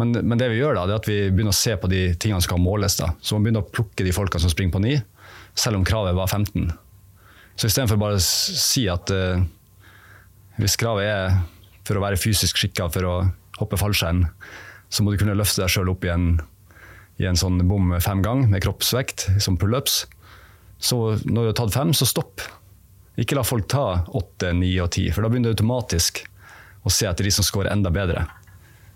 Men, 0.00 0.14
men, 0.16 0.38
det 0.40 0.48
vi 0.48 0.62
gjør 0.62 0.78
da, 0.78 0.86
det 0.88 0.94
er 0.94 1.02
at 1.02 1.08
vi 1.10 1.18
begynner 1.28 1.52
å 1.52 1.58
se 1.58 1.74
på 1.76 1.90
de 1.92 2.04
tingene 2.16 2.40
som 2.40 2.48
skal 2.48 2.62
måles. 2.64 2.96
da. 2.96 3.10
Så 3.20 3.36
man 3.36 3.44
begynner 3.44 3.66
å 3.66 3.68
plukke 3.68 4.06
de 4.06 4.14
folkene 4.16 4.40
som 4.40 4.52
springer 4.52 4.72
på 4.78 4.80
9, 4.86 5.02
selv 5.60 5.76
om 5.76 5.84
kravet 5.84 6.16
var 6.16 6.30
15. 6.30 6.70
Så 7.58 7.68
istedenfor 7.68 7.98
bare 8.00 8.18
å 8.18 8.22
si 8.22 8.86
at 8.90 9.10
uh, 9.12 9.42
hvis 10.60 10.78
kravet 10.80 11.08
er 11.08 11.40
for 11.86 11.98
å 11.98 12.04
være 12.04 12.20
fysisk 12.20 12.60
skikka 12.60 12.88
for 12.92 13.08
å 13.08 13.14
hoppe 13.60 13.78
fallskjerm, 13.80 14.24
så 14.90 15.04
må 15.04 15.12
du 15.12 15.20
kunne 15.20 15.36
løfte 15.38 15.62
deg 15.62 15.72
sjøl 15.72 15.92
opp 15.92 16.04
i 16.06 16.12
en, 16.12 16.32
i 17.20 17.28
en 17.28 17.38
sånn 17.38 17.60
bom 17.68 17.92
fem 18.02 18.22
ganger 18.24 18.50
med 18.50 18.64
kroppsvekt, 18.64 19.28
som 19.42 19.58
pullups. 19.60 20.04
Så 20.80 20.98
når 21.26 21.40
du 21.42 21.48
har 21.50 21.58
tatt 21.60 21.76
fem, 21.76 21.92
så 21.94 22.08
stopp. 22.08 22.42
Ikke 23.20 23.36
la 23.36 23.44
folk 23.44 23.68
ta 23.70 24.02
åtte, 24.16 24.52
ni 24.56 24.72
og 24.80 24.92
ti, 24.96 25.08
for 25.12 25.22
da 25.22 25.30
begynner 25.30 25.52
du 25.52 25.58
automatisk 25.58 26.24
å 26.86 26.92
se 26.92 27.08
etter 27.08 27.26
de 27.26 27.32
som 27.34 27.44
scorer 27.44 27.72
enda 27.72 27.92
bedre. 27.92 28.24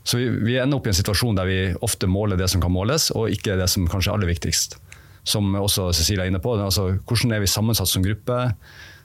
Så 0.05 0.19
vi, 0.21 0.29
vi, 0.29 0.57
ender 0.61 0.79
opp 0.79 0.89
i 0.89 0.93
en 0.93 0.97
situasjon 0.97 1.37
der 1.37 1.49
vi 1.49 1.59
ofte 1.85 2.09
måler 2.09 2.41
det 2.41 2.49
som 2.53 2.63
kan 2.65 2.73
måles, 2.73 3.11
og 3.17 3.33
ikke 3.33 3.57
det 3.61 3.69
som 3.73 3.87
kanskje 3.89 4.13
er 4.13 4.19
aller 4.19 4.33
viktigst. 4.33 4.79
Som 5.25 5.55
også 5.57 5.91
Cecilia 5.97 6.27
er 6.27 6.33
inne 6.33 6.43
på. 6.43 6.57
Altså, 6.61 6.91
hvordan 7.09 7.33
er 7.33 7.45
vi 7.45 7.51
sammensatt 7.51 7.91
som 7.91 8.05
gruppe? 8.05 8.41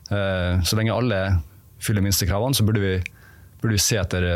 Eh, 0.09 0.53
så 0.65 0.79
lenge 0.79 0.95
alle 0.95 1.19
fyller 1.79 2.03
minstekravene, 2.03 2.55
så 2.55 2.65
burde 2.67 2.83
vi, 2.83 2.95
burde 3.61 3.77
vi 3.77 3.83
se 3.83 3.99
etter, 4.01 4.29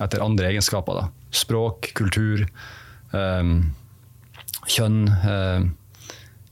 etter, 0.00 0.24
andre 0.24 0.48
egenskaper. 0.52 1.02
Da. 1.02 1.32
Språk, 1.44 1.90
kultur, 1.98 2.46
eh, 3.12 3.50
kjønn. 4.76 5.02
Eh, 5.12 5.66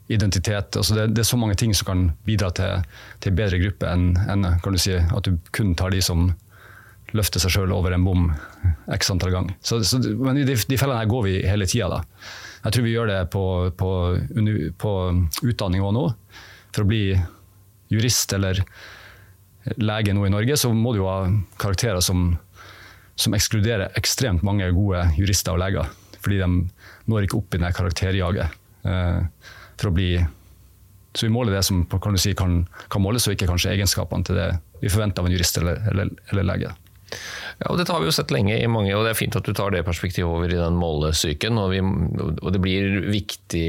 identitet. 0.07 0.77
Altså 0.77 0.95
det, 0.95 1.07
det, 1.17 1.23
er 1.23 1.29
så 1.29 1.39
mange 1.41 1.57
ting 1.57 1.75
som 1.77 1.89
kan 1.89 2.01
bidra 2.29 2.51
til, 2.57 2.83
til 3.25 3.37
bedre 3.37 3.61
gruppe 3.63 3.89
enn, 3.89 4.11
enn 4.29 4.49
kan 4.63 4.77
du 4.77 4.81
si, 4.81 4.97
at 4.99 5.29
du 5.29 5.39
kun 5.57 5.73
tar 5.79 5.95
de 5.95 6.03
som 6.05 6.29
løfter 7.15 7.43
seg 7.43 7.55
sjøl 7.55 7.73
over 7.73 7.95
en 7.95 8.05
bom 8.05 8.27
x 8.93 9.13
antall 9.13 9.33
ganger. 9.35 9.55
Så, 9.65 9.81
så, 9.87 10.01
men 10.03 10.43
de, 10.43 10.57
de 10.57 10.79
fellene 10.81 10.99
her 11.01 11.11
går 11.11 11.25
vi 11.29 11.35
hele 11.47 11.69
tida. 11.71 12.03
Jeg 12.65 12.73
tror 12.73 12.85
vi 12.87 12.95
gjør 12.95 13.11
det 13.11 13.21
på, 13.33 13.45
på, 13.77 13.91
på 14.81 14.93
utdanning 15.45 15.85
òg 15.85 15.95
nå. 15.97 16.05
For 16.75 16.85
å 16.85 16.89
bli 16.89 17.03
jurist 17.93 18.33
eller 18.35 18.63
lege 19.81 20.15
nå 20.17 20.25
i 20.27 20.33
Norge, 20.33 20.57
så 20.61 20.73
må 20.73 20.93
du 20.93 21.03
jo 21.03 21.09
ha 21.09 21.27
karakterer 21.61 22.01
som, 22.05 22.33
som 23.17 23.37
ekskluderer 23.37 23.95
ekstremt 24.01 24.45
mange 24.47 24.69
gode 24.77 25.05
jurister 25.19 25.55
og 25.55 25.63
leger. 25.63 25.93
Fordi 26.25 26.41
de 26.41 26.49
når 27.11 27.27
ikke 27.27 27.41
opp 27.41 27.57
i 27.57 27.61
det 27.61 27.75
karakterjaget. 27.77 28.57
Eh, 28.89 29.51
for 29.75 29.91
å 29.91 29.95
bli 29.95 30.09
Så 31.15 31.29
vi 31.29 31.33
måler 31.33 31.55
det 31.55 31.63
som 31.63 31.85
kan, 31.87 32.17
si, 32.19 32.33
kan, 32.35 32.65
kan 32.91 33.03
måles, 33.03 33.29
og 33.29 33.37
ikke 33.37 33.47
kanskje 33.47 33.71
egenskapene 33.71 34.27
til 34.27 34.35
det 34.35 34.49
vi 34.81 34.91
forventer 34.91 35.23
av 35.23 35.29
en 35.29 35.35
jurist 35.37 35.61
eller, 35.61 35.79
eller, 35.93 36.11
eller 36.33 36.47
lege. 36.49 36.73
Ja, 37.61 37.71
og 37.71 37.79
Dette 37.79 37.95
har 37.95 38.03
vi 38.03 38.09
jo 38.09 38.15
sett 38.15 38.33
lenge 38.35 38.57
i 38.59 38.71
mange, 38.71 38.95
og 38.97 39.05
det 39.07 39.15
er 39.15 39.21
fint 39.21 39.37
at 39.39 39.47
du 39.47 39.55
tar 39.57 39.75
det 39.75 39.85
perspektivet 39.87 40.29
over 40.29 40.51
i 40.51 40.59
den 40.59 40.79
målesyken. 40.81 41.61
Og, 41.61 41.77
og 42.43 42.51
det 42.55 42.63
blir 42.65 42.99
viktig 43.13 43.69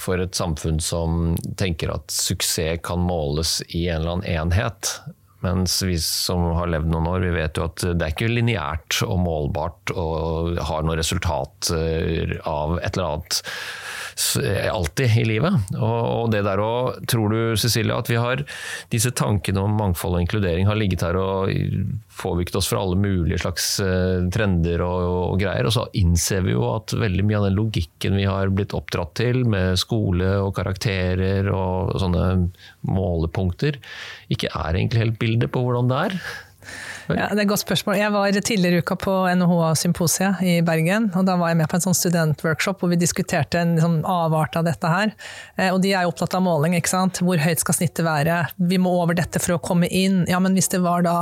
for 0.00 0.22
et 0.22 0.36
samfunn 0.38 0.80
som 0.82 1.36
tenker 1.60 1.92
at 1.94 2.12
suksess 2.12 2.80
kan 2.86 3.02
måles 3.04 3.60
i 3.68 3.86
en 3.90 4.00
eller 4.00 4.16
annen 4.16 4.30
enhet. 4.50 4.96
Mens 5.44 5.82
vi 5.84 5.98
som 6.00 6.42
har 6.56 6.70
levd 6.72 6.88
noen 6.90 7.08
år, 7.10 7.20
vi 7.26 7.34
vet 7.36 7.58
jo 7.58 7.66
at 7.68 7.82
det 7.84 8.02
er 8.02 8.14
ikke 8.14 8.30
lineært 8.32 9.02
og 9.06 9.18
målbart 9.20 9.92
og 9.94 10.56
har 10.64 10.86
noen 10.86 10.98
resultater 10.98 12.38
av 12.48 12.78
et 12.80 12.96
eller 12.96 13.18
annet 13.18 13.42
alltid 14.72 15.16
i 15.20 15.24
livet. 15.28 15.72
Og 15.76 16.30
det 16.32 16.42
der 16.46 16.62
òg, 16.62 17.02
Tror 17.10 17.32
du, 17.32 17.38
Cecilie, 17.60 17.94
at 17.94 18.08
vi 18.10 18.18
har 18.20 18.42
disse 18.92 19.12
tankene 19.16 19.62
om 19.62 19.76
mangfold 19.76 20.16
og 20.16 20.24
inkludering 20.24 20.68
har 20.68 20.78
ligget 20.78 21.04
her 21.04 21.18
og 21.20 21.52
påvirket 22.16 22.56
oss 22.56 22.70
for 22.70 22.80
alle 22.80 22.96
mulige 22.98 23.40
slags 23.42 23.68
eh, 23.84 24.24
trender 24.32 24.82
og, 24.84 25.04
og 25.34 25.40
greier, 25.40 25.68
og 25.68 25.74
så 25.76 25.86
innser 25.98 26.46
vi 26.46 26.54
jo 26.54 26.64
at 26.70 26.94
veldig 26.96 27.26
mye 27.26 27.40
av 27.40 27.48
den 27.48 27.58
logikken 27.58 28.16
vi 28.16 28.26
har 28.28 28.52
blitt 28.54 28.74
oppdratt 28.76 29.14
til, 29.20 29.42
med 29.48 29.76
skole 29.80 30.30
og 30.40 30.54
karakterer 30.56 31.50
og 31.52 31.96
sånne 32.00 32.26
målepunkter, 32.88 33.80
ikke 34.32 34.52
er 34.52 34.78
egentlig 34.78 35.04
helt 35.04 35.20
bildet 35.20 35.52
på 35.52 35.64
hvordan 35.66 35.92
det 35.92 36.02
er. 36.08 36.20
Ja, 37.06 37.28
det 37.30 37.38
er 37.38 37.44
et 37.44 37.50
godt 37.50 37.62
spørsmål. 37.62 37.98
Jeg 38.00 38.12
var 38.14 38.34
tidligere 38.34 38.80
i 38.80 38.82
uka 38.82 38.96
på 38.98 39.12
NHH-symposiet 39.38 40.40
i 40.42 40.54
Bergen. 40.66 41.10
og 41.14 41.26
Da 41.28 41.36
var 41.38 41.52
jeg 41.52 41.58
med 41.60 41.68
på 41.70 41.78
en 41.78 41.84
sånn 41.84 41.96
studentworkshop 41.96 42.80
hvor 42.82 42.90
vi 42.90 42.98
diskuterte 42.98 43.60
en 43.62 43.76
sånn 43.78 44.00
avart 44.10 44.56
av 44.58 44.66
dette 44.66 44.90
her. 44.90 45.12
Eh, 45.56 45.70
og 45.70 45.80
de 45.84 45.92
er 45.94 46.02
jo 46.02 46.10
opptatt 46.10 46.34
av 46.34 46.42
måling. 46.42 46.74
ikke 46.74 46.90
sant? 46.90 47.20
Hvor 47.22 47.38
høyt 47.38 47.62
skal 47.62 47.78
snittet 47.78 48.04
være? 48.06 48.40
Vi 48.58 48.80
må 48.82 48.90
over 49.02 49.14
dette 49.18 49.42
for 49.42 49.54
å 49.54 49.62
komme 49.62 49.86
inn. 49.86 50.24
Ja, 50.30 50.40
men 50.42 50.58
hvis 50.58 50.70
det 50.72 50.82
var 50.82 51.06
da 51.06 51.20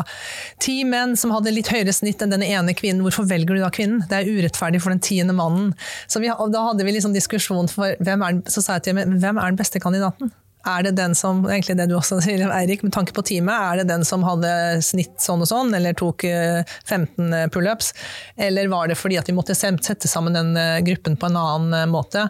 ti 0.62 0.83
menn 0.88 1.16
som 1.20 1.35
hadde 1.35 1.53
litt 1.53 1.68
høyere 1.73 1.92
snitt 1.92 2.25
enn 2.25 2.33
denne 2.33 2.49
ene 2.49 2.77
kvinnen, 2.77 3.05
hvorfor 3.05 3.29
velger 3.29 3.59
du 3.59 3.64
da 3.64 3.73
kvinnen? 3.75 4.07
Det 4.09 4.23
er 4.23 4.31
urettferdig 4.31 4.81
for 4.81 4.94
den 4.94 5.05
tiende 5.05 5.37
mannen. 5.37 5.75
Så 6.09 6.23
vi, 6.25 6.33
da 6.33 6.64
hadde 6.70 6.87
vi 6.87 6.97
liksom 6.97 7.12
diskusjon 7.12 7.68
for 7.68 8.01
hvem 8.01 8.25
er, 8.25 8.40
så 8.49 8.64
sa 8.64 8.79
jeg 8.79 8.88
til 8.88 9.05
hvem 9.05 9.37
er 9.37 9.53
den 9.53 9.61
beste 9.61 9.83
kandidaten? 9.83 10.33
Er 10.64 10.87
det 10.87 10.94
den 10.96 11.14
som, 11.18 11.42
egentlig 11.44 11.77
det 11.77 11.88
du 11.90 11.96
også 11.98 12.20
sier, 12.24 12.44
Eirik, 12.57 12.85
med 12.87 12.94
tanke 12.96 13.14
på 13.16 13.24
teamet, 13.27 13.55
er 13.55 13.83
det 13.83 13.88
den 13.90 14.05
som 14.09 14.24
hadde 14.24 14.50
snitt 14.85 15.20
sånn 15.20 15.44
og 15.44 15.50
sånn, 15.50 15.74
eller 15.77 15.96
tok 15.98 16.24
eh, 16.29 16.62
15 16.88 17.50
pullups? 17.53 17.92
Eller 18.40 18.70
var 18.72 18.88
det 18.88 18.96
fordi 19.00 19.18
at 19.20 19.29
vi 19.29 19.37
måtte 19.37 19.57
sette 19.57 20.09
sammen 20.09 20.37
den 20.37 20.55
eh, 20.57 20.81
gruppen 20.87 21.18
på 21.20 21.29
en 21.29 21.40
annen 21.40 21.77
eh, 21.83 21.90
måte? 21.90 22.29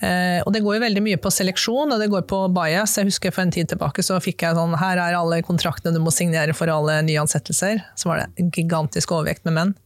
Eh, 0.00 0.40
og 0.44 0.52
det 0.52 0.60
går 0.64 0.76
jo 0.76 0.84
veldig 0.84 1.02
mye 1.04 1.20
på 1.20 1.32
seleksjon, 1.32 1.92
og 1.92 2.00
det 2.00 2.10
går 2.12 2.26
på 2.28 2.42
bias. 2.56 2.96
Jeg 3.00 3.10
husker 3.10 3.34
for 3.34 3.46
en 3.46 3.54
tid 3.54 3.70
tilbake 3.72 4.04
så 4.04 4.18
fikk 4.24 4.44
jeg 4.46 4.58
sånn, 4.58 4.76
her 4.80 5.00
er 5.00 5.16
alle 5.18 5.42
kontraktene 5.46 5.96
du 5.96 6.02
må 6.04 6.12
signere 6.14 6.56
for 6.56 6.72
alle 6.72 7.02
nyansettelser. 7.06 7.84
Så 7.96 8.10
var 8.10 8.22
det 8.22 8.44
en 8.44 8.52
gigantisk 8.56 9.16
overvekt 9.16 9.44
med 9.48 9.56
menn. 9.60 9.76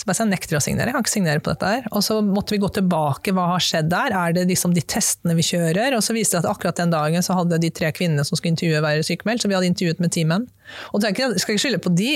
Så 0.00 0.06
bare 0.08 0.16
sa 0.16 0.24
jeg 0.24 0.32
nekter 0.32 0.56
å 0.56 0.62
signere, 0.64 0.88
jeg 0.88 0.96
kan 0.96 1.04
ikke 1.04 1.12
signere 1.12 1.40
på 1.44 1.52
dette 1.52 1.70
her. 1.70 1.88
Og 1.92 2.00
så 2.00 2.14
måtte 2.24 2.54
vi 2.54 2.58
gå 2.62 2.70
tilbake, 2.72 3.34
hva 3.36 3.50
har 3.50 3.60
skjedd 3.60 3.90
der? 3.92 4.14
Er 4.16 4.32
det 4.32 4.46
liksom 4.48 4.72
de 4.72 4.80
testene 4.80 5.34
vi 5.36 5.44
kjører? 5.44 5.92
Og 5.92 6.00
så 6.06 6.16
viste 6.16 6.38
det 6.38 6.46
at 6.46 6.54
akkurat 6.54 6.80
den 6.80 6.94
dagen 6.94 7.26
så 7.26 7.36
hadde 7.36 7.58
de 7.60 7.68
tre 7.68 7.90
kvinnene 7.92 8.24
som 8.24 8.38
skulle 8.38 8.54
intervjue 8.54 8.80
være 8.80 9.04
sykemeldt, 9.04 9.44
så 9.44 9.50
vi 9.52 9.58
hadde 9.58 9.68
intervjuet 9.68 10.00
med 10.00 10.14
ti 10.16 10.24
menn. 10.24 10.48
Og 10.96 11.04
jeg 11.04 11.12
skal 11.42 11.52
ikke 11.52 11.64
skylde 11.66 11.82
på 11.84 11.92
de, 11.98 12.14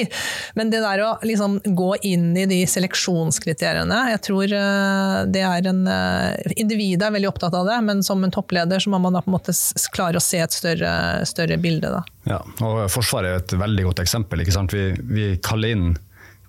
men 0.57 0.73
det 0.73 0.81
der 0.81 1.05
å 1.05 1.13
liksom 1.29 1.59
gå 1.77 1.91
inn 2.09 2.33
i 2.41 2.47
de 2.49 2.63
seleksjonskriteriene, 2.71 4.01
jeg 4.15 4.25
tror 4.31 4.57
eh, 4.57 5.21
det 5.35 5.45
er 5.45 5.71
en 5.75 5.85
eh, 5.91 6.53
Individet 6.65 7.05
er 7.05 7.13
veldig 7.19 7.35
opptatt 7.35 7.53
av 7.59 7.69
det, 7.69 7.81
men 7.85 8.01
som 8.07 8.25
en 8.25 8.33
toppleder 8.33 8.81
så 8.81 8.95
må 8.95 9.03
man 9.03 9.19
da 9.19 9.21
på 9.21 9.29
en 9.29 9.37
måte 9.37 9.53
klare 9.93 10.17
å 10.17 10.25
se 10.25 10.41
et 10.41 10.57
større, 10.57 10.95
større 11.29 11.61
bilde, 11.61 11.93
da. 11.93 12.05
Ja, 12.31 12.41
og 12.65 12.87
Forsvaret 12.95 13.35
er 13.35 13.43
et 13.43 13.59
veldig 13.61 13.91
godt 13.91 14.07
eksempel. 14.07 14.47
Vi, 14.73 14.87
vi 15.05 15.35
kaller 15.45 15.75
inn 15.75 15.91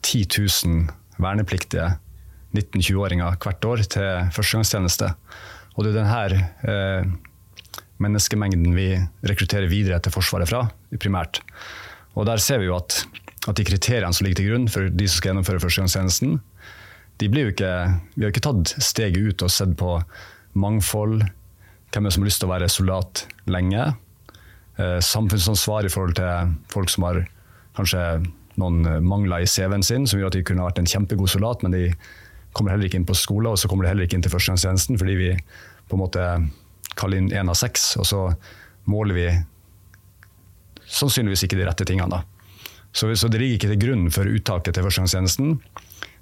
10 0.05 0.29
000 0.39 0.93
vernepliktige 1.21 1.93
19-20-åringer 2.55 3.37
hvert 3.41 3.67
år 3.67 3.83
til 3.87 4.31
førstegangstjeneste. 4.35 5.11
Og 5.75 5.85
det 5.85 5.91
er 5.91 5.97
denne 5.99 6.47
eh, 6.71 7.09
menneskemengden 8.03 8.75
vi 8.75 8.89
rekrutterer 9.27 9.71
videre 9.71 9.99
til 10.03 10.13
Forsvaret 10.15 10.49
fra, 10.49 10.65
primært. 10.99 11.41
Og 12.15 12.27
der 12.29 12.39
ser 12.43 12.61
vi 12.61 12.69
jo 12.69 12.77
at, 12.77 13.01
at 13.47 13.55
de 13.57 13.67
kriteriene 13.67 14.13
som 14.15 14.27
ligger 14.27 14.41
til 14.41 14.51
grunn 14.51 14.69
for 14.71 14.91
de 14.91 15.07
som 15.07 15.19
skal 15.19 15.33
gjennomføre 15.33 15.63
førstegangstjenesten, 15.63 16.39
de 17.21 17.31
blir 17.31 17.47
jo 17.47 17.53
ikke, 17.53 17.73
vi 18.15 18.25
har 18.25 18.33
ikke 18.33 18.43
tatt 18.43 18.75
steget 18.83 19.19
ut 19.19 19.43
og 19.45 19.51
sett 19.51 19.75
på 19.79 19.97
mangfold, 20.59 21.21
hvem 21.95 22.09
som 22.11 22.23
har 22.23 22.27
lyst 22.27 22.41
til 22.41 22.49
å 22.49 22.51
være 22.51 22.71
soldat 22.71 23.23
lenge, 23.47 23.85
eh, 24.79 24.99
samfunnsansvar 24.99 25.87
i 25.87 25.91
forhold 25.91 26.17
til 26.19 26.55
folk 26.71 26.91
som 26.91 27.07
har 27.07 27.21
kanskje 27.77 28.03
noen 28.61 29.05
mangler 29.05 29.43
i 29.43 29.49
CV-en 29.49 29.83
sin, 29.85 30.05
som 30.07 30.19
gjør 30.19 30.31
at 30.31 30.37
de 30.37 30.43
kunne 30.47 30.65
vært 30.65 30.81
en 30.81 30.89
kjempegod 30.89 31.31
soldat, 31.31 31.63
men 31.65 31.75
de 31.75 31.87
kommer 32.55 32.71
heller 32.71 32.87
ikke 32.87 33.01
inn 33.01 33.07
på 33.07 33.17
skolen, 33.17 33.51
og 33.51 33.59
så 33.59 33.69
kommer 33.71 33.85
de 33.85 33.91
heller 33.91 34.07
ikke 34.07 34.19
inn 34.19 34.25
til 34.25 34.33
førstegangstjenesten, 34.33 34.99
fordi 35.01 35.17
vi 35.19 35.31
på 35.89 35.97
en 35.97 36.03
måte 36.03 36.27
kaller 36.95 37.19
inn 37.19 37.33
én 37.35 37.51
av 37.51 37.57
seks, 37.59 37.93
og 37.99 38.07
så 38.07 38.21
måler 38.89 39.17
vi 39.17 39.27
sannsynligvis 40.85 41.45
ikke 41.47 41.59
de 41.59 41.67
rette 41.67 41.87
tingene. 41.87 42.21
Så, 42.95 43.09
så 43.19 43.27
det 43.27 43.41
ligger 43.41 43.57
ikke 43.57 43.73
til 43.73 43.81
grunn 43.81 44.05
for 44.13 44.29
uttaket 44.31 44.77
til 44.77 44.85
førstegangstjenesten. 44.85 45.57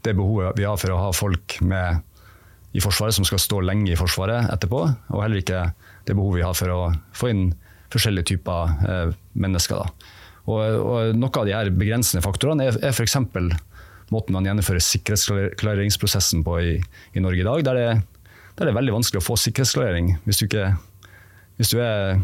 Det 0.03 0.15
behovet 0.17 0.57
vi 0.57 0.65
har 0.65 0.79
for 0.81 0.95
å 0.95 1.01
ha 1.03 1.11
folk 1.13 1.59
med 1.61 2.01
i 2.73 2.81
Forsvaret 2.81 3.13
som 3.13 3.25
skal 3.27 3.41
stå 3.41 3.59
lenge 3.61 3.91
i 3.93 3.99
Forsvaret 3.99 4.49
etterpå, 4.49 4.81
og 5.13 5.21
heller 5.21 5.43
ikke 5.43 5.67
det 6.07 6.15
behovet 6.17 6.39
vi 6.39 6.47
har 6.47 6.57
for 6.57 6.73
å 6.73 6.81
få 7.13 7.29
inn 7.29 7.43
forskjellige 7.93 8.31
typer 8.33 8.73
eh, 8.89 9.13
mennesker. 9.37 9.83
Da. 9.83 10.15
Og, 10.43 10.59
og 10.59 11.13
Noen 11.15 11.37
av 11.39 11.45
de 11.47 11.53
her 11.55 11.69
begrensende 11.71 12.23
faktorene 12.25 12.65
er, 12.67 12.77
er 12.83 12.91
f.eks. 12.95 13.15
måten 14.11 14.35
man 14.35 14.45
gjennomfører 14.49 14.83
sikkerhetsklareringsprosessen 14.83 16.43
på 16.43 16.57
i, 16.59 16.73
i 17.15 17.23
Norge 17.23 17.41
i 17.41 17.47
dag. 17.47 17.63
Der 17.67 17.79
det, 17.79 17.85
der 18.57 18.65
det 18.67 18.73
er 18.73 18.79
veldig 18.79 18.95
vanskelig 18.99 19.21
å 19.21 19.25
få 19.25 19.37
sikkerhetsklarering 19.39 20.11
hvis 20.27 20.41
du, 20.41 20.45
ikke, 20.49 20.67
hvis 21.59 21.71
du 21.73 21.79
er, 21.81 22.19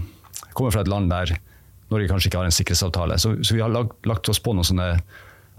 kommer 0.53 0.75
fra 0.75 0.83
et 0.83 0.91
land 0.91 1.09
der 1.13 1.35
Norge 1.89 2.09
kanskje 2.11 2.29
ikke 2.29 2.41
har 2.43 2.49
en 2.51 2.53
sikkerhetsavtale. 2.53 3.15
Så, 3.17 3.31
så 3.41 3.55
vi 3.55 3.63
har 3.63 3.71
lagt, 3.73 3.95
lagt 4.05 4.29
oss 4.29 4.37
på 4.45 4.53
noen 4.53 4.67
sånne 4.67 4.89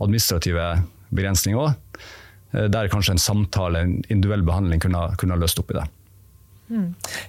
administrative 0.01 0.67
begrensninger 1.11 1.59
òg. 1.59 2.03
Der 2.71 2.91
kanskje 2.91 3.17
en 3.17 3.23
samtale, 3.23 3.81
en 3.83 3.97
individuell 4.11 4.45
behandling, 4.47 4.81
kunne, 4.83 5.01
ha- 5.01 5.17
kunne 5.19 5.35
ha 5.35 5.41
løst 5.43 5.59
opp 5.63 5.73
i 5.75 5.79
det. 5.81 5.87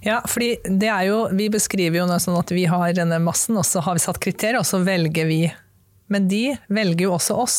Ja, 0.06 0.22
fordi 0.30 0.54
det 0.66 0.90
er 0.92 1.08
jo, 1.10 1.24
vi 1.38 1.50
beskriver 1.54 2.02
jo 2.02 2.08
sånn 2.22 2.40
at 2.40 2.54
vi 2.54 2.68
har 2.70 2.94
denne 2.98 3.20
massen, 3.24 3.58
og 3.58 3.66
så 3.68 3.84
har 3.86 3.98
vi 3.98 4.04
satt 4.04 4.22
kriterier, 4.22 4.62
og 4.62 4.68
så 4.70 4.82
velger 4.86 5.30
vi. 5.30 5.44
Men 6.12 6.28
de 6.28 6.56
velger 6.67 7.06
jo 7.06 7.13
også 7.15 7.38
oss. 7.39 7.58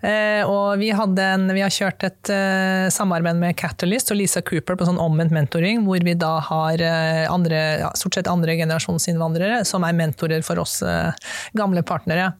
Eh, 0.00 0.40
og 0.48 0.80
vi, 0.80 0.88
en, 0.90 1.46
vi 1.52 1.62
har 1.62 1.72
kjørt 1.72 2.06
et 2.06 2.32
eh, 2.32 2.86
samarbeid 2.92 3.40
med 3.40 3.56
Catalyst 3.60 4.12
og 4.14 4.18
Lisa 4.20 4.40
Cooper 4.44 4.78
på 4.80 4.88
sånn 4.88 5.00
omvendt 5.02 5.34
mentoring, 5.36 5.82
hvor 5.84 6.00
vi 6.04 6.16
da 6.18 6.32
har 6.48 6.80
eh, 6.80 7.24
andre, 7.28 7.60
stort 8.00 8.18
sett 8.18 8.30
andre 8.30 8.56
generasjonsinnvandrere 8.60 9.62
som 9.68 9.84
er 9.84 9.96
mentorer 9.96 10.44
for 10.46 10.62
oss 10.62 10.80
gamle 11.56 11.84
partnere. 11.86 12.32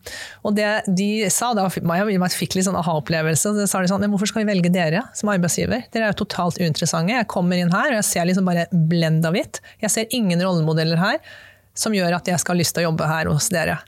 Og 0.45 0.57
det 0.57 0.71
de 0.89 1.29
sa, 1.33 1.53
da 1.57 1.69
Maja 1.85 2.07
fikk 2.35 2.57
litt 2.57 2.67
sånn 2.67 2.79
aha-opplevelse, 2.79 3.55
så 3.55 3.69
sa 3.69 3.83
de 3.83 3.91
sånn, 3.91 4.07
hvorfor 4.13 4.31
skal 4.31 4.45
vi 4.45 4.53
velge 4.53 4.73
dere 4.73 5.05
som 5.17 5.31
arbeidsgiver? 5.33 5.87
Dere 5.93 6.09
er 6.09 6.15
jo 6.15 6.23
totalt 6.25 6.61
uinteressante. 6.61 7.15
Jeg 7.15 7.31
kommer 7.31 7.61
inn 7.61 7.73
her, 7.75 7.93
og 7.93 8.01
jeg 8.01 8.09
ser 8.09 8.29
liksom 8.29 8.49
bare 8.49 8.67
blenda 8.73 9.33
hvitt. 9.35 9.61
Jeg 9.85 9.93
ser 9.93 10.17
ingen 10.17 10.43
rollemodeller 10.43 11.01
her 11.01 11.21
som 11.75 11.95
gjør 11.95 12.17
at 12.21 12.31
jeg 12.31 12.41
skal 12.41 12.55
ha 12.55 12.63
lyst 12.63 12.77
til 12.77 12.85
å 12.85 12.91
jobbe 12.91 13.11
her 13.11 13.31
hos 13.33 13.51
dere. 13.53 13.81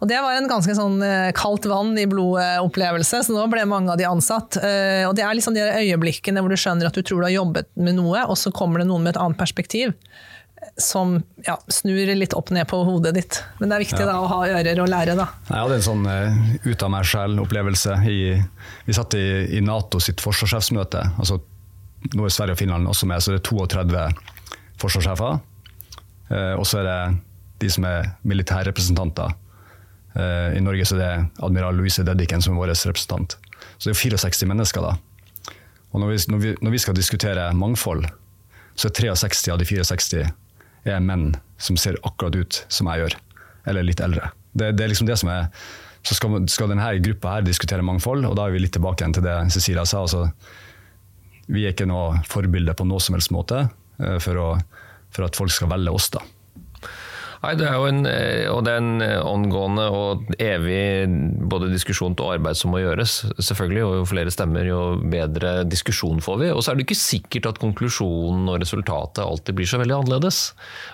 Og 0.00 0.08
Det 0.10 0.20
var 0.22 0.36
en 0.36 0.48
ganske 0.50 0.76
sånn 0.76 1.00
eh, 1.04 1.32
kaldt 1.36 1.66
vann 1.70 1.96
i 1.98 2.06
blodet-opplevelse, 2.10 3.22
så 3.26 3.34
nå 3.34 3.46
ble 3.52 3.64
mange 3.68 3.92
av 3.92 4.00
de 4.00 4.06
ansatt. 4.08 4.58
Eh, 4.60 5.04
Og 5.08 5.16
Det 5.16 5.24
er 5.24 5.36
liksom 5.36 5.56
de 5.56 5.64
øyeblikkene 5.66 6.42
hvor 6.42 6.52
du 6.52 6.58
skjønner 6.60 6.88
at 6.90 6.96
du 6.96 7.02
tror 7.02 7.22
du 7.22 7.28
har 7.28 7.36
jobbet 7.36 7.68
med 7.76 7.98
noe, 7.98 8.24
og 8.26 8.38
så 8.40 8.52
kommer 8.54 8.82
det 8.82 8.88
noen 8.90 9.04
med 9.06 9.14
et 9.14 9.20
annet 9.22 9.40
perspektiv. 9.40 9.94
Som 10.80 11.18
ja, 11.46 11.54
snur 11.70 12.08
litt 12.16 12.34
opp 12.34 12.50
ned 12.50 12.66
på 12.68 12.80
hodet 12.84 13.12
ditt. 13.14 13.40
Men 13.60 13.70
det 13.70 13.76
er 13.76 13.84
viktig 13.84 14.06
da 14.08 14.16
å 14.18 14.28
ha 14.30 14.38
ører 14.48 14.80
og 14.82 14.88
lære, 14.90 15.14
da. 15.18 15.28
Jeg 15.50 15.60
hadde 15.62 15.76
en 15.78 15.84
sånn 15.84 16.06
uh, 16.08 16.38
ut 16.64 16.82
av 16.82 16.90
meg 16.90 17.06
selv-opplevelse. 17.06 17.98
Vi 18.02 18.96
satt 18.96 19.14
i, 19.14 19.26
i 19.58 19.60
Nato 19.62 20.00
sitt 20.02 20.24
forsvarssjefsmøte. 20.24 21.04
altså 21.20 21.38
Nå 22.16 22.26
er 22.26 22.34
Sverige 22.34 22.56
og 22.56 22.60
Finland 22.60 22.88
også 22.90 23.06
med, 23.08 23.22
så 23.22 23.36
det 23.36 23.42
er 23.44 23.46
32 23.46 24.02
forsvarssjefer. 24.82 25.38
Uh, 26.32 26.54
og 26.56 26.66
så 26.66 26.82
er 26.82 26.88
det 26.88 26.98
de 27.62 27.70
som 27.72 27.86
er 27.88 28.10
militærrepresentanter. 28.26 29.36
Eh, 30.16 30.56
I 30.56 30.62
Norge 30.64 30.86
så 30.88 30.96
er 30.96 31.02
det 31.02 31.44
admiral 31.44 31.76
Louise 31.76 32.04
Dedichen 32.06 32.42
som 32.44 32.56
er 32.56 32.62
vår 32.62 32.74
representant. 32.74 33.36
Så 33.76 33.90
det 33.90 33.96
er 33.96 34.18
64 34.18 34.48
mennesker 34.48 34.84
da. 34.84 34.96
Og 35.92 36.02
når 36.02 36.12
vi, 36.12 36.18
når, 36.32 36.42
vi, 36.42 36.54
når 36.64 36.74
vi 36.74 36.82
skal 36.82 36.96
diskutere 36.96 37.50
mangfold, 37.56 38.06
så 38.76 38.88
er 38.88 38.96
63 39.16 39.52
av 39.54 39.60
de 39.60 39.68
64 39.68 40.26
er 40.86 41.02
menn 41.02 41.30
som 41.58 41.78
ser 41.80 41.98
akkurat 42.06 42.36
ut 42.36 42.62
som 42.68 42.88
jeg 42.90 43.02
gjør, 43.02 43.16
eller 43.70 43.86
litt 43.86 44.02
eldre. 44.04 44.30
Det, 44.52 44.72
det 44.76 44.84
er 44.84 44.92
liksom 44.92 45.08
det 45.08 45.18
som 45.20 45.32
er 45.32 45.50
Så 46.06 46.14
skal, 46.14 46.44
skal 46.46 46.68
denne 46.70 46.86
gruppa 47.02 47.32
her 47.34 47.42
diskutere 47.42 47.82
mangfold, 47.82 48.22
og 48.28 48.36
da 48.38 48.44
er 48.46 48.52
vi 48.54 48.60
litt 48.62 48.76
tilbake 48.76 49.02
igjen 49.02 49.16
til 49.16 49.24
det 49.24 49.50
Cecilia 49.50 49.82
sa. 49.84 50.04
altså 50.04 50.28
Vi 51.50 51.64
er 51.64 51.72
ikke 51.74 51.88
noe 51.90 52.20
forbilde 52.30 52.76
på 52.78 52.86
noe 52.86 53.02
som 53.02 53.16
helst 53.16 53.32
måte 53.34 53.64
eh, 53.98 54.18
for, 54.22 54.38
å, 54.38 54.52
for 55.10 55.26
at 55.26 55.34
folk 55.34 55.50
skal 55.50 55.72
velge 55.72 55.90
oss, 55.90 56.06
da. 56.14 56.22
Nei, 57.42 57.52
det 57.58 57.66
er 57.68 57.76
jo 57.76 57.88
en, 57.88 58.00
eh, 58.08 58.46
og 58.48 58.68
er 58.68 58.78
en 58.80 59.02
eh, 59.04 59.86
og 59.86 60.30
evig 60.40 61.06
både 61.50 61.68
diskusjon 61.72 62.16
og 62.16 62.32
arbeid 62.36 62.58
som 62.58 62.72
må 62.72 62.80
gjøres. 62.80 63.18
Selvfølgelig, 63.36 63.82
og 63.84 63.94
Jo 63.96 64.06
flere 64.08 64.32
stemmer, 64.32 64.66
jo 64.68 64.80
bedre 65.12 65.52
diskusjon 65.68 66.22
får 66.24 66.40
vi. 66.42 66.50
Og 66.54 66.62
så 66.64 66.72
er 66.72 66.78
det 66.78 66.86
ikke 66.86 66.98
sikkert 66.98 67.50
at 67.52 67.60
konklusjonen 67.62 68.48
og 68.52 68.60
resultatet 68.62 69.24
alltid 69.24 69.58
blir 69.58 69.68
så 69.68 69.80
veldig 69.82 69.98
annerledes. 69.98 70.40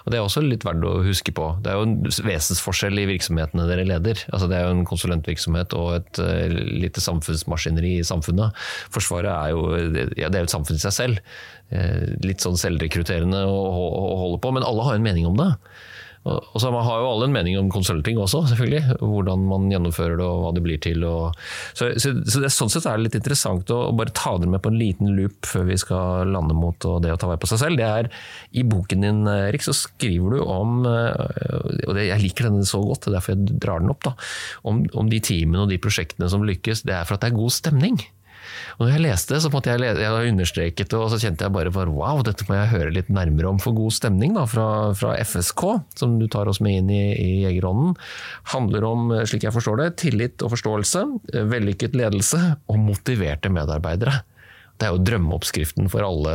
Og 0.05 0.13
Det 0.13 0.19
er 0.19 0.27
også 0.27 0.45
litt 0.45 0.67
verdt 0.67 0.87
å 0.89 0.97
huske 1.07 1.35
på. 1.37 1.49
Det 1.63 1.73
er 1.73 1.79
jo 1.79 1.87
en 1.87 1.97
vesensforskjell 2.27 2.99
i 2.99 3.09
virksomhetene 3.15 3.69
dere 3.71 3.87
leder. 3.89 4.25
Altså 4.33 4.51
Det 4.51 4.59
er 4.59 4.67
jo 4.67 4.77
en 4.77 4.89
konsulentvirksomhet 4.89 5.79
og 5.79 5.95
et 6.01 6.23
eh, 6.23 6.59
lite 6.83 7.03
samfunnsmaskineri 7.05 7.99
i 8.01 8.07
samfunnet. 8.07 8.59
Forsvaret 8.93 9.31
er 9.33 9.55
jo 9.55 9.63
ja, 10.19 10.29
det 10.29 10.37
er 10.37 10.43
jo 10.43 10.51
et 10.51 10.57
samfunn 10.59 10.79
i 10.79 10.83
seg 10.83 10.95
selv. 10.95 11.25
Litt 12.23 12.43
sånn 12.45 12.59
selvrekrutterende 12.61 13.47
å 13.49 14.19
holde 14.21 14.41
på, 14.45 14.51
men 14.53 14.67
alle 14.67 14.85
har 14.85 14.99
en 14.99 15.05
mening 15.07 15.25
om 15.31 15.39
det. 15.39 15.49
Og 16.23 16.55
så 16.55 16.69
så 16.73 16.81
har 16.87 17.01
jo 17.03 17.09
alle 17.11 17.27
en 17.27 17.35
mening 17.35 17.57
om 17.59 17.71
konsulting 17.73 18.19
også, 18.23 18.45
selvfølgelig. 18.53 18.99
Hvordan 19.01 19.47
man 19.49 19.67
gjennomfører 19.73 20.21
det 20.21 20.27
og 20.27 20.45
hva 20.45 20.53
det 20.55 20.63
blir 20.65 20.79
til. 20.83 21.03
Så, 21.75 21.89
så, 21.99 22.13
så 22.23 22.43
det, 22.45 22.53
sånn 22.55 22.71
sett 22.73 22.87
er 22.87 22.99
det 22.99 23.09
litt 23.09 23.19
interessant 23.19 23.73
å, 23.75 23.81
å 23.91 23.97
bare 23.99 24.15
ta 24.15 24.37
dere 24.39 24.53
med 24.55 24.63
på 24.63 24.71
en 24.71 24.79
liten 24.79 25.13
loop 25.17 25.49
før 25.51 25.67
vi 25.69 25.79
skal 25.83 26.31
lande 26.31 26.55
mot 26.57 26.79
det 27.03 27.13
å 27.15 27.19
ta 27.19 27.31
vare 27.31 27.43
på 27.43 27.51
seg 27.51 27.63
selv. 27.65 27.81
Det 27.81 27.89
er 27.89 28.11
I 28.59 28.67
boken 28.69 29.07
din 29.07 29.23
Erik, 29.33 29.67
så 29.67 29.75
skriver 29.77 30.37
du 30.37 30.45
om, 30.47 30.87
eh, 30.87 31.87
og 31.89 31.99
det, 31.99 32.07
jeg 32.13 32.23
liker 32.23 32.49
denne 32.49 32.67
så 32.69 32.83
godt, 32.85 33.07
det 33.07 33.13
er 33.13 33.19
derfor 33.19 33.35
jeg 33.35 33.61
drar 33.67 33.83
den 33.83 33.93
opp, 33.93 34.07
da, 34.07 34.15
om, 34.69 34.85
om 34.99 35.11
de 35.11 35.23
teamene 35.23 35.67
og 35.67 35.75
de 35.75 35.83
prosjektene 35.83 36.31
som 36.31 36.47
lykkes. 36.47 36.87
Det 36.87 36.97
er 36.97 37.09
for 37.09 37.19
at 37.19 37.27
det 37.27 37.33
er 37.33 37.41
god 37.41 37.55
stemning. 37.59 37.99
Og 38.79 38.87
når 38.87 38.93
jeg 38.95 39.03
leste 39.05 39.35
det, 39.35 39.41
så 39.45 39.51
måtte 39.53 39.73
jeg, 39.73 39.81
le- 39.83 39.93
jeg 40.01 40.33
understreket 40.33 40.95
og 40.99 41.09
så 41.13 41.19
kjente 41.23 41.45
jeg 41.47 41.55
bare, 41.55 41.73
for 41.75 41.91
wow, 41.93 42.23
dette 42.27 42.47
må 42.49 42.57
jeg 42.57 42.71
høre 42.73 42.95
litt 42.95 43.11
nærmere 43.13 43.51
om 43.53 43.61
for 43.63 43.77
god 43.77 43.93
stemning 43.95 44.35
da, 44.39 44.47
fra, 44.49 44.67
fra 44.99 45.15
FSK, 45.21 45.65
som 46.01 46.19
du 46.21 46.27
tar 46.33 46.49
oss 46.51 46.63
med 46.65 46.81
inn 46.83 46.93
i, 46.93 47.03
i 47.19 47.31
Jegerånden. 47.47 47.97
Handler 48.55 48.87
om, 48.89 49.09
eh, 49.17 49.25
slik 49.29 49.45
jeg 49.49 49.55
forstår 49.55 49.83
det, 49.83 49.89
tillit 50.03 50.43
og 50.47 50.55
forståelse, 50.55 51.05
eh, 51.35 51.49
vellykket 51.53 51.97
ledelse 51.99 52.41
og 52.67 52.81
motiverte 52.83 53.53
medarbeidere. 53.53 54.21
Det 54.81 54.89
er 54.89 54.97
jo 54.97 55.03
drømmeoppskriften 55.07 55.91
for 55.93 56.03
alle 56.03 56.33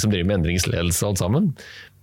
som 0.00 0.10
driver 0.10 0.26
med 0.32 0.40
endringsledelse 0.40 1.06
alt 1.06 1.20
sammen. 1.20 1.52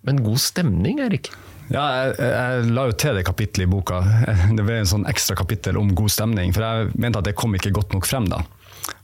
Men 0.07 0.21
god 0.23 0.39
stemning, 0.39 0.99
Erik? 1.03 1.31
Ja, 1.71 1.83
jeg, 2.11 2.15
jeg 2.19 2.65
la 2.75 2.85
jo 2.89 2.95
til 2.99 3.15
det 3.17 3.23
kapittelet 3.27 3.65
i 3.67 3.71
boka. 3.71 4.01
Det 4.57 4.63
ble 4.67 4.77
en 4.81 4.89
sånn 4.89 5.05
ekstra 5.09 5.35
kapittel 5.39 5.79
om 5.79 5.91
god 5.95 6.11
stemning. 6.13 6.51
For 6.55 6.63
jeg 6.63 6.91
mente 6.99 7.19
at 7.23 7.27
det 7.27 7.35
kom 7.39 7.55
ikke 7.57 7.71
godt 7.75 7.95
nok 7.95 8.07
frem 8.07 8.27
da. 8.31 8.41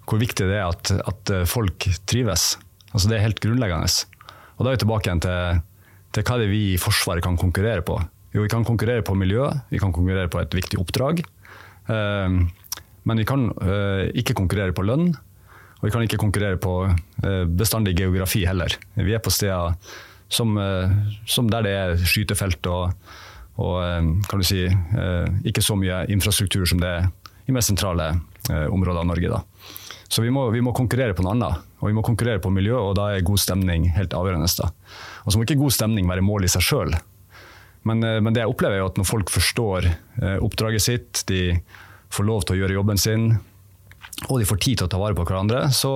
Hvor 0.10 0.22
viktig 0.22 0.48
det 0.50 0.58
er 0.58 0.68
at, 0.68 0.90
at 0.90 1.34
folk 1.46 1.86
trives. 2.10 2.56
Altså 2.90 3.10
Det 3.12 3.18
er 3.20 3.28
helt 3.28 3.42
grunnleggende. 3.44 3.90
Og 4.58 4.66
da 4.66 4.72
er 4.72 4.78
vi 4.78 4.82
tilbake 4.84 5.08
igjen 5.08 5.22
til, 5.24 5.60
til 6.16 6.26
hva 6.26 6.40
det 6.40 6.48
er 6.48 6.52
vi 6.52 6.64
i 6.74 6.80
Forsvaret 6.82 7.24
kan 7.24 7.38
konkurrere 7.38 7.86
på. 7.86 8.00
Jo, 8.34 8.44
vi 8.44 8.52
kan 8.52 8.66
konkurrere 8.66 9.06
på 9.06 9.16
miljø, 9.18 9.48
vi 9.72 9.80
kan 9.82 9.94
konkurrere 9.94 10.30
på 10.30 10.42
et 10.42 10.54
viktig 10.54 10.78
oppdrag. 10.82 11.22
Eh, 11.90 12.36
men 13.10 13.22
vi 13.22 13.26
kan 13.26 13.48
eh, 13.64 14.10
ikke 14.22 14.36
konkurrere 14.38 14.76
på 14.76 14.86
lønn, 14.86 15.14
og 15.80 15.88
vi 15.88 15.94
kan 15.96 16.04
ikke 16.06 16.20
konkurrere 16.22 16.60
på 16.62 16.76
eh, 16.90 17.46
bestandig 17.48 17.96
geografi 17.98 18.44
heller. 18.46 18.76
Vi 19.00 19.16
er 19.16 19.24
på 19.24 19.34
steder 19.34 19.78
som, 20.30 20.58
eh, 20.62 20.94
som 21.26 21.50
der 21.50 21.66
det 21.66 21.74
er 21.74 21.96
skytefelt 22.04 22.70
og, 22.70 22.94
og 23.58 23.76
eh, 23.82 24.12
kan 24.30 24.44
du 24.44 24.46
si, 24.46 24.66
eh, 24.68 25.28
ikke 25.50 25.66
så 25.66 25.80
mye 25.80 26.04
infrastruktur 26.14 26.68
som 26.70 26.84
det 26.84 26.92
er 27.00 27.10
i 27.50 27.56
mer 27.56 27.66
sentrale 27.66 28.12
eh, 28.52 28.68
områder 28.70 29.02
av 29.02 29.10
Norge. 29.10 29.32
Da. 29.32 29.79
Så 30.10 30.24
vi 30.26 30.32
må, 30.34 30.48
vi 30.50 30.62
må, 30.66 30.74
konkurrere 30.74 31.14
på 31.14 31.22
noe 31.22 31.36
annet, 31.36 31.66
og 31.80 31.92
vi 31.92 31.94
må 31.94 32.02
konkurrere 32.06 32.42
på 32.42 32.50
miljø, 32.54 32.74
og 32.82 32.96
da 32.98 33.12
er 33.14 33.26
god 33.26 33.42
stemning 33.42 33.86
helt 33.94 34.16
avgjørende. 34.18 34.50
Da. 34.58 34.72
Og 35.24 35.32
så 35.32 35.38
må 35.38 35.46
ikke 35.46 35.60
god 35.60 35.76
stemning 35.76 36.10
være 36.10 36.26
mål 36.26 36.48
i 36.48 36.50
seg 36.50 36.66
sjøl. 36.66 36.96
Men, 37.88 38.02
eh, 38.04 38.18
men, 38.18 38.34
det 38.34 38.42
jeg 38.42 38.52
opplever 38.52 38.80
er 38.80 38.88
at 38.88 38.98
når 38.98 39.08
folk 39.08 39.30
forstår 39.32 39.86
eh, 39.92 40.40
oppdraget 40.42 40.84
sitt, 40.84 41.22
de 41.30 41.60
får 42.10 42.26
lov 42.26 42.44
til 42.44 42.58
å 42.58 42.64
gjøre 42.64 42.76
jobben 42.80 43.00
sin, 43.00 43.30
og 44.28 44.42
de 44.42 44.50
får 44.50 44.60
tid 44.66 44.82
til 44.82 44.90
å 44.90 44.92
ta 44.92 45.00
vare 45.00 45.16
på 45.16 45.28
hverandre, 45.30 45.68
så, 45.76 45.94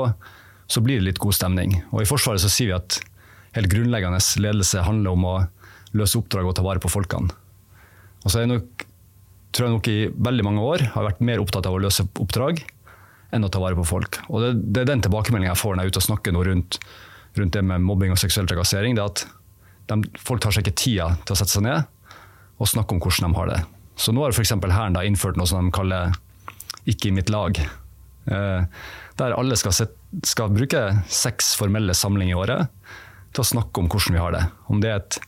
så 0.69 0.83
blir 0.85 1.01
det 1.01 1.09
litt 1.09 1.23
god 1.23 1.35
stemning. 1.35 1.79
Og 1.91 2.03
I 2.03 2.07
Forsvaret 2.07 2.43
så 2.43 2.51
sier 2.53 2.69
vi 2.69 2.77
at 2.77 2.99
helt 3.57 3.71
grunnleggende 3.71 4.21
ledelse 4.45 4.85
handler 4.85 5.17
om 5.17 5.25
å 5.27 5.35
løse 5.97 6.21
oppdrag 6.21 6.47
og 6.49 6.55
ta 6.57 6.65
vare 6.65 6.81
på 6.81 6.91
folkene. 6.91 7.33
Og 8.23 8.29
så 8.29 8.39
er 8.39 8.45
jeg 8.45 8.53
nok, 8.53 8.85
tror 9.53 9.67
jeg 9.67 9.75
nok 9.75 9.89
i 9.91 9.99
veldig 10.29 10.45
mange 10.47 10.63
år 10.69 10.85
har 10.93 11.09
vært 11.09 11.25
mer 11.25 11.41
opptatt 11.41 11.67
av 11.69 11.75
å 11.75 11.81
løse 11.81 12.05
oppdrag 12.21 12.61
enn 13.33 13.45
å 13.45 13.51
ta 13.51 13.61
vare 13.61 13.77
på 13.77 13.85
folk. 13.87 14.19
Og 14.29 14.43
Det, 14.43 14.51
det 14.73 14.83
er 14.83 14.91
den 14.91 15.03
tilbakemeldingen 15.05 15.51
jeg 15.51 15.61
får 15.61 15.75
når 15.75 15.83
jeg 15.83 15.91
er 15.91 15.93
ute 15.93 16.01
og 16.01 16.07
snakker 16.07 16.37
rundt, 16.37 16.79
rundt, 17.39 17.53
det 17.55 17.63
med 17.65 17.85
mobbing 17.85 18.13
og 18.13 18.21
seksuell 18.21 18.49
trakassering. 18.49 18.97
det 18.97 19.03
er 19.03 19.11
at 19.11 19.25
de, 19.89 20.01
Folk 20.21 20.43
tar 20.43 20.55
seg 20.55 20.65
ikke 20.65 20.79
tida 20.79 21.09
til 21.25 21.35
å 21.35 21.39
sette 21.39 21.55
seg 21.55 21.65
ned 21.65 21.89
og 22.61 22.69
snakke 22.69 22.95
om 22.95 23.01
hvordan 23.01 23.33
de 23.33 23.39
har 23.39 23.49
det. 23.49 23.61
Så 23.99 24.13
nå 24.13 24.23
har 24.23 24.33
f.eks. 24.33 24.53
Hæren 24.53 24.97
innført 25.03 25.37
noe 25.37 25.49
som 25.49 25.65
de 25.65 25.73
kaller 25.73 26.13
'ikke 26.85 27.09
i 27.09 27.15
mitt 27.15 27.29
lag'. 27.29 27.59
Eh, 28.25 28.65
der 29.19 29.35
alle 29.35 29.55
skal, 29.59 29.73
set, 29.75 29.97
skal, 30.23 30.53
bruke 30.53 31.03
seks 31.11 31.55
formelle 31.59 31.93
samlinger 31.93 32.33
i 32.33 32.39
året 32.39 32.67
til 33.33 33.43
å 33.43 33.49
snakke 33.49 33.81
om 33.81 33.89
hvordan 33.89 34.15
vi 34.15 34.21
har 34.21 34.31
det. 34.31 34.43
Om 34.71 34.79
det 34.79 34.89
er 34.89 35.01
et 35.01 35.19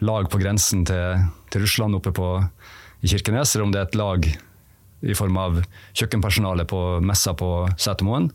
lag 0.00 0.28
på 0.30 0.40
grensen 0.40 0.84
til, 0.88 1.26
til 1.52 1.62
Russland 1.62 1.94
oppe 1.94 2.12
på, 2.16 2.28
i 3.02 3.08
Kirkenes, 3.08 3.54
eller 3.54 3.64
om 3.64 3.72
det 3.72 3.80
er 3.80 3.88
et 3.88 4.00
lag 4.00 4.26
i 5.00 5.16
form 5.16 5.38
av 5.40 5.60
kjøkkenpersonale 5.96 6.66
på 6.68 6.80
messa 7.04 7.34
på 7.36 7.50
Setermoen, 7.80 8.30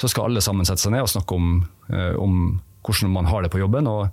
så 0.00 0.08
skal 0.08 0.30
alle 0.30 0.42
sammen 0.44 0.66
sette 0.68 0.82
seg 0.82 0.94
ned 0.94 1.04
og 1.04 1.12
snakke 1.12 1.36
om, 1.36 1.52
eh, 1.92 2.14
om 2.18 2.60
hvordan 2.86 3.12
man 3.12 3.28
har 3.28 3.44
det 3.44 3.52
på 3.52 3.60
jobben, 3.60 3.88
og, 3.90 4.08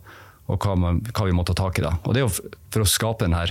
og 0.52 0.60
hva, 0.64 0.76
man, 0.80 1.02
hva, 1.08 1.28
vi 1.28 1.36
må 1.36 1.46
ta 1.48 1.56
tak 1.58 1.80
i. 1.80 1.86
da. 1.86 1.96
Og 2.04 2.14
Det 2.14 2.22
er 2.22 2.28
jo 2.28 2.34
for 2.74 2.84
å 2.84 2.90
skape 2.90 3.26
denne 3.26 3.46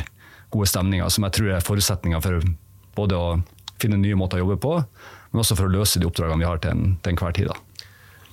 gode 0.52 0.68
stemninga, 0.70 1.08
som 1.10 1.26
jeg 1.26 1.38
tror 1.38 1.54
er 1.54 1.64
forutsetninga 1.64 2.20
for 2.24 2.44
både 2.96 3.18
å 3.18 3.38
finne 3.80 3.98
nye 4.00 4.16
måter 4.16 4.40
å 4.40 4.44
jobbe 4.44 4.60
på, 4.62 4.74
men 5.32 5.42
også 5.42 5.56
for 5.58 5.68
å 5.68 5.72
løse 5.72 6.00
de 6.00 6.08
oppdragene 6.08 6.44
vi 6.44 6.48
har 6.48 6.60
til, 6.62 6.76
en, 6.76 6.98
enhver 7.08 7.34
tid. 7.36 7.50
da. 7.52 7.56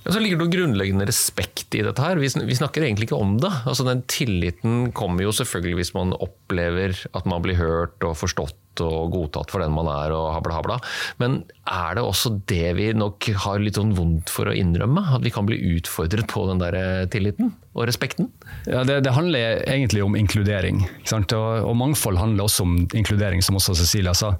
Ja, 0.04 0.12
så 0.12 0.20
ligger 0.20 0.36
det 0.36 0.44
noe 0.44 0.52
grunnleggende 0.52 1.06
respekt 1.08 1.72
i 1.76 1.80
dette 1.84 2.04
her. 2.04 2.20
Vi, 2.20 2.28
snakker 2.28 2.84
egentlig 2.84 3.08
ikke 3.08 3.20
om 3.24 3.38
det. 3.40 3.50
Altså 3.64 3.86
Den 3.88 4.02
tilliten 4.04 4.90
kommer 4.96 5.24
jo 5.24 5.32
selvfølgelig 5.32 5.80
hvis 5.80 5.94
man 5.96 6.12
opplever 6.18 6.92
at 7.16 7.28
man 7.28 7.40
blir 7.44 7.56
hørt 7.56 8.04
og 8.04 8.18
forstått 8.20 8.58
og 8.82 9.12
godtatt 9.14 9.52
for 9.52 9.62
den 9.62 9.74
man 9.74 9.88
er 9.92 10.14
og 10.16 10.32
habla 10.34 10.56
habla. 10.58 10.78
Men 11.22 11.42
er 11.70 11.98
det 11.98 12.04
også 12.04 12.34
det 12.50 12.74
vi 12.78 12.88
nok 12.96 13.28
har 13.44 13.62
litt 13.62 13.78
sånn 13.78 13.94
vondt 13.96 14.32
for 14.32 14.50
å 14.50 14.56
innrømme? 14.56 15.04
At 15.16 15.24
vi 15.26 15.32
kan 15.34 15.46
bli 15.48 15.60
utfordret 15.76 16.30
på 16.32 16.46
den 16.50 16.62
der 16.62 17.06
tilliten 17.12 17.52
og 17.74 17.88
respekten? 17.90 18.30
Ja, 18.66 18.84
Det, 18.86 19.00
det 19.06 19.14
handler 19.14 19.62
egentlig 19.62 20.04
om 20.04 20.16
inkludering. 20.18 20.84
Og, 21.12 21.34
og, 21.36 21.74
mangfold 21.78 22.20
handler 22.20 22.46
også 22.46 22.66
om 22.66 22.76
inkludering, 22.94 23.42
som 23.42 23.58
også 23.60 23.76
Cecilia 23.78 24.14
sa. 24.14 24.34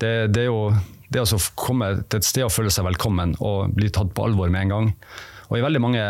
Det, 0.00 0.32
det 0.32 0.46
er 0.46 0.50
jo 0.50 0.70
det 1.12 1.22
å 1.22 1.38
komme 1.58 1.92
til 2.04 2.20
et 2.20 2.26
sted 2.26 2.46
og 2.46 2.52
føle 2.54 2.72
seg 2.72 2.86
velkommen 2.88 3.36
og 3.44 3.76
bli 3.76 3.92
tatt 3.94 4.10
på 4.14 4.26
alvor 4.26 4.50
med 4.52 4.66
en 4.66 4.74
gang. 4.74 4.90
Og 5.50 5.58
i 5.58 5.64
veldig 5.64 5.82
mange 5.82 6.06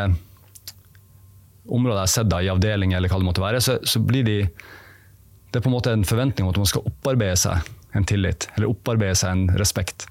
områder 1.67 1.99
jeg 1.99 2.05
har 2.05 2.13
sett 2.13 2.35
i 2.39 2.51
avdeling 2.53 2.95
eller 2.97 3.11
hva 3.11 3.21
det 3.21 3.29
måtte 3.29 3.45
være, 3.45 3.61
så, 3.63 3.79
så, 3.83 4.01
blir 4.03 4.27
de 4.27 4.39
Det 5.51 5.61
er 5.61 5.65
på 5.65 5.71
en 5.71 5.77
måte 5.77 5.95
en 5.95 6.07
forventning 6.07 6.47
om 6.47 6.53
at 6.53 6.61
man 6.61 6.69
skal 6.69 6.87
opparbeide 6.89 7.39
seg 7.41 7.97
en 7.97 8.07
tillit, 8.09 8.49
eller 8.57 8.71
opparbeide 8.71 9.17
seg 9.19 9.33
en 9.33 9.59
respekt. 9.61 10.07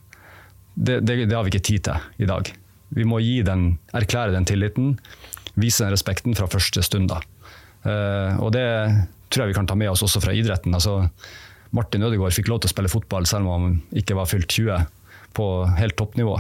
Det, 0.76 1.00
det, 1.06 1.26
det 1.30 1.36
har 1.36 1.46
vi 1.46 1.54
ikke 1.54 1.68
tid 1.70 1.86
til 1.88 2.24
i 2.26 2.30
dag. 2.30 2.50
Vi 2.96 3.06
må 3.08 3.20
den, 3.20 3.78
erklære 3.96 4.34
den 4.36 4.48
tilliten, 4.48 4.96
vise 5.56 5.84
den 5.84 5.94
respekten 5.94 6.36
fra 6.36 6.48
første 6.52 6.84
stund. 6.84 7.12
da. 7.12 7.22
Uh, 7.86 8.42
og 8.42 8.52
det 8.56 8.66
tror 9.30 9.46
jeg 9.46 9.54
vi 9.54 9.58
kan 9.58 9.68
ta 9.68 9.76
med 9.78 9.92
oss 9.92 10.04
også 10.06 10.22
fra 10.24 10.34
idretten. 10.34 10.74
altså 10.74 11.10
Martin 11.76 12.04
Ødegaard 12.04 12.34
fikk 12.34 12.50
lov 12.50 12.62
til 12.64 12.70
å 12.70 12.74
spille 12.74 12.92
fotball 12.92 13.26
selv 13.28 13.50
om 13.50 13.52
han 13.52 13.80
ikke 14.00 14.16
var 14.16 14.30
fylt 14.32 14.48
20, 14.50 14.86
på 15.36 15.48
helt 15.76 15.98
toppnivå. 16.00 16.38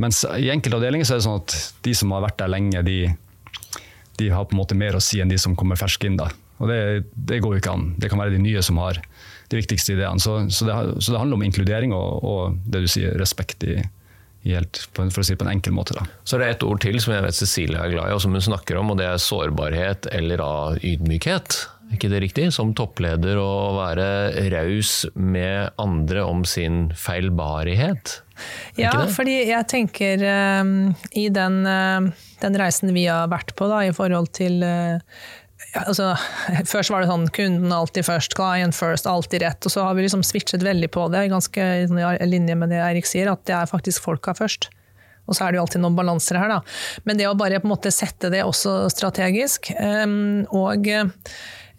Mens 0.00 0.24
i 0.24 0.50
enkelte 0.50 0.78
avdelinger 0.80 1.06
så 1.06 1.14
er 1.14 1.20
det 1.20 1.26
sånn 1.26 1.42
at 1.42 1.56
de 1.86 1.94
som 1.94 2.14
har 2.14 2.24
vært 2.24 2.40
der 2.40 2.50
lenge, 2.50 2.82
de, 2.86 2.98
de 4.18 4.30
har 4.32 4.46
på 4.48 4.56
en 4.56 4.62
måte 4.62 4.78
mer 4.78 4.96
å 4.96 5.02
si 5.04 5.20
enn 5.22 5.30
de 5.30 5.38
som 5.38 5.54
kommer 5.58 5.78
ferske 5.78 6.08
inn. 6.08 6.18
da. 6.18 6.30
Og 6.60 6.68
det, 6.68 6.80
det, 7.14 7.40
går 7.40 7.56
jo 7.56 7.62
ikke 7.62 7.72
an. 7.72 7.86
Det 8.00 8.10
kan 8.12 8.20
være 8.20 8.34
de 8.36 8.42
nye 8.42 8.62
som 8.64 8.80
har 8.82 9.00
de 9.50 9.58
viktigste 9.58 9.96
ideene. 9.96 10.20
Så, 10.22 10.36
så, 10.52 10.68
det, 10.68 10.76
så 11.00 11.14
det, 11.14 11.18
handler 11.22 11.40
om 11.40 11.46
inkludering 11.46 11.96
og, 11.96 12.20
og, 12.20 12.60
det 12.68 12.84
du 12.84 12.90
sier, 12.90 13.16
respekt 13.20 13.64
i, 13.66 13.80
i 14.44 14.54
helt, 14.54 14.82
for 14.92 15.08
å 15.08 15.24
si 15.24 15.34
det 15.34 15.40
på 15.40 15.48
en 15.48 15.54
enkel 15.56 15.74
måte. 15.76 15.96
Da. 15.96 16.06
Så 16.22 16.36
er 16.36 16.44
det 16.44 16.52
et 16.54 16.68
ord 16.68 16.82
til 16.84 17.00
som 17.02 17.16
jeg 17.16 17.26
vet 17.26 17.40
Cecilie 17.40 17.80
er 17.80 17.92
glad 17.94 18.12
i, 18.12 18.16
og 18.16 18.22
som 18.22 18.36
hun 18.36 18.48
snakker 18.50 18.80
om, 18.80 18.92
og 18.92 19.00
det 19.00 19.08
er 19.08 19.22
sårbarhet 19.24 20.10
eller 20.14 20.44
av 20.44 20.80
ydmykhet 20.84 21.62
ikke 21.94 22.10
det 22.10 22.22
riktig? 22.22 22.46
Som 22.54 22.72
toppleder 22.76 23.38
å 23.40 23.74
være 23.78 24.06
raus 24.52 25.04
med 25.14 25.74
andre 25.80 26.24
om 26.26 26.44
sin 26.48 26.88
feilbarighet? 26.96 28.20
Ja, 28.78 28.92
fordi 29.12 29.36
jeg 29.50 29.66
tenker 29.68 30.22
um, 30.62 30.92
i 31.18 31.26
den, 31.34 31.60
uh, 31.66 32.06
den, 32.40 32.56
reisen 32.56 32.94
vi 32.96 33.04
har 33.10 33.28
vært 33.32 33.52
på 33.58 33.68
da, 33.68 33.82
i 33.84 33.92
forhold 33.96 34.30
til 34.36 34.62
uh, 34.64 35.02
altså, 35.78 36.12
Først 36.68 36.92
var 36.92 37.02
det 37.02 37.10
sånn 37.10 37.28
kunden 37.34 37.72
alltid 37.74 38.06
først, 38.06 38.34
client 38.38 38.76
first, 38.76 39.08
alltid 39.08 39.44
rett. 39.44 39.66
Og 39.66 39.74
så 39.74 39.86
har 39.86 39.96
vi 39.96 40.06
liksom 40.06 40.24
switchet 40.26 40.64
veldig 40.66 40.90
på 40.94 41.06
det, 41.12 41.28
ganske 41.32 41.70
i 41.84 42.28
linje 42.28 42.58
med 42.58 42.72
det 42.74 42.82
Eirik 42.84 43.08
sier, 43.08 43.30
at 43.32 43.44
det 43.48 43.56
er 43.56 43.70
faktisk 43.70 44.04
folka 44.06 44.34
først. 44.38 44.70
Og 45.30 45.36
så 45.36 45.46
er 45.46 45.52
det 45.52 45.60
jo 45.60 45.64
alltid 45.66 45.84
noen 45.84 45.98
balanser 45.98 46.40
her, 46.40 46.50
da. 46.50 46.58
Men 47.06 47.20
det 47.20 47.28
å 47.30 47.36
bare 47.38 47.60
på 47.62 47.68
en 47.68 47.74
måte 47.74 47.92
sette 47.94 48.32
det 48.32 48.42
også 48.42 48.88
strategisk, 48.90 49.70
um, 49.78 50.42
og 50.50 50.88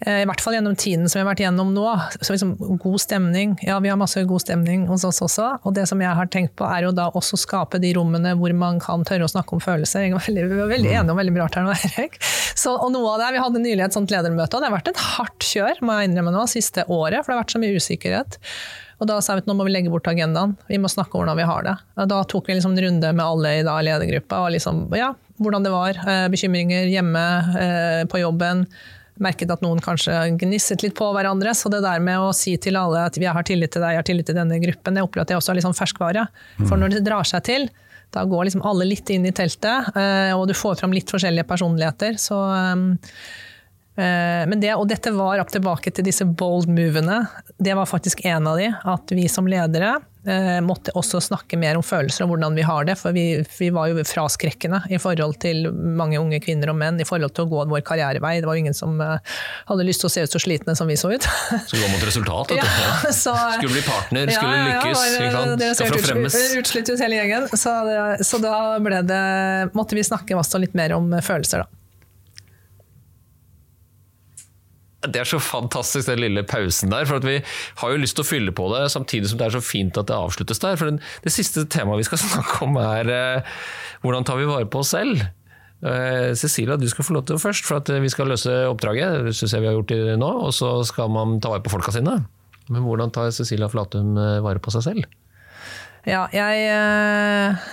I 0.02 0.26
hvert 0.26 0.42
fall 0.42 0.56
gjennom 0.56 0.74
tiden 0.74 1.06
som 1.06 1.20
vi 1.20 1.22
har 1.22 1.28
vært 1.30 1.44
gjennom 1.44 1.76
nå. 1.76 1.86
Så 2.18 2.34
liksom, 2.34 2.56
god 2.82 3.02
stemning. 3.04 3.54
Ja, 3.62 3.76
vi 3.84 3.92
har 3.92 4.00
masse 4.02 4.24
god 4.26 4.42
stemning 4.42 4.88
hos 4.90 5.04
oss 5.06 5.22
også. 5.22 5.52
Og 5.62 5.76
det 5.78 5.84
som 5.92 6.02
jeg 6.02 6.18
har 6.18 6.32
tenkt 6.34 6.56
på, 6.58 6.66
er 6.66 6.88
jo 6.88 6.94
da 6.98 7.10
også 7.14 7.38
skape 7.38 7.78
de 7.84 7.92
rommene 7.94 8.34
hvor 8.40 8.56
man 8.58 8.80
kan 8.82 9.06
tørre 9.06 9.28
å 9.28 9.32
snakke 9.32 9.54
om 9.54 9.62
følelser. 9.62 10.08
Jeg 10.08 10.16
var 10.16 10.26
veldig, 10.26 10.48
vi 10.50 10.62
var 10.64 10.72
veldig 10.74 10.90
mm. 10.90 10.96
enige 10.98 11.14
om 11.14 11.22
veldig 11.22 11.36
mye 11.36 11.44
rart 11.44 11.60
her 11.60 11.68
nå, 11.68 11.76
Erik. 11.92 12.18
Så, 12.58 12.74
og 12.74 12.90
noe 12.96 13.14
av 13.14 13.22
det, 13.22 13.32
Vi 13.36 13.44
hadde 13.46 13.66
nylig 13.66 13.86
et 13.86 13.98
sånt 13.98 14.14
ledermøte, 14.14 14.58
og 14.58 14.64
det 14.64 14.72
har 14.72 14.78
vært 14.80 14.90
et 14.90 15.04
hardt 15.06 15.46
kjør 15.52 15.84
må 15.86 15.98
jeg 16.00 16.10
innrømme 16.10 16.34
nå, 16.34 16.46
siste 16.50 16.86
året. 16.90 17.22
For 17.22 17.32
det 17.32 17.38
har 17.38 17.44
vært 17.44 17.54
så 17.54 17.62
mye 17.62 17.78
usikkerhet. 17.78 18.40
Og 19.02 19.10
da 19.10 19.18
sa 19.22 19.34
vi 19.34 19.42
at 19.42 19.50
nå 19.50 19.56
må 19.58 19.66
vi 19.66 19.74
legge 19.74 19.90
bort 19.94 20.10
agendaen, 20.10 20.54
vi 20.70 20.78
må 20.82 20.90
snakke 20.92 21.14
om 21.18 21.24
hvordan 21.24 21.40
vi 21.40 21.46
har 21.50 21.66
det. 21.66 21.76
Og 21.98 22.10
da 22.10 22.24
tok 22.30 22.50
vi 22.50 22.58
liksom 22.58 22.76
en 22.76 22.84
runde 22.86 23.14
med 23.18 23.26
alle 23.26 23.54
i 23.58 23.66
da 23.66 23.80
ledergruppa, 23.86 24.44
og 24.46 24.54
liksom, 24.54 24.84
ja, 24.98 25.12
hvordan 25.42 25.66
det 25.66 25.74
var. 25.74 26.02
Eh, 26.06 26.26
bekymringer 26.34 26.90
hjemme, 26.90 27.28
eh, 27.62 28.02
på 28.10 28.22
jobben 28.22 28.66
merket 29.24 29.52
at 29.54 29.64
noen 29.64 29.82
kanskje 29.84 30.16
gnisset 30.42 30.84
litt 30.86 30.96
på 30.98 31.12
hverandre. 31.16 31.54
Så 31.58 31.72
det 31.74 31.84
der 31.86 32.02
med 32.04 32.22
å 32.22 32.34
si 32.36 32.56
til 32.62 32.80
alle 32.80 33.06
at 33.10 33.20
vi 33.22 33.30
har 33.30 33.48
tillit 33.48 33.74
til 33.74 33.84
deg, 33.84 33.96
jeg 33.96 34.04
har 34.04 34.10
tillit 34.10 34.30
til 34.30 34.38
denne 34.38 34.60
gruppen, 34.64 34.98
jeg 34.98 35.08
opplever 35.08 35.28
at 35.28 35.34
det 35.34 35.40
også 35.40 35.54
er 35.54 35.60
litt 35.60 35.68
sånn 35.68 35.78
ferskvare. 35.78 36.28
For 36.66 36.80
når 36.80 36.98
det 36.98 37.06
drar 37.08 37.28
seg 37.28 37.46
til, 37.48 37.70
da 38.12 38.26
går 38.28 38.48
liksom 38.48 38.64
alle 38.68 38.88
litt 38.90 39.10
inn 39.14 39.26
i 39.28 39.34
teltet, 39.36 39.94
eh, 39.96 40.34
og 40.36 40.50
du 40.50 40.56
får 40.58 40.82
fram 40.82 40.94
litt 40.96 41.12
forskjellige 41.12 41.48
personligheter. 41.48 42.18
Så, 42.20 42.40
eh, 42.52 42.72
eh, 42.72 42.76
men 42.76 42.98
det, 43.96 44.72
og 44.74 44.86
dette 44.88 45.12
var 45.14 45.42
opp 45.44 45.52
tilbake 45.52 45.92
til 45.92 46.06
disse 46.08 46.26
bold 46.26 46.70
movene. 46.72 47.26
Det 47.60 47.76
var 47.78 47.90
faktisk 47.90 48.24
en 48.26 48.48
av 48.48 48.62
de. 48.62 48.70
At 48.88 49.12
vi 49.14 49.28
som 49.30 49.50
ledere 49.52 49.98
Eh, 50.22 50.60
måtte 50.62 50.94
også 50.94 51.18
snakke 51.18 51.58
mer 51.58 51.80
om 51.80 51.82
følelser 51.82 52.28
og 52.28 52.36
hvordan 52.36 52.54
vi 52.54 52.62
har 52.66 52.86
det. 52.86 52.94
For 53.00 53.16
vi, 53.16 53.42
vi, 53.58 53.70
var 53.74 53.90
jo 53.90 54.04
fraskrekkende 54.06 54.84
i 54.94 55.00
forhold 55.02 55.40
til 55.42 55.66
mange 55.74 56.20
unge 56.22 56.38
kvinner 56.46 56.70
og 56.70 56.78
menn 56.78 57.02
i 57.02 57.08
forhold 57.10 57.34
til 57.34 57.48
å 57.48 57.50
gå 57.50 57.64
vår 57.72 57.82
karrierevei. 57.88 58.36
Det 58.38 58.50
var 58.50 58.60
jo 58.60 58.66
ingen 58.68 58.78
som 58.78 59.02
uh, 59.02 59.18
hadde 59.72 59.88
lyst 59.88 60.06
til 60.06 60.12
å 60.12 60.14
se 60.14 60.28
ut 60.28 60.38
så 60.38 60.44
slitne 60.44 60.78
som 60.78 60.92
vi 60.92 61.00
så 61.00 61.10
ut. 61.16 61.26
Så 61.66 61.80
gå 61.80 61.90
mot 61.90 62.06
resultat, 62.06 62.54
ja, 62.60 62.70
så, 63.10 63.34
skulle 63.58 63.80
bli 63.80 63.86
partner, 63.88 64.30
skulle 64.30 64.62
ja, 64.62 64.70
lykkes. 64.70 65.06
Ja, 65.18 65.44
det 65.58 65.74
skal 65.80 66.02
fremmes. 66.06 66.40
Utslitt 66.62 66.94
ut 66.94 67.02
hele 67.02 67.18
gjengen. 67.18 67.50
Så, 67.58 67.74
så 68.22 68.42
da 68.46 68.56
det, 69.02 69.22
måtte 69.74 69.98
vi 69.98 70.06
snakke 70.06 70.38
også 70.38 70.62
litt 70.62 70.78
mer 70.78 70.94
om 71.00 71.10
følelser, 71.26 71.66
da. 71.66 71.81
Det 75.02 75.18
er 75.18 75.26
så 75.26 75.40
fantastisk, 75.42 76.06
den 76.12 76.22
lille 76.22 76.44
pausen 76.46 76.92
der. 76.94 77.08
For 77.10 77.24
vi 77.26 77.40
har 77.82 77.94
jo 77.94 78.02
lyst 78.02 78.18
til 78.20 78.26
å 78.26 78.30
fylle 78.30 78.54
på 78.54 78.68
det, 78.76 78.84
samtidig 78.94 79.32
som 79.32 79.40
det 79.40 79.48
er 79.48 79.56
så 79.58 79.64
fint 79.66 79.98
at 79.98 80.10
det 80.12 80.18
avsluttes 80.18 80.62
der. 80.62 80.78
For 80.78 80.92
den, 80.92 81.00
det 81.26 81.34
siste 81.34 81.66
temaet 81.66 82.04
vi 82.04 82.10
skal 82.10 82.22
snakke 82.28 82.60
om, 82.68 82.78
er 82.82 83.10
eh, 83.10 83.62
hvordan 84.06 84.28
tar 84.28 84.38
vi 84.42 84.50
vare 84.50 84.70
på 84.70 84.84
oss 84.84 84.94
selv? 84.94 85.24
Eh, 85.82 86.36
Cecilia, 86.38 86.78
du 86.78 86.86
skal 86.90 87.08
få 87.08 87.16
lov 87.18 87.26
til 87.26 87.40
det 87.40 87.42
først, 87.42 87.66
for 87.66 87.82
at 87.82 87.90
vi 88.04 88.12
skal 88.14 88.30
løse 88.30 88.54
oppdraget. 88.70 89.26
Det 89.26 89.34
syns 89.38 89.56
jeg 89.56 89.66
vi 89.66 89.72
har 89.72 89.80
gjort 89.80 89.96
det 89.96 90.20
nå. 90.22 90.30
Og 90.46 90.54
så 90.54 90.76
skal 90.88 91.10
man 91.14 91.40
ta 91.42 91.54
vare 91.54 91.66
på 91.66 91.74
folka 91.74 91.94
sine. 91.96 92.20
Men 92.72 92.86
hvordan 92.86 93.12
tar 93.14 93.34
Cecilia 93.36 93.70
Flatum 93.72 94.14
eh, 94.22 94.38
vare 94.46 94.62
på 94.62 94.74
seg 94.74 94.86
selv? 94.86 95.10
Ja, 96.06 96.26
jeg 96.34 96.66
eh, 96.70 97.66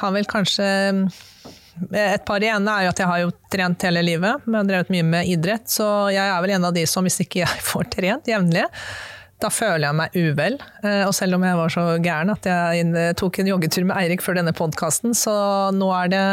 har 0.00 0.16
vel 0.16 0.26
kanskje 0.28 0.66
et 1.90 2.24
par 2.26 2.44
igjen 2.44 2.68
er 2.70 2.84
jo 2.84 2.92
at 2.92 3.00
jeg 3.02 3.10
har 3.10 3.22
jo 3.24 3.32
trent 3.52 3.86
hele 3.86 4.04
livet, 4.04 4.46
men 4.50 4.68
drevet 4.68 4.92
mye 4.94 5.06
med 5.06 5.30
idrett. 5.30 5.66
Så 5.70 5.86
jeg 6.14 6.22
er 6.22 6.38
vel 6.44 6.54
en 6.56 6.68
av 6.70 6.76
de 6.76 6.84
som 6.90 7.06
hvis 7.06 7.20
ikke 7.24 7.42
jeg 7.42 7.64
får 7.72 7.90
trent 7.96 8.30
jevnlig, 8.30 8.64
da 9.42 9.50
føler 9.50 9.88
jeg 9.88 9.98
meg 9.98 10.14
uvel. 10.14 10.60
Eh, 10.84 11.02
og 11.08 11.12
selv 11.16 11.36
om 11.38 11.44
jeg 11.44 11.58
var 11.58 11.74
så 11.74 11.88
gæren 12.02 12.32
at 12.32 12.46
jeg 12.48 13.18
tok 13.20 13.42
en 13.42 13.52
joggetur 13.54 13.84
med 13.88 13.98
Eirik 13.98 14.24
før 14.24 14.38
denne 14.38 14.54
podkasten, 14.56 15.16
så 15.18 15.34
nå 15.74 15.90
er 15.98 16.14
det 16.14 16.24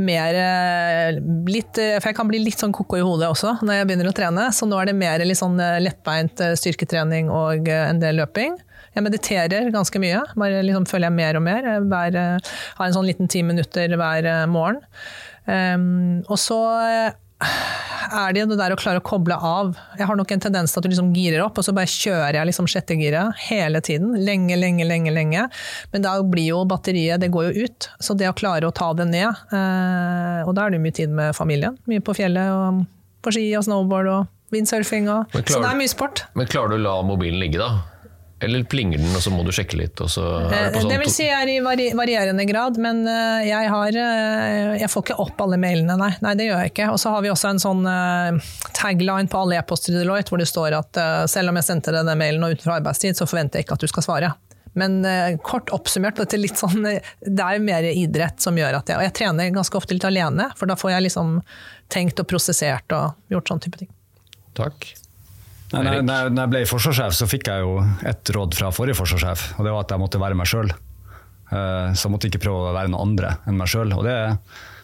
mer 0.00 0.34
eh, 0.34 1.20
litt, 1.48 1.76
eh, 1.78 1.98
For 2.00 2.10
jeg 2.10 2.18
kan 2.18 2.30
bli 2.30 2.40
litt 2.42 2.60
sånn 2.60 2.74
koko 2.74 2.98
i 2.98 3.04
hodet 3.04 3.28
også 3.32 3.58
når 3.60 3.80
jeg 3.80 3.88
begynner 3.90 4.10
å 4.10 4.16
trene. 4.16 4.48
Så 4.54 4.68
nå 4.68 4.78
er 4.80 4.88
det 4.88 4.98
mer 4.98 5.24
litt 5.24 5.40
sånn 5.40 5.60
eh, 5.60 5.80
lettbeint 5.82 6.40
eh, 6.40 6.56
styrketrening 6.58 7.30
og 7.32 7.68
eh, 7.68 7.88
en 7.90 8.00
del 8.02 8.22
løping. 8.22 8.56
Jeg 8.94 9.04
mediterer 9.06 9.70
ganske 9.72 10.00
mye, 10.02 10.20
bare 10.36 10.62
liksom 10.66 10.84
føler 10.90 11.08
jeg 11.08 11.16
mer 11.16 11.38
og 11.40 11.44
mer. 11.46 11.68
Hver, 11.88 12.16
eh, 12.20 12.54
har 12.78 12.86
en 12.90 12.96
sånn 12.98 13.08
liten 13.08 13.28
ti 13.32 13.42
minutter 13.46 13.94
hver 13.96 14.26
eh, 14.28 14.46
morgen. 14.52 14.82
Um, 15.46 16.20
og 16.30 16.36
så 16.38 16.58
eh, 16.86 17.14
er 18.12 18.34
det 18.36 18.44
det 18.52 18.58
der 18.60 18.74
å 18.74 18.78
klare 18.78 19.00
å 19.00 19.04
koble 19.06 19.34
av. 19.34 19.72
Jeg 19.98 20.06
har 20.06 20.18
nok 20.18 20.30
en 20.36 20.42
tendens 20.44 20.70
til 20.74 20.78
at 20.78 20.86
du 20.86 20.92
liksom 20.92 21.08
girer 21.16 21.42
opp, 21.42 21.56
og 21.58 21.64
så 21.66 21.72
bare 21.74 21.90
kjører 21.90 22.36
jeg 22.38 22.50
liksom 22.52 22.68
sjettegiret 22.70 23.40
hele 23.48 23.80
tiden. 23.82 24.12
Lenge, 24.22 24.54
lenge, 24.60 24.86
lenge. 24.86 25.10
lenge. 25.16 25.46
Men 25.94 26.04
da 26.06 26.12
blir 26.22 26.52
jo 26.52 26.60
batteriet 26.68 27.18
Det 27.24 27.32
går 27.34 27.48
jo 27.50 27.66
ut. 27.66 27.88
Så 27.98 28.14
det 28.18 28.28
å 28.30 28.36
klare 28.38 28.68
å 28.68 28.74
ta 28.76 28.92
det 28.94 29.08
ned 29.10 29.26
eh, 29.26 30.44
Og 30.46 30.54
da 30.54 30.66
er 30.68 30.70
det 30.74 30.78
jo 30.78 30.84
mye 30.86 30.98
tid 31.00 31.10
med 31.18 31.34
familien. 31.36 31.78
Mye 31.90 32.04
på 32.04 32.14
fjellet 32.20 32.52
og 32.54 32.84
på 33.22 33.32
ski 33.34 33.48
og 33.58 33.64
snowboard 33.66 34.08
og 34.12 34.54
windsurfing. 34.54 35.08
Og, 35.10 35.26
klarer- 35.32 35.56
så 35.56 35.64
det 35.64 35.70
er 35.72 35.80
mye 35.80 35.90
sport. 35.90 36.24
Men 36.38 36.46
klarer 36.50 36.74
du 36.74 36.78
å 36.80 36.84
la 36.86 36.94
mobilen 37.06 37.40
ligge, 37.42 37.58
da? 37.62 37.70
Eller 38.42 38.64
plinger 38.64 38.98
den, 38.98 39.10
og 39.14 39.22
så 39.22 39.30
må 39.30 39.44
du 39.46 39.52
sjekke 39.54 39.78
litt? 39.78 40.00
Og 40.02 40.10
så 40.10 40.22
er 40.42 40.48
det 40.50 40.60
på 40.74 40.82
sånn 40.82 40.90
Det 40.90 40.98
vil 41.04 41.12
si 41.14 41.26
jeg 41.28 41.46
er 41.46 41.50
i 41.52 41.90
varierende 41.94 42.46
grad, 42.48 42.78
men 42.82 43.04
eh, 43.06 43.44
jeg, 43.46 43.68
har, 43.70 43.98
eh, 44.02 44.72
jeg 44.80 44.90
får 44.90 45.04
ikke 45.06 45.18
opp 45.22 45.42
alle 45.44 45.58
mailene, 45.62 45.94
nei. 46.00 46.10
nei. 46.24 46.32
Det 46.38 46.48
gjør 46.48 46.64
jeg 46.64 46.72
ikke. 46.72 46.88
Og 46.94 46.98
så 46.98 47.12
har 47.14 47.22
vi 47.22 47.30
også 47.30 47.52
en 47.52 47.62
sånn 47.62 47.84
eh, 47.86 48.54
tagline 48.78 49.30
på 49.30 49.42
alle 49.44 49.60
e-poster 49.60 49.94
i 49.94 50.00
Deloitte 50.00 50.34
hvor 50.34 50.42
det 50.42 50.48
står 50.50 50.74
at 50.78 51.00
selv 51.30 51.52
om 51.52 51.58
jeg 51.60 51.68
sendte 51.68 51.94
deg 51.94 52.08
den 52.08 52.18
mailen 52.18 52.42
og 52.46 52.56
utenfor 52.56 52.74
arbeidstid, 52.80 53.18
så 53.18 53.28
forventer 53.30 53.60
jeg 53.60 53.68
ikke 53.68 53.78
at 53.78 53.84
du 53.84 53.90
skal 53.92 54.06
svare. 54.06 54.32
Men 54.78 55.02
kort 55.44 55.68
oppsummert, 55.76 56.16
sånn, 56.56 56.86
det 56.86 57.44
er 57.44 57.58
jo 57.58 57.64
mer 57.66 57.86
idrett 57.90 58.40
som 58.40 58.56
gjør 58.56 58.78
at 58.78 58.88
jeg 58.88 58.96
Og 58.96 59.04
jeg 59.04 59.14
trener 59.18 59.50
ganske 59.52 59.76
ofte 59.76 59.92
litt 59.92 60.06
alene, 60.08 60.48
for 60.56 60.70
da 60.70 60.78
får 60.80 60.94
jeg 60.94 61.06
liksom 61.10 61.34
tenkt 61.92 62.22
og 62.24 62.30
prosessert 62.32 62.96
og 62.96 63.34
gjort 63.34 63.52
sånn 63.52 63.62
type 63.66 63.82
ting. 63.82 63.92
Takk. 64.56 64.88
Nei, 65.72 66.00
når 66.04 66.32
når 66.32 66.42
jeg 66.42 66.52
ble 66.52 66.62
forsvarssjef, 66.68 67.14
så 67.16 67.28
fikk 67.30 67.48
jeg 67.48 67.64
jo 67.64 67.76
et 68.08 68.32
råd 68.36 68.56
fra 68.58 68.72
forrige 68.74 68.98
forsvarssjef, 68.98 69.46
og 69.56 69.66
det 69.66 69.72
var 69.72 69.86
at 69.86 69.94
jeg 69.94 70.02
måtte 70.02 70.20
være 70.20 70.36
meg 70.38 70.50
sjøl. 70.50 70.72
Så 71.52 72.06
jeg 72.06 72.12
måtte 72.12 72.28
ikke 72.28 72.42
prøve 72.44 72.70
å 72.70 72.74
være 72.76 72.92
noen 72.92 73.10
andre 73.10 73.34
enn 73.48 73.58
meg 73.58 73.68
sjøl, 73.72 73.92
og 73.96 74.04
det 74.06 74.16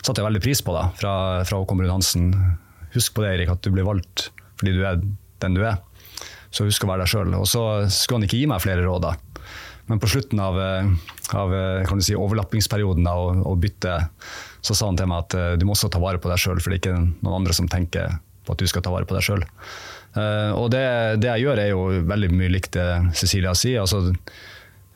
satte 0.01 0.20
jeg 0.20 0.28
veldig 0.28 0.43
pris 0.45 0.61
på 0.64 0.74
da, 0.76 0.86
fra, 0.97 1.12
fra 1.49 1.61
Håkon 1.61 1.80
Brun-Hansen. 1.80 2.30
Husk 2.95 3.16
på 3.16 3.24
det, 3.24 3.34
Erik, 3.36 3.53
at 3.53 3.64
du 3.64 3.72
blir 3.74 3.86
valgt 3.89 4.30
fordi 4.59 4.74
du 4.74 4.82
er 4.89 5.01
den 5.43 5.57
du 5.57 5.62
er. 5.64 5.78
Så 6.51 6.66
husk 6.66 6.84
å 6.84 6.91
være 6.91 7.05
deg 7.05 7.12
sjøl. 7.12 7.34
Og 7.39 7.47
så 7.49 7.62
skulle 7.93 8.22
han 8.22 8.28
ikke 8.28 8.41
gi 8.41 8.49
meg 8.51 8.62
flere 8.64 8.84
råd, 8.86 9.05
da. 9.05 9.12
Men 9.89 10.01
på 10.03 10.11
slutten 10.11 10.41
av, 10.43 10.59
eh, 10.61 10.89
av 11.39 11.55
eh, 11.55 11.84
kan 11.89 12.01
du 12.01 12.05
si, 12.05 12.16
overlappingsperioden 12.18 13.07
da, 13.07 13.14
og, 13.16 13.45
og 13.49 13.61
byttet, 13.62 14.11
så 14.61 14.76
sa 14.76 14.91
han 14.91 14.99
til 14.99 15.09
meg 15.09 15.24
at 15.24 15.36
eh, 15.39 15.53
du 15.61 15.64
må 15.64 15.76
også 15.76 15.89
ta 15.93 16.01
vare 16.03 16.20
på 16.20 16.28
deg 16.32 16.43
sjøl, 16.43 16.61
for 16.61 16.72
det 16.72 16.78
er 16.78 16.82
ikke 16.82 16.99
noen 17.24 17.39
andre 17.41 17.57
som 17.57 17.70
tenker 17.70 18.18
på 18.45 18.57
at 18.57 18.61
du 18.61 18.68
skal 18.68 18.84
ta 18.84 18.93
vare 18.93 19.09
på 19.09 19.16
deg 19.16 19.24
sjøl. 19.24 19.47
Eh, 20.18 20.52
og 20.58 20.70
det, 20.74 20.84
det 21.22 21.30
jeg 21.30 21.46
gjør, 21.46 21.62
er 21.62 21.72
jo 21.72 21.88
veldig 22.08 22.30
mye 22.34 22.52
likt 22.56 22.74
det 22.76 22.88
Cecilia 23.18 23.54
sier. 23.58 23.84
Altså, 23.84 24.10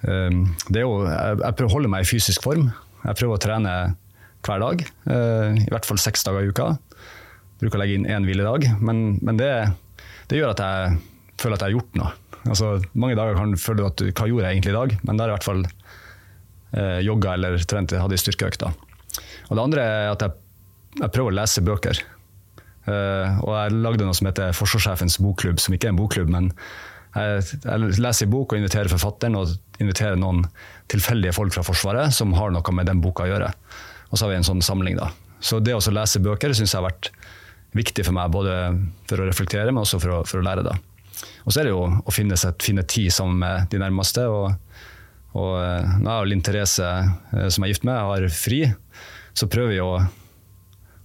eh, 0.02 0.38
det 0.68 0.82
er 0.82 0.86
jo, 0.86 1.02
jeg, 1.06 1.42
jeg 1.44 1.58
prøver 1.58 1.70
å 1.70 1.76
holde 1.76 1.92
meg 1.92 2.06
i 2.06 2.10
fysisk 2.10 2.44
form. 2.46 2.70
Jeg 3.02 3.18
prøver 3.18 3.38
å 3.38 3.42
trene 3.42 3.74
hver 4.42 4.62
dag, 4.62 4.82
Uh, 5.06 5.54
i 5.58 5.70
hvert 5.70 5.86
fall 5.86 6.00
seks 6.02 6.24
dager 6.26 6.46
i 6.46 6.50
uka. 6.50 6.72
Bruker 7.60 7.78
å 7.78 7.82
legge 7.82 7.98
inn 7.98 8.08
én 8.10 8.26
hviledag, 8.26 8.68
men, 8.82 9.18
men 9.22 9.38
det, 9.38 9.50
det 10.30 10.38
gjør 10.38 10.54
at 10.54 10.62
jeg 10.62 10.96
føler 11.42 11.56
at 11.56 11.64
jeg 11.64 11.68
har 11.68 11.76
gjort 11.76 11.98
noe. 12.00 12.12
Altså, 12.42 12.70
mange 12.98 13.18
dager 13.18 13.38
kan 13.38 13.54
du 13.54 13.60
føle 13.60 13.86
at 13.86 14.02
hva 14.02 14.28
gjorde 14.30 14.48
jeg 14.48 14.58
egentlig 14.58 14.72
i 14.72 14.78
dag, 14.78 14.94
men 15.02 15.18
da 15.18 15.26
jeg 15.26 15.32
i 15.32 15.36
hvert 15.36 15.48
fall 15.48 15.62
uh, 15.66 17.00
jogga 17.06 17.36
eller 17.36 17.58
trent, 17.70 17.94
hadde 17.98 18.18
en 18.18 18.22
styrkeøkta. 18.24 18.72
Og 19.48 19.58
det 19.58 19.66
andre 19.66 19.86
er 19.86 20.10
at 20.14 20.26
jeg, 20.26 20.38
jeg 21.02 21.14
prøver 21.14 21.34
å 21.34 21.38
lese 21.38 21.66
bøker. 21.66 22.02
Eh, 22.90 23.42
og 23.42 23.52
jeg 23.54 23.76
lagde 23.84 24.06
noe 24.06 24.16
som 24.16 24.28
heter 24.28 24.56
Forsvarssjefens 24.56 25.18
bokklubb, 25.22 25.60
som 25.62 25.74
ikke 25.76 25.90
er 25.90 25.94
en 25.94 26.00
bokklubb, 26.00 26.32
men 26.32 26.50
jeg, 27.12 27.44
leser 28.00 28.26
en 28.26 28.32
bok 28.32 28.54
og 28.54 28.58
inviterer 28.58 28.88
forfatteren 28.88 29.36
og 29.36 29.52
inviterer 29.82 30.16
noen 30.16 30.46
tilfeldige 30.92 31.34
folk 31.36 31.52
fra 31.52 31.64
Forsvaret 31.66 32.14
som 32.16 32.32
har 32.38 32.54
noe 32.54 32.74
med 32.74 32.88
den 32.88 33.02
boka 33.04 33.26
å 33.26 33.32
gjøre. 33.32 33.50
Og 34.10 34.16
så 34.16 34.24
har 34.24 34.32
vi 34.32 34.38
en 34.40 34.48
sånn 34.48 34.64
samling, 34.64 34.96
da. 34.96 35.10
Så 35.42 35.60
det 35.60 35.74
å 35.76 35.82
lese 35.92 36.22
bøker 36.22 36.54
syns 36.54 36.72
jeg 36.72 36.80
har 36.80 36.88
vært 36.88 37.10
viktig 37.76 38.04
for 38.06 38.16
meg, 38.16 38.32
både 38.32 38.56
for 39.10 39.20
å 39.20 39.28
reflektere, 39.28 39.72
men 39.72 39.84
også 39.84 40.00
for 40.00 40.18
å, 40.18 40.22
for 40.28 40.40
å 40.40 40.46
lære. 40.46 40.64
da. 40.64 40.76
Og 41.44 41.52
så 41.52 41.60
er 41.60 41.68
det 41.68 41.74
jo 41.74 41.84
å 41.84 42.14
finne, 42.14 42.38
seg, 42.40 42.56
finne 42.62 42.84
tid 42.88 43.12
sammen 43.12 43.40
med 43.42 43.72
de 43.72 43.80
nærmeste. 43.82 44.28
og 44.28 44.52
og 45.32 45.52
når 45.56 46.10
jeg 46.10 46.22
og 46.22 46.26
Linn 46.28 46.42
Therese, 46.44 46.88
eh, 47.32 47.48
som 47.48 47.64
jeg 47.64 47.70
er 47.70 47.72
gift 47.72 47.86
med, 47.88 47.96
har 47.96 48.28
fri. 48.36 48.60
Så 49.32 49.48
prøver 49.48 49.72
vi 49.72 49.80
å, 49.80 49.92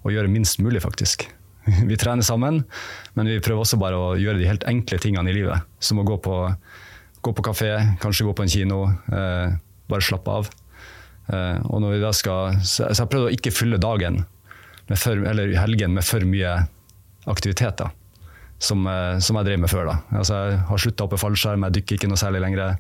å 0.04 0.12
gjøre 0.12 0.32
minst 0.32 0.60
mulig, 0.60 0.82
faktisk. 0.84 1.30
Vi 1.90 1.98
trener 1.98 2.24
sammen, 2.24 2.64
men 3.14 3.28
vi 3.30 3.42
prøver 3.44 3.64
også 3.64 3.80
bare 3.82 3.98
å 4.00 4.16
gjøre 4.20 4.40
de 4.40 4.48
helt 4.50 4.66
enkle 4.70 5.00
tingene 5.02 5.32
i 5.32 5.36
livet. 5.36 5.68
Som 5.84 6.02
å 6.02 6.08
gå 6.08 6.18
på, 6.24 6.38
gå 7.26 7.34
på 7.34 7.46
kafé, 7.46 7.74
kanskje 8.02 8.28
gå 8.28 8.36
på 8.38 8.46
en 8.46 8.54
kino. 8.54 8.80
Eh, 9.12 9.54
bare 9.88 10.06
slappe 10.06 10.40
av. 10.40 10.50
Eh, 11.28 11.60
og 11.68 11.84
når 11.84 11.98
vi 11.98 12.02
da 12.04 12.14
skal, 12.16 12.60
så 12.64 12.88
så 12.88 12.92
jeg 12.92 13.04
har 13.04 13.14
prøvd 13.14 13.30
å 13.30 13.36
ikke 13.36 13.56
fylle 13.56 13.82
dagen, 13.82 14.24
for, 14.96 15.20
eller 15.28 15.56
helgen, 15.60 15.96
med 15.98 16.08
for 16.08 16.24
mye 16.24 16.54
aktiviteter. 17.28 17.92
Som, 18.64 18.88
eh, 18.90 19.20
som 19.22 19.38
jeg 19.38 19.50
drev 19.50 19.60
med 19.62 19.70
før. 19.70 19.92
da. 19.92 19.98
Altså, 20.18 20.38
jeg 20.50 20.62
har 20.70 20.82
slutta 20.82 21.04
å 21.04 21.10
hoppe 21.10 21.22
fallskjerm, 21.22 21.68
jeg 21.68 21.78
dykker 21.78 22.00
ikke 22.00 22.10
noe 22.10 22.22
særlig 22.22 22.42
lenger. 22.46 22.64
Jeg, 22.64 22.80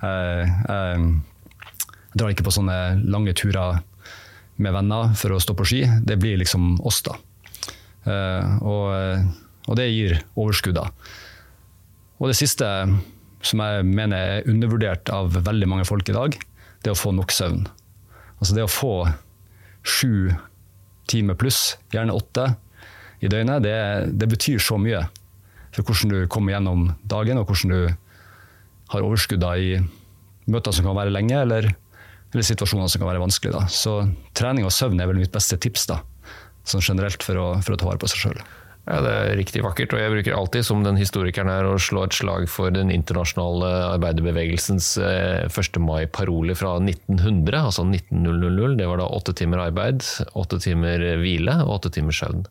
jeg, 0.00 0.52
jeg 0.68 2.18
drar 2.18 2.32
ikke 2.32 2.46
på 2.46 2.54
sånne 2.54 2.78
lange 3.04 3.34
turer 3.36 3.82
med 4.58 4.74
venner 4.74 5.12
for 5.18 5.34
å 5.34 5.42
stå 5.42 5.54
på 5.58 5.66
ski. 5.68 5.82
Det 6.06 6.16
blir 6.20 6.38
liksom 6.40 6.78
oss, 6.86 7.02
da. 7.06 7.18
Eh, 8.08 8.58
og, 8.64 9.28
og 9.68 9.78
det 9.78 9.88
gir 9.92 10.18
overskudd. 10.34 10.80
Og 12.18 12.30
det 12.30 12.38
siste 12.38 12.66
som 13.44 13.62
jeg 13.62 13.86
mener 13.86 14.18
er 14.18 14.48
undervurdert 14.50 15.10
av 15.14 15.36
veldig 15.46 15.68
mange 15.70 15.86
folk 15.86 16.08
i 16.10 16.16
dag, 16.16 16.38
det 16.82 16.90
er 16.90 16.96
å 16.96 16.98
få 16.98 17.12
nok 17.14 17.34
søvn. 17.34 17.66
Altså 18.38 18.56
det 18.56 18.64
å 18.64 18.70
få 18.70 18.94
sju 19.86 20.32
timer 21.10 21.38
pluss, 21.38 21.76
gjerne 21.94 22.16
åtte, 22.16 22.50
i 23.18 23.30
døgnet, 23.30 23.64
det, 23.64 23.78
det 24.14 24.28
betyr 24.30 24.60
så 24.62 24.76
mye 24.78 25.02
for 25.74 25.82
hvordan 25.82 26.12
du 26.12 26.18
kommer 26.30 26.54
gjennom 26.54 26.84
dagen, 27.10 27.40
og 27.40 27.48
hvordan 27.50 27.72
du 27.72 27.80
har 28.92 29.04
overskudd 29.04 29.42
da 29.42 29.54
i 29.58 29.78
møter 30.48 30.74
som 30.74 30.86
kan 30.86 30.96
være 30.96 31.12
lenge, 31.12 31.34
eller, 31.36 31.68
eller 32.32 32.46
situasjoner 32.46 32.90
som 32.90 33.02
kan 33.02 33.10
være 33.10 33.22
vanskelige. 33.22 33.64
Så 33.74 34.00
trening 34.38 34.68
og 34.68 34.74
søvn 34.74 35.00
er 35.02 35.10
vel 35.10 35.20
mitt 35.20 35.34
beste 35.34 35.58
tips 35.60 35.88
da, 35.90 36.00
sånn 36.72 36.84
generelt 36.84 37.24
for 37.24 37.40
å, 37.40 37.48
for 37.64 37.74
å 37.74 37.80
ta 37.80 37.88
vare 37.88 38.00
på 38.02 38.10
seg 38.12 38.24
sjøl. 38.26 38.42
Ja, 38.88 39.02
Det 39.04 39.10
er 39.12 39.36
riktig 39.36 39.60
vakkert, 39.60 39.92
og 39.92 40.00
jeg 40.00 40.12
bruker 40.14 40.34
alltid, 40.38 40.64
som 40.64 40.80
den 40.84 40.96
historikeren 40.96 41.50
her, 41.52 41.66
å 41.68 41.80
slå 41.82 42.06
et 42.06 42.16
slag 42.16 42.46
for 42.48 42.72
den 42.72 42.88
internasjonale 42.94 43.68
arbeiderbevegelsens 43.98 44.94
eh, 45.04 45.44
1. 45.44 45.76
mai-parole 45.84 46.56
fra 46.56 46.78
1900, 46.80 47.58
altså 47.68 47.84
1900. 47.84 48.78
Det 48.80 48.86
var 48.88 49.02
da 49.02 49.10
åtte 49.12 49.34
timer 49.36 49.60
arbeid, 49.66 50.06
åtte 50.32 50.60
timer 50.64 51.04
hvile 51.20 51.58
og 51.66 51.74
åtte 51.76 51.92
timer 51.98 52.16
søvn. 52.16 52.46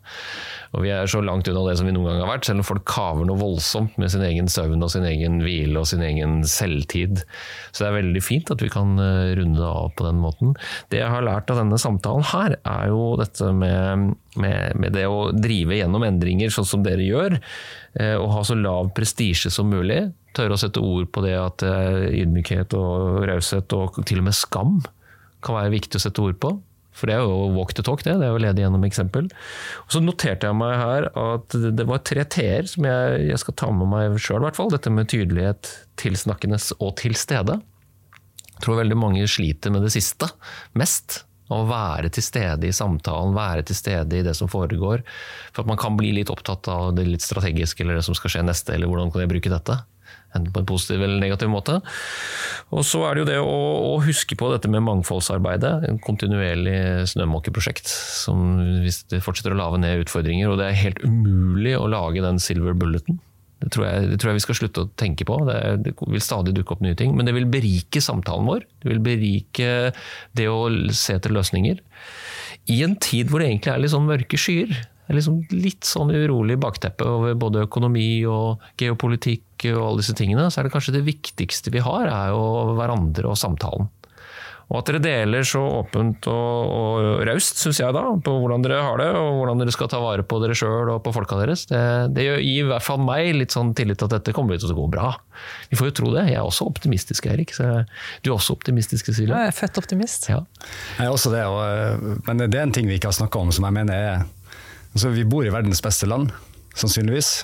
Og 0.76 0.84
Vi 0.84 0.92
er 0.94 1.10
så 1.10 1.24
langt 1.24 1.48
unna 1.50 1.64
det 1.66 1.78
som 1.80 1.88
vi 1.88 1.94
noen 1.96 2.06
gang 2.12 2.22
har 2.22 2.30
vært, 2.36 2.46
selv 2.46 2.62
om 2.62 2.68
folk 2.70 2.86
kaver 2.86 3.26
noe 3.26 3.40
voldsomt 3.40 3.98
med 3.98 4.12
sin 4.12 4.22
egen 4.22 4.50
søvn 4.52 4.84
og 4.84 4.92
sin 4.94 5.06
egen 5.08 5.40
hvile 5.42 5.82
og 5.82 5.88
sin 5.90 6.04
egen 6.06 6.42
selvtid. 6.46 7.24
Så 7.72 7.82
det 7.82 7.90
er 7.90 7.98
veldig 7.98 8.22
fint 8.22 8.54
at 8.54 8.62
vi 8.62 8.70
kan 8.70 8.94
eh, 9.02 9.34
runde 9.40 9.64
av 9.64 9.90
på 9.98 10.06
den 10.06 10.22
måten. 10.22 10.54
Det 10.92 11.02
jeg 11.02 11.10
har 11.10 11.26
lært 11.26 11.50
av 11.50 11.62
denne 11.64 11.80
samtalen 11.82 12.30
her, 12.30 12.58
er 12.62 12.92
jo 12.92 13.16
dette 13.18 13.50
med, 13.56 14.14
med, 14.38 14.78
med 14.78 14.94
det 14.94 15.08
å 15.10 15.32
drive 15.34 15.80
gjennom 15.80 16.06
endringer 16.06 16.27
sånn 16.54 16.68
som 16.68 16.84
dere 16.84 17.04
gjør, 17.06 17.38
eh, 18.00 18.16
og 18.18 18.32
ha 18.34 18.44
så 18.44 18.56
lav 18.58 18.92
prestisje 18.96 19.50
som 19.54 19.70
mulig. 19.72 20.08
Tørre 20.36 20.56
å 20.56 20.60
sette 20.60 20.82
ord 20.84 21.08
på 21.12 21.24
det 21.24 21.34
at 21.38 21.64
eh, 21.66 22.22
ydmykhet 22.22 22.76
og 22.78 23.24
raushet 23.30 23.72
og 23.76 24.00
til 24.08 24.22
og 24.22 24.28
med 24.28 24.36
skam 24.36 24.78
kan 25.44 25.58
være 25.58 25.74
viktig 25.76 25.98
å 25.98 26.04
sette 26.04 26.24
ord 26.24 26.38
på. 26.42 26.56
For 26.98 27.06
det 27.06 27.14
er 27.14 27.22
jo 27.22 27.52
walk 27.54 27.76
the 27.78 27.84
talk, 27.86 28.02
det. 28.02 28.16
Det 28.18 28.26
er 28.26 28.34
jo 28.34 28.42
lede 28.42 28.62
gjennom 28.64 28.84
eksempel. 28.88 29.28
Og 29.84 29.94
så 29.94 30.02
noterte 30.02 30.48
jeg 30.48 30.58
meg 30.58 30.74
her 30.80 31.08
at 31.14 31.54
det 31.78 31.86
var 31.86 32.02
tre 32.06 32.24
t-er 32.26 32.66
som 32.70 32.88
jeg, 32.88 33.20
jeg, 33.28 33.38
skal 33.44 33.56
ta 33.60 33.70
med 33.70 33.90
meg 33.92 34.18
sjøl, 34.18 34.42
i 34.42 34.48
hvert 34.48 34.58
fall. 34.58 34.72
Dette 34.74 34.90
med 34.90 35.10
tydelighet, 35.12 35.70
tilsnakkende 36.00 36.58
og 36.82 36.96
til 36.98 37.14
stede. 37.18 37.60
Jeg 38.48 38.64
tror 38.64 38.80
veldig 38.80 38.98
mange 38.98 39.28
sliter 39.30 39.70
med 39.70 39.86
det 39.86 39.94
siste 39.94 40.26
mest. 40.78 41.22
Å 41.48 41.62
være 41.68 42.10
til 42.12 42.24
stede 42.24 42.68
i 42.68 42.74
samtalen, 42.76 43.36
være 43.36 43.64
til 43.68 43.78
stede 43.78 44.18
i 44.18 44.24
det 44.26 44.34
som 44.36 44.50
foregår. 44.52 45.04
For 45.52 45.64
at 45.64 45.70
man 45.70 45.80
kan 45.80 45.96
bli 45.96 46.12
litt 46.18 46.32
opptatt 46.32 46.68
av 46.72 46.90
det 46.98 47.06
litt 47.08 47.24
strategiske, 47.24 47.84
eller 47.84 48.00
det 48.00 48.08
som 48.08 48.16
skal 48.18 48.34
skje 48.34 48.44
neste, 48.44 48.74
eller 48.74 48.90
hvordan 48.90 49.14
kan 49.14 49.24
jeg 49.24 49.32
bruke 49.32 49.52
dette 49.52 49.80
enten 50.36 50.52
på 50.52 50.62
en 50.62 50.68
positiv 50.68 51.02
eller 51.02 51.20
negativ 51.22 51.50
måte. 51.52 51.78
Og 52.74 52.84
så 52.86 53.00
er 53.06 53.14
det 53.14 53.22
jo 53.22 53.28
det 53.30 53.38
å, 53.40 53.58
å 53.94 53.94
huske 54.04 54.36
på 54.38 54.50
dette 54.52 54.70
med 54.72 54.84
mangfoldsarbeidet. 54.86 55.88
En 55.88 56.00
kontinuerlig 56.04 57.08
snømåkeprosjekt 57.14 57.88
som 57.88 58.58
hvis 58.84 59.04
det 59.12 59.22
fortsetter 59.24 59.56
å 59.56 59.60
lage 59.60 59.80
ned 59.82 60.04
utfordringer. 60.04 60.52
Og 60.52 60.60
det 60.60 60.68
er 60.68 60.82
helt 60.82 61.00
umulig 61.04 61.78
å 61.78 61.88
lage 61.90 62.24
den 62.24 62.40
silver 62.42 62.76
bulleten. 62.76 63.22
Det 63.58 63.72
tror, 63.74 63.88
jeg, 63.88 64.10
det 64.12 64.18
tror 64.20 64.30
jeg 64.30 64.38
vi 64.38 64.44
skal 64.44 64.58
slutte 64.60 64.84
å 64.84 64.90
tenke 65.00 65.26
på. 65.26 65.38
Det, 65.48 65.58
det, 65.86 65.94
vil 65.98 66.22
stadig 66.22 66.54
dukke 66.54 66.76
opp 66.76 66.84
nye 66.84 66.98
ting. 66.98 67.16
Men 67.18 67.26
det 67.26 67.34
vil 67.34 67.48
berike 67.50 68.02
samtalen 68.04 68.46
vår. 68.46 68.68
Det 68.82 68.92
vil 68.92 69.02
berike 69.02 69.72
det 70.38 70.46
å 70.50 70.60
se 70.94 71.18
etter 71.18 71.34
løsninger. 71.34 71.80
I 72.70 72.82
en 72.86 72.94
tid 73.02 73.32
hvor 73.32 73.42
det 73.42 73.50
egentlig 73.50 73.74
er 73.74 73.82
litt 73.82 73.94
sånn 73.94 74.08
mørke 74.08 74.38
skyer 74.40 74.76
liksom 75.14 75.40
litt 75.56 75.86
sånn 75.88 76.12
urolig 76.12 76.58
bakteppe 76.60 77.06
over 77.08 77.36
både 77.38 77.64
økonomi 77.66 78.24
og 78.28 78.64
geopolitikk 78.80 79.68
og 79.72 79.84
alle 79.84 80.02
disse 80.02 80.16
tingene, 80.18 80.48
så 80.50 80.60
er 80.60 80.68
det 80.68 80.74
kanskje 80.74 80.98
det 80.98 81.06
viktigste 81.06 81.72
vi 81.74 81.82
har, 81.84 82.08
er 82.12 82.34
jo 82.34 82.74
hverandre 82.78 83.30
og 83.30 83.38
samtalen. 83.40 83.88
Og 84.68 84.82
at 84.82 84.90
dere 84.90 85.00
deler 85.00 85.46
så 85.48 85.62
åpent 85.78 86.26
og, 86.28 86.72
og 86.76 87.22
raust, 87.24 87.56
syns 87.56 87.78
jeg 87.80 87.94
da, 87.96 88.02
på 88.20 88.34
hvordan 88.42 88.64
dere 88.66 88.82
har 88.84 89.00
det, 89.00 89.06
og 89.16 89.38
hvordan 89.38 89.62
dere 89.62 89.72
skal 89.72 89.88
ta 89.88 90.00
vare 90.02 90.26
på 90.28 90.40
dere 90.42 90.56
sjøl 90.58 90.90
og 90.92 91.00
på 91.06 91.14
folka 91.16 91.38
deres, 91.40 91.64
det, 91.70 91.80
det, 92.12 92.26
gir 92.44 92.66
i 92.66 92.68
hvert 92.68 92.84
fall 92.84 93.00
meg 93.00 93.30
litt 93.38 93.56
sånn 93.56 93.72
tillit 93.78 93.96
til 94.00 94.10
at 94.10 94.18
dette 94.18 94.36
kommer 94.36 94.60
til 94.60 94.74
å 94.74 94.76
gå 94.76 94.86
bra. 94.92 95.14
Vi 95.72 95.80
får 95.80 95.88
jo 95.88 95.96
tro 96.02 96.12
det. 96.18 96.26
Jeg 96.28 96.36
er 96.36 96.44
også 96.44 96.68
optimistisk, 96.68 97.30
Erik. 97.32 97.56
Du 97.56 98.28
er 98.28 98.36
også 98.36 98.58
optimistisk, 98.58 99.08
Cecilie? 99.08 99.32
Ja, 99.32 99.48
jeg 99.48 99.54
er 99.54 99.56
født 99.56 99.80
optimist. 99.80 100.28
Ja. 100.28 100.42
Jeg 100.98 101.06
er 101.06 101.16
også 101.16 101.32
det, 101.32 101.46
og, 101.48 102.20
men 102.28 102.44
det 102.44 102.52
er 102.52 102.66
en 102.66 102.76
ting 102.76 102.92
vi 102.92 103.00
ikke 103.00 103.08
har 103.08 103.16
snakka 103.22 103.40
om 103.40 103.54
som 103.54 103.68
jeg 103.68 103.80
mener 103.80 104.10
er 104.10 104.26
Altså, 104.88 105.10
vi 105.12 105.22
bor 105.28 105.44
i 105.46 105.50
verdens 105.52 105.82
beste 105.84 106.08
land, 106.08 106.30
sannsynligvis. 106.74 107.42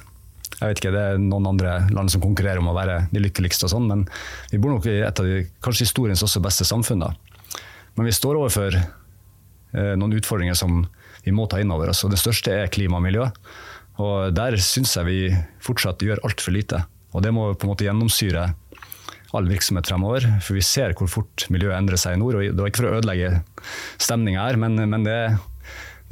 Jeg 0.61 0.71
vet 0.71 0.81
ikke, 0.81 0.93
Det 0.95 1.03
er 1.03 1.19
noen 1.19 1.47
andre 1.51 1.77
land 1.91 2.13
som 2.13 2.23
konkurrerer 2.23 2.63
om 2.63 2.71
å 2.71 2.77
være 2.77 3.09
de 3.13 3.23
lykkeligste, 3.23 3.67
og 3.67 3.75
sånn, 3.75 3.89
men 3.91 4.05
vi 4.53 4.61
bor 4.63 4.75
nok 4.75 4.87
i 4.87 5.01
et 5.03 5.21
av 5.21 5.27
de 5.27 5.45
kanskje 5.65 5.89
historiens 5.89 6.23
også 6.23 6.43
beste 6.45 6.67
samfunn. 6.69 7.01
da. 7.01 7.13
Men 7.97 8.07
vi 8.07 8.15
står 8.15 8.39
overfor 8.39 8.77
eh, 8.79 9.95
noen 9.99 10.17
utfordringer 10.19 10.55
som 10.59 10.85
vi 11.25 11.33
må 11.35 11.47
ta 11.49 11.61
inn 11.61 11.73
over 11.75 11.91
oss. 11.91 12.05
og 12.05 12.13
Det 12.13 12.21
største 12.21 12.53
er 12.53 12.73
klima 12.73 13.01
og 13.01 13.07
miljø. 13.07 13.29
Og 14.03 14.35
Der 14.35 14.57
syns 14.59 14.97
jeg 14.97 15.07
vi 15.07 15.21
fortsatt 15.63 16.03
gjør 16.03 16.23
altfor 16.27 16.55
lite. 16.55 16.85
Og 17.15 17.23
Det 17.23 17.33
må 17.33 17.55
på 17.55 17.67
en 17.67 17.75
måte 17.75 17.87
gjennomsyre 17.87 18.53
all 19.35 19.49
virksomhet 19.51 19.89
fremover. 19.91 20.27
For 20.43 20.55
vi 20.55 20.63
ser 20.63 20.95
hvor 20.95 21.11
fort 21.11 21.47
miljøet 21.51 21.79
endrer 21.79 21.99
seg 21.99 22.15
i 22.15 22.21
nord. 22.21 22.39
og 22.39 22.47
Det 22.47 22.61
var 22.61 22.71
ikke 22.71 22.83
for 22.83 22.93
å 22.93 23.01
ødelegge 23.01 23.43
stemninga 23.99 24.47
her, 24.47 24.61
men, 24.61 24.79
men 24.91 25.07
det 25.07 25.19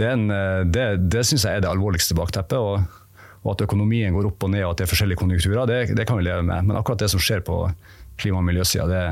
det, 0.00 0.08
eh, 0.08 0.96
det 0.96 1.22
syns 1.28 1.44
jeg 1.44 1.58
er 1.58 1.64
det 1.64 1.70
alvorligste 1.70 2.16
bakteppet. 2.16 2.58
Og, 2.58 3.01
og, 3.42 3.54
at 3.54 3.64
økonomien 3.66 4.14
går 4.14 4.28
opp 4.30 4.46
og 4.46 4.52
ned 4.54 4.64
og 4.64 4.72
at 4.72 4.80
det 4.80 4.86
er 4.86 4.92
forskjellige 4.92 5.20
konjunkturer, 5.22 5.66
det, 5.66 5.80
det 5.98 6.06
kan 6.08 6.18
vi 6.18 6.26
leve 6.28 6.44
med. 6.46 6.68
Men 6.68 6.78
akkurat 6.78 7.02
det 7.02 7.10
som 7.12 7.22
skjer 7.22 7.42
på 7.46 7.58
klima- 8.20 8.38
og 8.38 8.46
miljøsida, 8.46 8.86
det, 8.86 9.02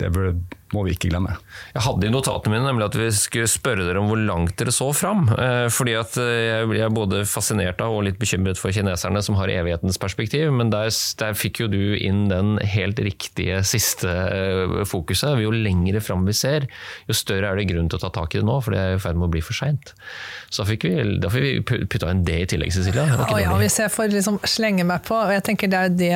det 0.00 0.12
bør, 0.14 0.32
må 0.74 0.82
vi 0.86 0.96
ikke 0.96 1.10
glemme. 1.12 1.36
Jeg 1.74 1.84
hadde 1.84 2.08
i 2.08 2.10
notatene 2.10 2.56
mine 2.56 2.66
nemlig 2.66 2.88
at 2.88 2.96
vi 2.98 3.06
skulle 3.14 3.50
spørre 3.50 3.84
dere 3.86 4.00
om 4.00 4.08
hvor 4.10 4.18
langt 4.18 4.56
dere 4.58 4.74
så 4.74 4.88
fram. 4.96 5.28
Eh, 5.30 5.66
fordi 5.72 5.94
at 5.98 6.16
eh, 6.18 6.64
jeg 6.66 6.82
er 6.82 6.94
både 6.94 7.22
fascinert 7.28 7.82
av 7.84 7.94
og 7.94 8.02
litt 8.08 8.18
bekymret 8.18 8.58
for 8.58 8.74
kineserne 8.74 9.22
som 9.22 9.38
har 9.38 9.52
evighetens 9.52 10.00
perspektiv, 10.02 10.50
men 10.54 10.72
der, 10.74 10.90
der 11.20 11.38
fikk 11.38 11.62
jo 11.62 11.70
du 11.70 11.94
inn 11.94 12.26
den 12.32 12.56
helt 12.66 12.98
riktige 13.02 13.60
siste 13.68 14.10
eh, 14.10 14.82
fokuset. 14.88 15.38
Jo 15.44 15.52
lengre 15.54 16.02
fram 16.02 16.26
vi 16.26 16.34
ser, 16.36 16.66
jo 17.06 17.16
større 17.16 17.52
er 17.52 17.60
det 17.60 17.68
grunn 17.70 17.90
til 17.92 18.00
å 18.00 18.04
ta 18.06 18.12
tak 18.18 18.34
i 18.34 18.42
det 18.42 18.48
nå, 18.48 18.58
for 18.64 18.74
det 18.74 18.82
er 18.82 18.98
i 18.98 19.02
ferd 19.02 19.20
med 19.20 19.28
å 19.28 19.32
bli 19.36 19.44
for 19.44 19.56
seint. 19.56 19.94
Så 20.50 20.64
da 20.64 20.70
fikk 20.72 20.88
vi, 20.88 20.94
da 21.22 21.30
fikk 21.30 21.46
vi 21.70 21.84
putta 21.86 22.10
inn 22.10 22.24
det 22.26 22.40
i 22.42 22.50
tillegg, 22.50 22.74
Cecilia. 22.74 23.06
Oh, 23.28 23.38
ja, 23.38 23.54
hvis 23.60 23.78
jeg 23.82 23.92
får 23.94 24.10
liksom 24.14 24.40
slenge 24.48 24.86
meg 24.88 25.06
på, 25.06 25.14
og 25.14 25.30
jeg 25.34 25.46
tenker 25.46 25.70
det 25.70 25.84
er 25.86 25.96
det 25.96 26.12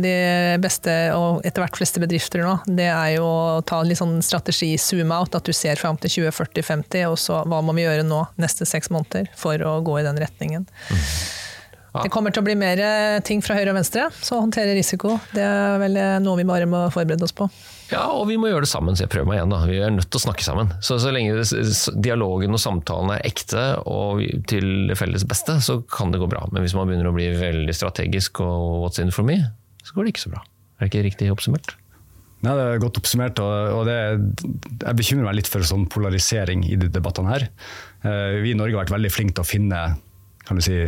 de 0.00 0.16
beste 0.62 0.92
og 1.16 1.44
etter 1.46 1.64
hvert 1.64 1.76
fleste 1.78 2.00
bedrifter 2.02 2.44
nå, 2.44 2.56
det 2.68 2.88
er 2.88 3.16
jo 3.18 3.26
å 3.28 3.60
ta 3.66 3.80
litt 3.90 4.00
sånn 4.00 4.20
strategi 4.24 4.72
zoom 4.80 5.12
out, 5.14 5.36
at 5.36 5.46
du 5.46 5.52
ser 5.56 5.80
fram 5.80 5.98
til 6.00 6.14
2040-50, 6.30 7.04
og 7.10 7.18
så 7.20 7.42
hva 7.50 7.60
må 7.64 7.74
vi 7.76 7.84
gjøre 7.84 8.06
nå 8.06 8.22
neste 8.40 8.68
seks 8.68 8.92
måneder 8.94 9.28
for 9.38 9.60
å 9.66 9.78
gå 9.84 10.00
i 10.00 10.06
den 10.06 10.20
retningen. 10.22 10.66
Mm. 10.90 11.04
Ja. 11.90 12.04
Det 12.04 12.12
kommer 12.14 12.30
til 12.30 12.44
å 12.44 12.46
bli 12.46 12.54
mer 12.54 12.78
ting 13.26 13.40
fra 13.42 13.56
høyre 13.58 13.72
og 13.72 13.80
venstre, 13.80 14.06
så 14.22 14.36
å 14.36 14.44
håndtere 14.44 14.76
risiko 14.78 15.16
det 15.34 15.42
er 15.42 15.80
vel 15.82 15.98
noe 16.22 16.38
vi 16.38 16.46
bare 16.46 16.68
må 16.70 16.84
forberede 16.94 17.26
oss 17.26 17.34
på. 17.34 17.48
Ja, 17.90 18.04
og 18.14 18.28
vi 18.28 18.36
må 18.38 18.46
gjøre 18.46 18.62
det 18.62 18.70
sammen, 18.70 18.94
så 18.94 19.02
jeg 19.02 19.10
prøver 19.10 19.26
meg 19.26 19.40
igjen. 19.40 19.50
da. 19.50 19.58
Vi 19.66 19.80
er 19.82 19.90
nødt 19.90 20.06
til 20.06 20.20
å 20.20 20.22
snakke 20.22 20.46
sammen. 20.46 20.70
Så 20.86 21.00
så 21.02 21.10
lenge 21.10 21.42
dialogen 21.98 22.54
og 22.54 22.62
samtalen 22.62 23.10
er 23.16 23.26
ekte 23.26 23.64
og 23.90 24.22
til 24.50 24.86
det 24.92 24.98
felles 25.00 25.26
beste, 25.26 25.58
så 25.66 25.80
kan 25.90 26.14
det 26.14 26.22
gå 26.22 26.30
bra. 26.30 26.44
Men 26.54 26.62
hvis 26.62 26.76
man 26.78 26.86
begynner 26.86 27.10
å 27.10 27.16
bli 27.16 27.26
veldig 27.34 27.74
strategisk 27.74 28.38
og 28.46 28.84
what's 28.84 29.02
in 29.02 29.10
for 29.14 29.26
me, 29.26 29.40
så 29.82 29.96
går 29.96 30.06
det 30.06 30.14
ikke 30.14 30.28
så 30.28 30.34
bra. 30.36 30.44
Er 30.78 30.86
det 30.86 30.92
ikke 30.92 31.06
riktig 31.08 31.32
oppsummert? 31.34 31.74
Nei, 32.40 32.54
Det 32.56 32.64
er 32.64 32.80
godt 32.80 32.98
oppsummert. 33.00 33.40
og, 33.40 33.84
det, 33.84 33.96
Jeg 34.80 34.96
bekymrer 34.96 35.28
meg 35.28 35.36
litt 35.40 35.50
for 35.50 35.64
sånn 35.66 35.86
polarisering 35.92 36.64
i 36.64 36.76
de 36.80 36.88
debattene 36.88 37.34
her. 37.34 37.48
Eh, 38.02 38.40
vi 38.40 38.54
i 38.54 38.56
Norge 38.56 38.76
har 38.76 38.86
vært 38.86 38.96
veldig 38.96 39.12
flinke 39.12 39.36
til 39.36 39.44
å 39.44 39.50
finne 39.50 39.80
kan 40.48 40.58
du 40.58 40.64
si, 40.64 40.78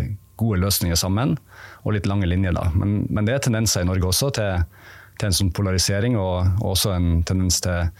gode 0.40 0.58
løsninger 0.58 0.98
sammen, 0.98 1.36
og 1.84 1.94
litt 1.94 2.08
lange 2.10 2.26
linjer. 2.26 2.54
da. 2.56 2.70
Men, 2.74 3.06
men 3.10 3.28
det 3.28 3.36
er 3.36 3.44
tendenser 3.44 3.84
i 3.84 3.88
Norge 3.88 4.08
også 4.08 4.32
til, 4.34 4.64
til 5.20 5.28
en 5.28 5.36
sånn 5.36 5.52
polarisering, 5.54 6.16
og, 6.18 6.48
og, 6.58 6.72
også 6.72 6.96
en 6.96 7.22
tendens 7.28 7.60
til 7.62 7.92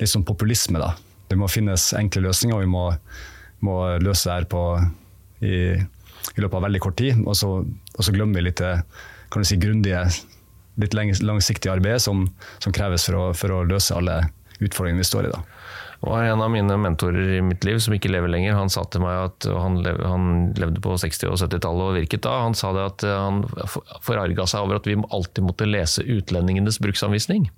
litt 0.00 0.12
sånn 0.12 0.24
populisme. 0.24 0.80
da. 0.80 0.94
Det 1.28 1.36
må 1.38 1.50
finnes 1.50 1.90
enkle 1.98 2.24
løsninger, 2.28 2.56
og 2.56 2.64
vi 2.64 2.70
må, 2.70 2.86
må 3.66 3.76
løse 4.00 4.30
det 4.30 4.38
her 4.38 4.48
på, 4.54 4.64
i, 5.44 5.54
i, 5.76 6.40
løpet 6.40 6.56
av 6.56 6.66
veldig 6.70 6.82
kort 6.86 6.98
tid. 7.02 7.20
Og 7.26 7.36
så, 7.36 7.52
og 7.66 8.06
så 8.06 8.14
glemmer 8.16 8.40
vi 8.40 8.48
litt 8.48 8.62
kan 8.62 9.44
du 9.44 9.46
si, 9.46 9.60
grundige 9.60 10.06
litt 10.82 10.96
langsiktig 10.96 11.70
arbeid 11.72 12.02
som, 12.02 12.26
som 12.58 12.74
kreves 12.74 13.06
for 13.08 13.18
å, 13.18 13.24
for 13.36 13.54
å, 13.54 13.64
løse 13.68 13.96
alle 13.96 14.22
utfordringene 14.60 15.04
vi 15.04 15.08
står 15.08 15.28
i. 15.28 15.32
da. 15.32 15.42
Og 16.00 16.14
En 16.16 16.40
av 16.40 16.48
mine 16.48 16.76
mentorer 16.80 17.34
i 17.36 17.40
mitt 17.44 17.64
liv, 17.68 17.76
som 17.84 17.92
ikke 17.92 18.08
lever 18.08 18.30
lenger, 18.32 18.54
han 18.56 18.70
sa 18.72 18.86
til 18.88 19.02
meg 19.04 19.18
at 19.26 19.46
han, 19.52 19.76
lev, 19.84 19.98
han 20.00 20.30
levde 20.56 20.80
på 20.80 20.94
60- 20.96 21.28
og 21.28 21.36
70-tallet 21.42 21.90
og 21.90 21.96
virket 21.98 22.24
da. 22.24 22.38
Han 22.46 22.56
sa 22.56 22.70
det 22.72 22.86
at 22.86 23.04
han 23.04 23.42
forarga 24.00 24.46
seg 24.48 24.64
over 24.64 24.80
at 24.80 24.88
vi 24.88 24.96
alltid 24.96 25.44
måtte 25.44 25.68
lese 25.68 26.04
utlendingenes 26.08 26.80
bruksanvisning. 26.80 27.50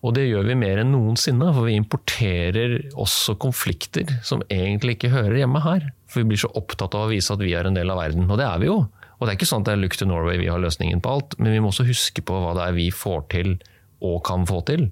Og 0.00 0.16
det 0.16 0.30
gjør 0.30 0.48
vi 0.48 0.58
mer 0.64 0.80
enn 0.80 0.94
noensinne, 0.96 1.50
for 1.52 1.68
vi 1.68 1.76
importerer 1.76 2.78
også 2.96 3.36
konflikter 3.40 4.16
som 4.24 4.44
egentlig 4.48 4.96
ikke 4.96 5.12
hører 5.12 5.42
hjemme 5.42 5.60
her. 5.64 5.90
For 6.08 6.22
vi 6.22 6.32
blir 6.32 6.40
så 6.40 6.52
opptatt 6.56 6.96
av 6.96 7.08
å 7.08 7.12
vise 7.12 7.36
at 7.36 7.44
vi 7.44 7.52
er 7.52 7.68
en 7.68 7.76
del 7.76 7.92
av 7.92 8.00
verden, 8.00 8.30
og 8.30 8.40
det 8.40 8.48
er 8.48 8.64
vi 8.64 8.72
jo. 8.72 8.80
Og 9.18 9.26
det 9.26 9.32
er 9.32 9.38
ikke 9.38 9.50
sånn 9.50 9.62
at 9.64 9.70
det 9.70 9.76
er 9.76 9.82
look 9.84 9.96
to 9.98 10.08
Norway 10.08 10.40
vi 10.40 10.50
har 10.50 10.62
løsningen 10.62 11.02
på 11.04 11.12
alt, 11.16 11.38
men 11.38 11.54
vi 11.54 11.62
må 11.62 11.70
også 11.70 11.86
huske 11.88 12.24
på 12.26 12.40
hva 12.42 12.54
det 12.58 12.66
er 12.68 12.76
vi 12.76 12.88
får 12.94 13.24
til 13.34 13.56
og 14.04 14.18
kan 14.26 14.44
få 14.48 14.60
til. 14.68 14.88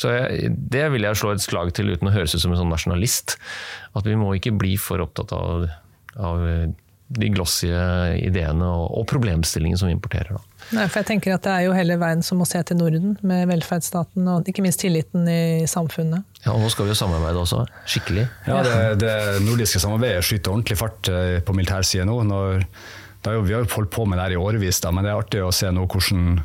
Så 0.00 0.10
jeg, 0.10 0.52
Det 0.72 0.86
vil 0.94 1.04
jeg 1.06 1.18
slå 1.20 1.34
et 1.34 1.44
slag 1.44 1.72
til 1.76 1.92
uten 1.92 2.08
å 2.08 2.14
høres 2.14 2.34
ut 2.34 2.42
som 2.42 2.54
en 2.54 2.58
sånn 2.62 2.72
nasjonalist. 2.72 3.36
At 3.94 4.08
vi 4.08 4.16
må 4.18 4.32
ikke 4.34 4.54
bli 4.56 4.76
for 4.80 5.02
opptatt 5.04 5.34
av, 5.36 5.68
av 6.16 6.40
de 7.12 7.28
glossy 7.28 7.68
ideene 7.68 8.64
og, 8.64 8.86
og 8.98 9.04
problemstillingene 9.10 9.78
som 9.78 9.90
vi 9.90 9.94
importerer. 9.94 10.32
Da. 10.32 10.64
Nei, 10.78 10.86
for 10.88 11.02
jeg 11.02 11.08
tenker 11.10 11.34
at 11.36 11.44
Det 11.44 11.52
er 11.52 11.66
jo 11.66 11.74
hele 11.76 11.98
verden 12.00 12.24
som 12.24 12.40
må 12.40 12.46
se 12.48 12.62
til 12.66 12.78
Norden, 12.80 13.18
med 13.20 13.44
velferdsstaten 13.50 14.26
og 14.32 14.48
ikke 14.48 14.64
minst 14.64 14.80
tilliten 14.82 15.28
i 15.28 15.68
samfunnet. 15.70 16.24
Ja, 16.46 16.54
og 16.54 16.64
Nå 16.64 16.72
skal 16.72 16.88
vi 16.88 16.94
jo 16.94 16.98
samarbeide 16.98 17.44
også, 17.44 17.66
skikkelig. 17.84 18.26
Ja, 18.48 18.62
Det, 18.64 18.80
det 19.04 19.14
nordiske 19.44 19.82
samarbeidet 19.82 20.24
skyter 20.26 20.54
ordentlig 20.56 20.80
fart 20.80 21.12
eh, 21.12 21.38
på 21.44 21.54
militærsida 21.58 22.08
nå. 22.08 22.16
når 22.32 22.64
jo, 23.30 23.42
vi 23.46 23.54
har 23.54 23.62
jo 23.62 23.70
holdt 23.76 23.92
på 23.94 24.06
med 24.08 24.18
det 24.18 24.26
her 24.26 24.36
i 24.36 24.40
årevis, 24.40 24.80
da, 24.82 24.90
men 24.94 25.06
det 25.06 25.12
er 25.12 25.20
artig 25.20 25.42
å 25.44 25.52
se 25.54 25.70
nå 25.70 25.84
hvordan, 25.86 26.40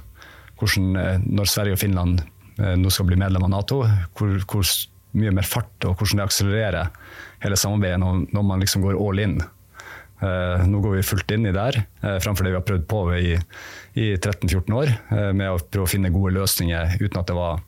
hvordan 0.59 1.01
eh, 1.01 1.25
når 1.25 1.49
Sverige 1.49 1.77
og 1.77 1.81
Finland 1.81 2.21
eh, 2.21 2.75
nå 2.77 2.91
skal 2.93 3.09
bli 3.09 3.17
medlem 3.19 3.47
av 3.47 3.53
Nato, 3.55 3.81
hvor, 4.17 4.37
hvor 4.45 4.67
mye 5.17 5.33
mer 5.33 5.47
fart 5.47 5.87
og 5.87 5.97
hvordan 5.97 6.21
det 6.21 6.27
akselererer 6.27 6.91
hele 7.43 7.59
samarbeidet 7.59 8.01
når, 8.01 8.27
når 8.35 8.45
man 8.45 8.61
liksom 8.63 8.85
går 8.85 8.99
all 9.01 9.23
in. 9.23 9.39
Uh, 10.17 10.63
nå 10.65 10.79
går 10.81 10.95
vi 10.95 11.05
fullt 11.05 11.31
inn 11.35 11.43
i 11.45 11.53
det 11.53 11.65
uh, 11.77 12.15
framfor 12.23 12.47
det 12.47 12.49
vi 12.49 12.57
har 12.57 12.65
prøvd 12.65 12.85
på 12.89 13.01
i, 13.13 13.35
i 14.01 14.07
13-14 14.15 14.73
år. 14.73 14.93
Uh, 15.11 15.29
med 15.29 15.51
å 15.51 15.59
prøve 15.61 15.85
å 15.85 15.91
finne 15.91 16.09
gode 16.13 16.33
løsninger 16.39 16.95
uten 17.03 17.19
at 17.21 17.29
det 17.29 17.35
var 17.37 17.61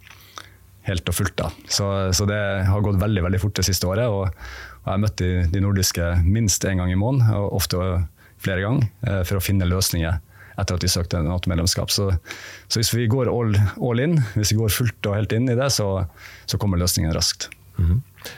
helt 0.90 1.12
og 1.12 1.18
fullt. 1.20 1.36
da. 1.38 1.52
Så, 1.70 1.86
så 2.18 2.26
det 2.26 2.40
har 2.66 2.86
gått 2.86 2.98
veldig 3.02 3.28
veldig 3.28 3.42
fort 3.44 3.60
det 3.60 3.68
siste 3.68 3.90
året. 3.90 4.10
Og, 4.10 4.34
og 4.34 4.88
jeg 4.88 4.96
har 4.96 5.04
møtt 5.04 5.22
de, 5.22 5.32
de 5.54 5.62
nordiske 5.62 6.08
minst 6.26 6.66
én 6.66 6.82
gang 6.82 6.90
i 6.90 6.98
måneden. 6.98 7.30
ofte 7.54 7.84
flere 8.44 8.66
ganger 8.66 8.90
eh, 9.08 9.22
for 9.28 9.40
å 9.40 9.44
finne 9.44 9.70
løsninger 9.70 10.20
etter 10.60 10.76
at 10.76 10.84
vi 10.84 10.92
søkte 10.92 11.22
Nato-medlemskap. 11.24 11.92
Så, 11.94 12.10
så, 12.68 12.82
hvis 12.82 12.92
vi 12.92 13.08
går 13.12 13.32
all, 13.32 13.56
all, 13.80 14.02
in, 14.04 14.18
hvis 14.36 14.52
vi 14.52 14.60
går 14.60 14.74
fullt 14.76 15.08
og 15.08 15.16
helt 15.16 15.36
inn 15.36 15.48
i 15.48 15.56
det, 15.56 15.70
så, 15.72 15.88
så 16.50 16.60
kommer 16.60 16.82
løsningen 16.82 17.16
raskt. 17.16 17.48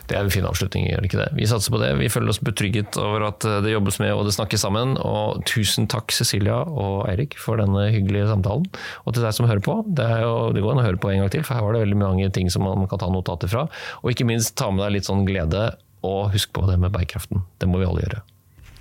Det 0.05 0.13
er 0.13 0.21
en 0.21 0.31
fin 0.33 0.45
avslutning, 0.45 0.85
gjør 0.85 1.01
det 1.01 1.09
ikke 1.09 1.19
det? 1.21 1.29
Vi 1.33 1.47
satser 1.49 1.73
på 1.73 1.79
det. 1.81 1.89
Vi 1.97 2.09
føler 2.13 2.29
oss 2.29 2.41
betrygget 2.43 2.97
over 3.01 3.25
at 3.31 3.45
eh, 3.47 3.59
det 3.65 3.73
jobbes 3.73 3.97
med 4.01 4.13
og 4.13 4.27
det 4.27 4.35
snakkes 4.35 4.65
sammen. 4.65 4.93
Og 5.01 5.41
tusen 5.49 5.87
takk 5.91 6.13
Cecilia 6.13 6.61
og 6.61 7.07
Eirik 7.09 7.37
for 7.41 7.61
denne 7.61 7.87
hyggelige 7.93 8.29
samtalen. 8.29 8.67
Og 9.05 9.15
til 9.15 9.25
deg 9.25 9.35
som 9.37 9.49
hører 9.49 9.63
på, 9.65 9.79
det, 9.97 10.09
jo, 10.21 10.35
det 10.55 10.63
går 10.63 10.75
an 10.75 10.83
å 10.83 10.87
høre 10.87 11.01
på 11.01 11.13
en 11.13 11.23
gang 11.23 11.33
til, 11.33 11.45
for 11.47 11.57
her 11.57 11.65
var 11.65 11.77
det 11.77 11.85
veldig 11.87 12.01
mange 12.03 12.29
ting 12.35 12.51
som 12.53 12.67
man 12.67 12.89
kan 12.91 13.01
ta 13.01 13.09
notater 13.11 13.51
fra. 13.51 13.65
Og 14.03 14.13
ikke 14.13 14.29
minst 14.29 14.53
ta 14.59 14.69
med 14.69 14.85
deg 14.85 14.99
litt 14.99 15.09
sånn 15.09 15.25
glede, 15.25 15.71
og 16.05 16.31
husk 16.33 16.53
på 16.53 16.65
det 16.69 16.77
med 16.81 16.93
bærekraften. 16.93 17.43
Det 17.61 17.69
må 17.69 17.81
vi 17.81 17.89
alle 17.89 18.05
gjøre. 18.05 18.21